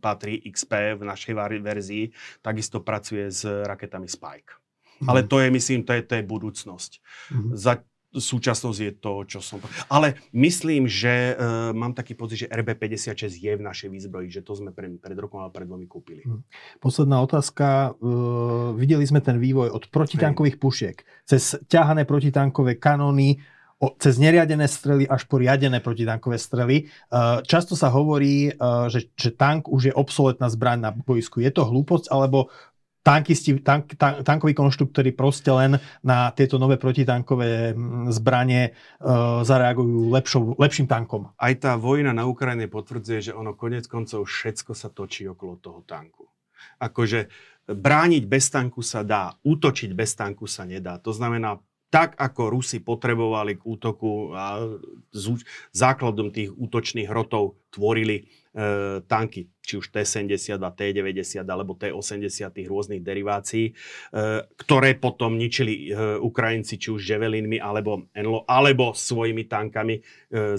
patrí 0.00 0.40
XP 0.48 0.96
v 0.96 1.02
našej 1.04 1.32
verzii, 1.60 2.04
takisto 2.40 2.80
pracuje 2.80 3.28
s 3.28 3.44
raketami 3.44 4.08
Spike. 4.08 4.56
Mm-hmm. 4.56 5.08
Ale 5.12 5.28
to 5.28 5.44
je, 5.44 5.48
myslím, 5.52 5.84
to 5.84 5.92
je, 5.92 6.02
to 6.08 6.14
je 6.18 6.24
budúcnosť. 6.24 6.92
Mm-hmm. 7.30 7.52
Za, 7.54 7.84
súčasnosť 8.14 8.78
je 8.80 8.92
to, 8.96 9.12
čo 9.28 9.40
som... 9.44 9.60
Ale 9.92 10.16
myslím, 10.32 10.88
že 10.88 11.36
uh, 11.36 11.70
mám 11.76 11.92
taký 11.92 12.16
pocit, 12.16 12.44
že 12.44 12.52
RB56 12.52 13.28
je 13.36 13.52
v 13.52 13.62
našej 13.62 13.88
výzbroji, 13.92 14.32
že 14.32 14.40
to 14.40 14.56
sme 14.56 14.72
pre, 14.72 14.88
pred 14.96 15.18
rokom 15.18 15.44
a 15.44 15.52
pred 15.52 15.68
dvomi 15.68 15.84
kúpili. 15.84 16.24
Hm. 16.24 16.40
Posledná 16.80 17.20
otázka. 17.20 17.92
Uh, 18.00 18.72
videli 18.80 19.04
sme 19.04 19.20
ten 19.20 19.36
vývoj 19.36 19.68
od 19.68 19.84
protitankových 19.92 20.56
pušiek 20.56 20.96
cez 21.28 21.60
ťahané 21.68 22.08
protitankové 22.08 22.80
kanóny, 22.80 23.36
o, 23.76 23.92
cez 24.00 24.16
neriadené 24.16 24.64
strely 24.64 25.04
až 25.04 25.28
po 25.28 25.36
riadené 25.36 25.84
protitankové 25.84 26.40
strely. 26.40 26.88
Uh, 27.12 27.44
často 27.44 27.76
sa 27.76 27.92
hovorí, 27.92 28.48
uh, 28.56 28.88
že, 28.88 29.12
že 29.12 29.36
tank 29.36 29.68
už 29.68 29.92
je 29.92 29.94
obsoletná 29.94 30.48
zbraň 30.48 30.78
na 30.80 30.90
boisku. 30.96 31.44
Je 31.44 31.52
to 31.52 31.68
hlúposť, 31.68 32.08
alebo 32.08 32.48
tankisti, 33.08 33.64
tank, 33.64 33.96
tank, 33.96 34.20
tankoví 34.20 34.52
konštruktory 34.52 35.16
proste 35.16 35.48
len 35.48 35.80
na 36.04 36.28
tieto 36.36 36.60
nové 36.60 36.76
protitankové 36.76 37.72
mm, 37.72 38.12
zbranie 38.12 38.62
e, 38.68 38.70
zareagujú 39.48 40.12
lepšou, 40.12 40.42
lepším 40.60 40.84
tankom. 40.84 41.32
Aj 41.40 41.52
tá 41.56 41.80
vojna 41.80 42.12
na 42.12 42.28
Ukrajine 42.28 42.68
potvrdzuje, 42.68 43.32
že 43.32 43.36
ono 43.36 43.56
konec 43.56 43.88
koncov 43.88 44.28
všetko 44.28 44.76
sa 44.76 44.92
točí 44.92 45.24
okolo 45.24 45.56
toho 45.56 45.80
tanku. 45.88 46.28
Akože 46.84 47.32
brániť 47.68 48.24
bez 48.28 48.52
tanku 48.52 48.84
sa 48.84 49.00
dá, 49.00 49.32
útočiť 49.40 49.90
bez 49.96 50.12
tanku 50.12 50.44
sa 50.44 50.68
nedá. 50.68 51.00
To 51.00 51.12
znamená, 51.12 51.60
tak 51.88 52.20
ako 52.20 52.52
Rusi 52.52 52.84
potrebovali 52.84 53.56
k 53.56 53.62
útoku 53.64 54.36
a 54.36 54.60
základom 55.72 56.28
tých 56.28 56.52
útočných 56.52 57.08
hrotov 57.08 57.56
tvorili 57.72 58.20
e, 58.20 59.00
tanky, 59.08 59.48
či 59.64 59.80
už 59.80 59.88
T-70, 59.92 60.60
T-90 60.60 61.44
alebo 61.48 61.76
T-80 61.76 62.28
tých 62.52 62.68
rôznych 62.68 63.00
derivácií, 63.00 63.72
e, 63.72 63.72
ktoré 64.44 65.00
potom 65.00 65.40
ničili 65.40 65.88
e, 65.88 66.16
Ukrajinci 66.20 66.76
či 66.76 66.88
už 66.92 67.08
Javelinmi 67.08 67.56
alebo 67.56 68.08
Enlo, 68.12 68.44
alebo 68.44 68.92
svojimi 68.92 69.48
tankami. 69.48 70.00
E, 70.00 70.02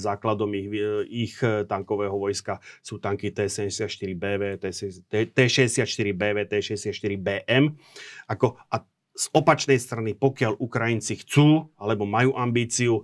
základom 0.02 0.50
ich, 0.58 0.70
e, 0.74 0.86
ich 1.10 1.36
tankového 1.42 2.18
vojska 2.18 2.58
sú 2.82 2.98
tanky 2.98 3.34
T-74BV, 3.34 4.66
T-64BV, 5.10 6.38
T-64BM. 6.50 7.74
Ako, 8.30 8.58
a 8.70 8.82
z 9.20 9.26
opačnej 9.36 9.76
strany, 9.76 10.16
pokiaľ 10.16 10.64
Ukrajinci 10.64 11.20
chcú 11.26 11.68
alebo 11.76 12.08
majú 12.08 12.40
ambíciu 12.40 13.04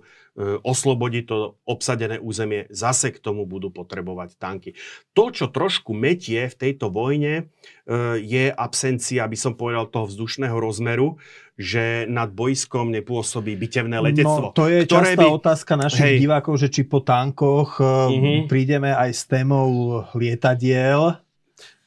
oslobodiť 0.64 1.24
to 1.28 1.60
obsadené 1.68 2.16
územie, 2.16 2.64
zase 2.72 3.12
k 3.12 3.20
tomu 3.20 3.44
budú 3.44 3.68
potrebovať 3.68 4.40
tanky. 4.40 4.72
To, 5.12 5.28
čo 5.28 5.52
trošku 5.52 5.92
metie 5.92 6.48
v 6.48 6.56
tejto 6.56 6.88
vojne, 6.88 7.44
e, 7.84 8.16
je 8.24 8.48
absencia, 8.48 9.28
aby 9.28 9.36
som 9.36 9.60
povedal, 9.60 9.92
toho 9.92 10.08
vzdušného 10.08 10.56
rozmeru, 10.56 11.20
že 11.60 12.08
nad 12.08 12.32
bojskom 12.32 12.88
nepôsobí 12.96 13.52
bitevné 13.52 14.00
letectvo. 14.00 14.52
No, 14.52 14.56
to 14.56 14.72
je 14.72 14.88
ktoré 14.88 15.16
častá 15.16 15.24
by... 15.24 15.36
otázka 15.36 15.72
našich 15.76 16.16
hej, 16.16 16.18
divákov, 16.24 16.54
že 16.60 16.68
či 16.72 16.88
po 16.88 17.04
tankoch 17.04 17.76
uh-huh. 17.80 18.48
prídeme 18.48 18.92
aj 18.92 19.10
s 19.12 19.22
témou 19.28 20.00
lietadiel. 20.16 21.16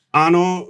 Áno, 0.09 0.65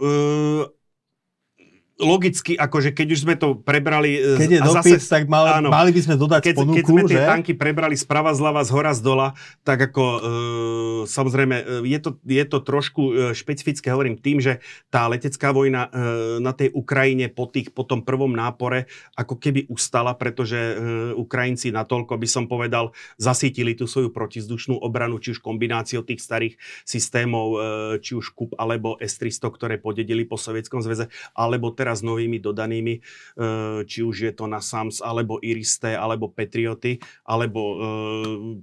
logicky, 1.99 2.55
akože 2.55 2.95
keď 2.95 3.07
už 3.11 3.19
sme 3.27 3.35
to 3.35 3.59
prebrali... 3.59 4.15
E, 4.15 4.39
keď 4.39 4.49
je 4.55 4.61
dopyt, 4.63 4.99
zase, 5.03 5.11
tak 5.11 5.27
mali, 5.27 5.51
áno, 5.51 5.67
mali 5.67 5.91
by 5.91 6.01
sme 6.01 6.15
dodať 6.15 6.41
keď, 6.47 6.55
ponuku, 6.55 6.75
Keď 6.79 6.85
sme 6.87 7.01
že? 7.03 7.09
tie 7.11 7.19
tanky 7.27 7.51
prebrali 7.59 7.95
sprava, 7.99 8.31
zľava, 8.31 8.63
z 8.63 8.71
hora, 8.71 8.91
z 8.95 9.01
dola, 9.03 9.27
tak 9.67 9.91
ako 9.91 10.03
e, 10.03 10.19
samozrejme 11.05 11.55
e, 11.59 11.63
je 11.91 11.99
to, 11.99 12.11
je 12.23 12.45
to 12.47 12.57
trošku 12.63 13.01
e, 13.03 13.11
špecifické, 13.35 13.91
hovorím 13.91 14.15
tým, 14.15 14.39
že 14.39 14.63
tá 14.87 15.11
letecká 15.11 15.51
vojna 15.51 15.91
e, 15.91 16.39
na 16.39 16.55
tej 16.55 16.71
Ukrajine 16.71 17.27
po, 17.27 17.51
tých, 17.51 17.75
po 17.75 17.83
tom 17.83 18.07
prvom 18.07 18.31
nápore 18.31 18.87
ako 19.19 19.35
keby 19.35 19.67
ustala, 19.67 20.15
pretože 20.15 20.55
e, 20.55 20.73
Ukrajinci 21.19 21.75
natoľko, 21.75 22.15
by 22.15 22.27
som 22.29 22.47
povedal, 22.47 22.95
zasítili 23.19 23.75
tú 23.75 23.89
svoju 23.89 24.15
protizdušnú 24.15 24.79
obranu, 24.79 25.19
či 25.19 25.35
už 25.35 25.43
kombináciou 25.43 26.07
tých 26.07 26.23
starých 26.23 26.55
systémov, 26.87 27.47
e, 27.53 27.57
či 27.99 28.15
už 28.15 28.31
KUP 28.31 28.55
alebo 28.55 28.95
S-300, 29.01 29.51
ktoré 29.51 29.75
podedili 29.81 30.23
po 30.23 30.39
Sovietskom 30.39 30.79
zväze, 30.79 31.11
alebo 31.35 31.73
teraz 31.73 31.88
teraz 31.89 32.05
novými 32.05 32.37
dodanými, 32.37 33.01
eh, 33.01 33.81
či 33.89 34.05
už 34.05 34.29
je 34.29 34.33
to 34.37 34.45
na 34.45 34.61
SAMS, 34.61 35.01
alebo 35.01 35.41
Iristé, 35.41 35.97
alebo 35.97 36.29
Patrioty, 36.29 37.01
alebo 37.25 37.61
eh, 37.65 37.77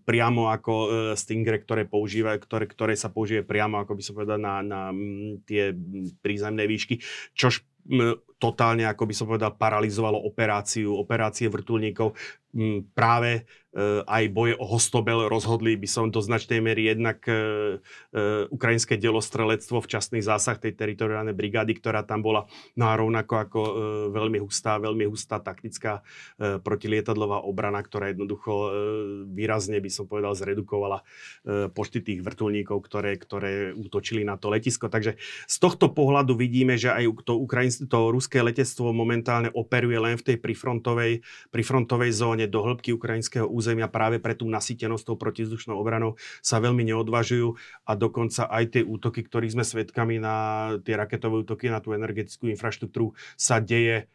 priamo 0.07 0.47
ako 0.55 0.75
eh, 0.79 0.89
Stingray, 1.19 1.59
ktoré 1.59 1.91
používajú, 1.91 2.39
ktoré, 2.47 2.71
ktoré 2.71 2.95
sa 2.95 3.11
používajú 3.11 3.43
priamo, 3.51 3.83
ako 3.83 3.99
by 3.99 4.03
som 4.07 4.15
povedal, 4.15 4.39
na, 4.39 4.63
na 4.63 4.95
tie 5.43 5.75
prízemné 6.23 6.71
výšky, 6.71 7.03
čož 7.35 7.67
totálne, 8.37 8.85
ako 8.85 9.09
by 9.09 9.15
som 9.17 9.27
povedal, 9.29 9.57
paralizovalo 9.57 10.21
operáciu, 10.21 10.93
operácie 10.97 11.49
vrtulníkov. 11.49 12.13
Mm, 12.57 12.89
práve 12.93 13.49
Eh, 13.77 14.01
aj 14.09 14.33
boje 14.33 14.57
o 14.57 14.65
Hostobel 14.65 15.29
rozhodli, 15.29 15.77
by 15.77 15.85
som 15.85 16.09
do 16.09 16.25
značnej 16.25 16.65
miery 16.65 16.97
jednak 16.97 17.21
eh, 17.29 17.77
eh, 18.17 18.49
ukrajinské 18.49 18.97
delostrelectvo, 18.97 19.85
včasný 19.85 20.25
zásah 20.25 20.57
tej 20.57 20.73
teritoriálnej 20.73 21.37
brigády, 21.37 21.77
ktorá 21.77 22.01
tam 22.01 22.25
bola, 22.25 22.49
no 22.73 22.89
a 22.89 22.97
rovnako 22.97 23.35
ako 23.37 23.61
veľmi 24.09 24.41
hustá, 24.41 24.81
veľmi 24.81 25.05
hustá 25.05 25.43
taktická 25.43 26.01
protilietadlová 26.39 27.45
obrana, 27.45 27.83
ktorá 27.83 28.11
jednoducho 28.11 28.71
výrazne, 29.29 29.83
by 29.83 29.91
som 29.91 30.07
povedal, 30.07 30.33
zredukovala 30.33 31.03
počty 31.75 32.01
tých 32.01 32.21
vrtulníkov, 32.23 32.79
ktoré, 32.87 33.19
ktoré 33.19 33.75
útočili 33.75 34.23
na 34.23 34.39
to 34.39 34.49
letisko. 34.49 34.89
Takže 34.89 35.19
z 35.47 35.57
tohto 35.59 35.91
pohľadu 35.93 36.39
vidíme, 36.39 36.79
že 36.79 36.95
aj 36.95 37.27
to, 37.27 37.35
ukrajinské, 37.37 37.85
to 37.91 37.99
ruské 38.15 38.26
letectvo 38.35 38.91
momentálne 38.91 39.55
operuje 39.55 39.99
len 40.03 40.19
v 40.19 40.33
tej 40.33 40.37
prifrontovej, 40.43 41.23
prifrontovej 41.55 42.11
zóne. 42.11 42.45
Do 42.51 42.67
hĺbky 42.67 42.91
ukrajinského 42.91 43.47
územia 43.47 43.87
práve 43.87 44.19
pre 44.19 44.35
tú 44.35 44.51
nasýtenosť 44.51 45.05
tou 45.07 45.17
protizdušnou 45.21 45.79
obranou 45.79 46.19
sa 46.43 46.59
veľmi 46.59 46.83
neodvažujú 46.83 47.55
a 47.87 47.93
dokonca 47.95 48.51
aj 48.51 48.65
tie 48.75 48.83
útoky, 48.83 49.23
ktorých 49.23 49.55
sme 49.55 49.65
svedkami 49.65 50.19
na 50.19 50.37
tie 50.83 50.99
raketové 50.99 51.47
útoky 51.47 51.71
na 51.71 51.79
tú 51.79 51.95
energetickú 51.95 52.51
infraštruktúru 52.51 53.15
sa 53.39 53.63
deje 53.63 54.11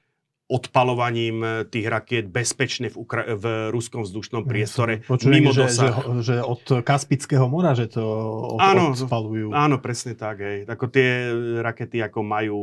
odpalovaním 0.52 1.38
eh, 1.40 1.52
tých 1.64 1.88
rakiet 1.88 2.26
bezpečne 2.28 2.92
v, 2.92 2.96
Ukra- 3.00 3.40
v 3.40 3.46
ruskom 3.72 4.04
vzdušnom 4.04 4.44
priestore 4.44 5.00
Počujem, 5.08 5.40
mimo 5.40 5.56
že, 5.56 5.72
dosah. 5.72 5.96
Že, 6.20 6.22
že 6.22 6.36
od 6.44 6.64
Kaspického 6.84 7.48
mora, 7.48 7.72
že 7.72 7.88
to 7.88 8.04
od, 8.56 8.60
áno, 8.60 8.92
odpalujú. 8.92 9.56
Áno, 9.56 9.80
presne 9.80 10.20
tak. 10.20 10.44
Hej. 10.44 10.68
Ako 10.68 10.92
tie 10.92 11.32
rakety 11.64 12.04
ako 12.04 12.20
majú, 12.20 12.60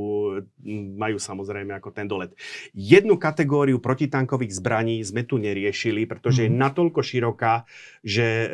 majú 1.01 1.17
samozrejme 1.17 1.73
ako 1.81 1.89
ten 1.91 2.05
dolet. 2.05 2.37
Jednu 2.77 3.17
kategóriu 3.17 3.81
protitankových 3.81 4.61
zbraní 4.61 5.01
sme 5.01 5.25
tu 5.25 5.41
neriešili, 5.41 6.05
pretože 6.05 6.45
mm. 6.45 6.47
je 6.47 6.51
mhm. 6.53 6.59
natoľko 6.61 7.01
široká, 7.01 7.65
že 8.05 8.27
e, 8.27 8.49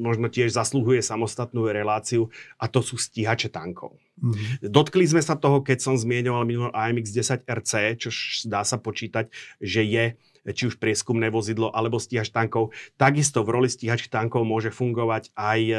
možno 0.00 0.26
tiež 0.26 0.50
zaslúhuje 0.50 1.00
samostatnú 1.04 1.68
reláciu 1.70 2.32
a 2.58 2.66
to 2.66 2.82
sú 2.82 2.98
stíhače 2.98 3.52
tankov. 3.52 3.94
Mm-hmm. 4.20 4.68
Dotkli 4.68 5.04
sme 5.08 5.24
sa 5.24 5.34
toho, 5.36 5.64
keď 5.64 5.80
som 5.80 5.94
zmienoval 5.96 6.44
minulý 6.44 6.70
AMX-10 6.76 7.48
RC, 7.48 7.72
čo 7.96 8.08
dá 8.46 8.62
sa 8.62 8.76
počítať, 8.76 9.32
že 9.60 9.82
je 9.84 10.04
či 10.40 10.72
už 10.72 10.80
prieskumné 10.80 11.28
vozidlo 11.28 11.68
alebo 11.68 12.00
stíhač 12.00 12.32
tankov. 12.32 12.72
Takisto 12.96 13.44
v 13.44 13.60
roli 13.60 13.68
stíhač 13.68 14.08
tankov 14.08 14.48
môže 14.48 14.72
fungovať 14.72 15.32
aj 15.36 15.60
e, 15.60 15.74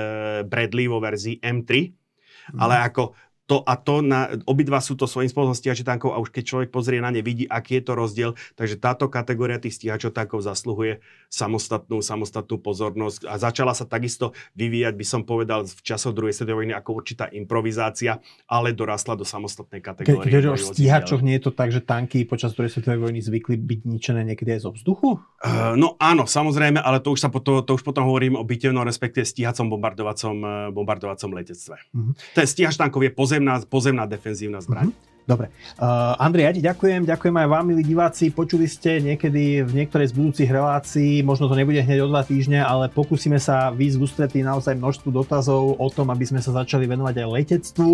Bradley 0.45 0.85
vo 0.85 1.01
verzii 1.01 1.41
M3, 1.41 1.89
mm. 1.89 2.59
ale 2.61 2.85
ako 2.85 3.17
to 3.49 3.59
a 3.67 3.75
to, 3.75 3.99
na, 3.99 4.31
obidva 4.47 4.79
sú 4.79 4.95
to 4.95 5.09
svojím 5.09 5.27
spôsobom 5.27 5.57
stíhače 5.57 5.83
tankov 5.83 6.15
a 6.15 6.21
už 6.23 6.31
keď 6.31 6.43
človek 6.47 6.69
pozrie 6.71 7.03
na 7.03 7.11
ne, 7.11 7.19
vidí, 7.19 7.43
aký 7.49 7.81
je 7.81 7.83
to 7.83 7.93
rozdiel. 7.99 8.31
Takže 8.55 8.79
táto 8.79 9.11
kategória 9.11 9.59
tých 9.59 9.75
stíhačov 9.75 10.15
tankov 10.15 10.45
zasluhuje 10.45 11.03
samostatnú, 11.27 11.99
samostatnú 11.99 12.59
pozornosť 12.63 13.27
a 13.27 13.35
začala 13.35 13.75
sa 13.75 13.83
takisto 13.83 14.31
vyvíjať, 14.55 14.93
by 14.95 15.05
som 15.05 15.21
povedal, 15.27 15.67
v 15.67 15.81
časoch 15.83 16.15
druhej 16.15 16.31
svetovej 16.31 16.63
vojny 16.63 16.73
ako 16.75 16.89
určitá 16.95 17.27
improvizácia, 17.31 18.23
ale 18.47 18.71
dorastla 18.71 19.19
do 19.19 19.27
samostatnej 19.27 19.83
kategórie. 19.83 20.31
Keď, 20.31 20.31
keď 20.31 20.43
o 20.47 20.55
stíhačoch 20.55 21.21
nie 21.23 21.35
je 21.39 21.43
to 21.47 21.51
tak, 21.51 21.75
že 21.75 21.83
tanky 21.83 22.23
počas 22.23 22.55
druhej 22.55 22.71
svetovej 22.71 23.03
vojny 23.03 23.19
zvykli 23.19 23.59
byť 23.59 23.79
ničené 23.83 24.21
niekedy 24.31 24.59
aj 24.59 24.61
zo 24.63 24.71
vzduchu? 24.71 25.19
Uh, 25.41 25.75
no 25.75 25.99
áno, 25.99 26.23
samozrejme, 26.27 26.79
ale 26.79 27.03
to 27.03 27.15
už, 27.15 27.19
sa 27.19 27.29
potom, 27.31 27.63
to 27.63 27.75
už 27.75 27.83
potom 27.83 28.07
hovorím 28.07 28.39
o 28.39 28.43
bitevnom, 28.47 28.83
respektíve 28.87 29.27
stíhacom 29.27 29.71
bombardovacom, 29.75 30.35
eh, 30.39 30.49
bombardovacom 30.75 31.31
letectve. 31.33 31.75
Uh-huh. 31.95 32.13
Ten 32.35 32.45
stíhač 32.45 32.75
tankov 32.75 33.01
je 33.01 33.11
pozem 33.11 33.30
pozemná, 33.31 33.55
pozemná 33.63 34.03
defenzívna 34.03 34.59
zbraň. 34.59 34.91
Mm-hmm. 34.91 35.09
Dobre. 35.21 35.53
Uh, 35.77 36.17
Andrej, 36.17 36.43
ja 36.43 36.51
ti 36.51 36.61
ďakujem, 36.65 37.05
ďakujem 37.05 37.35
aj 37.39 37.47
vám, 37.47 37.63
milí 37.63 37.85
diváci. 37.85 38.33
Počuli 38.33 38.65
ste 38.65 38.99
niekedy 38.99 39.61
v 39.61 39.71
niektorej 39.79 40.11
z 40.11 40.17
budúcich 40.17 40.49
relácií, 40.49 41.21
možno 41.21 41.45
to 41.45 41.55
nebude 41.55 41.77
hneď 41.77 42.03
o 42.03 42.11
dva 42.11 42.25
týždne, 42.25 42.59
ale 42.59 42.89
pokúsime 42.89 43.37
sa 43.37 43.69
výjsť 43.69 43.95
v 43.95 44.01
ústretí 44.01 44.39
naozaj 44.41 44.75
množstvu 44.75 45.13
dotazov 45.13 45.77
o 45.77 45.87
tom, 45.93 46.09
aby 46.09 46.25
sme 46.25 46.41
sa 46.41 46.51
začali 46.51 46.89
venovať 46.89 47.21
aj 47.21 47.27
letectvu. 47.37 47.89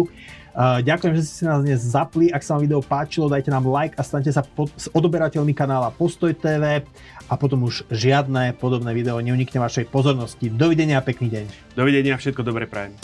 Uh, 0.58 0.82
ďakujem, 0.82 1.14
že 1.20 1.22
ste 1.28 1.34
si 1.36 1.44
nás 1.46 1.62
dnes 1.62 1.84
zapli. 1.84 2.32
Ak 2.32 2.42
sa 2.42 2.56
vám 2.58 2.64
video 2.64 2.82
páčilo, 2.82 3.30
dajte 3.30 3.52
nám 3.52 3.68
like 3.70 3.94
a 4.00 4.04
stante 4.08 4.32
sa 4.32 4.42
pod, 4.42 4.72
s 4.80 4.90
odoberateľmi 4.96 5.52
kanála 5.52 5.94
Postoj 5.94 6.32
TV 6.32 6.82
a 7.28 7.34
potom 7.36 7.68
už 7.68 7.86
žiadne 7.92 8.56
podobné 8.56 8.96
video 8.96 9.20
neunikne 9.20 9.60
vašej 9.60 9.92
pozornosti. 9.92 10.48
Dovidenia 10.48 10.98
a 10.98 11.06
pekný 11.06 11.28
deň. 11.30 11.76
Dovidenia, 11.76 12.16
všetko 12.16 12.42
dobre 12.42 12.66
prajem. 12.72 12.96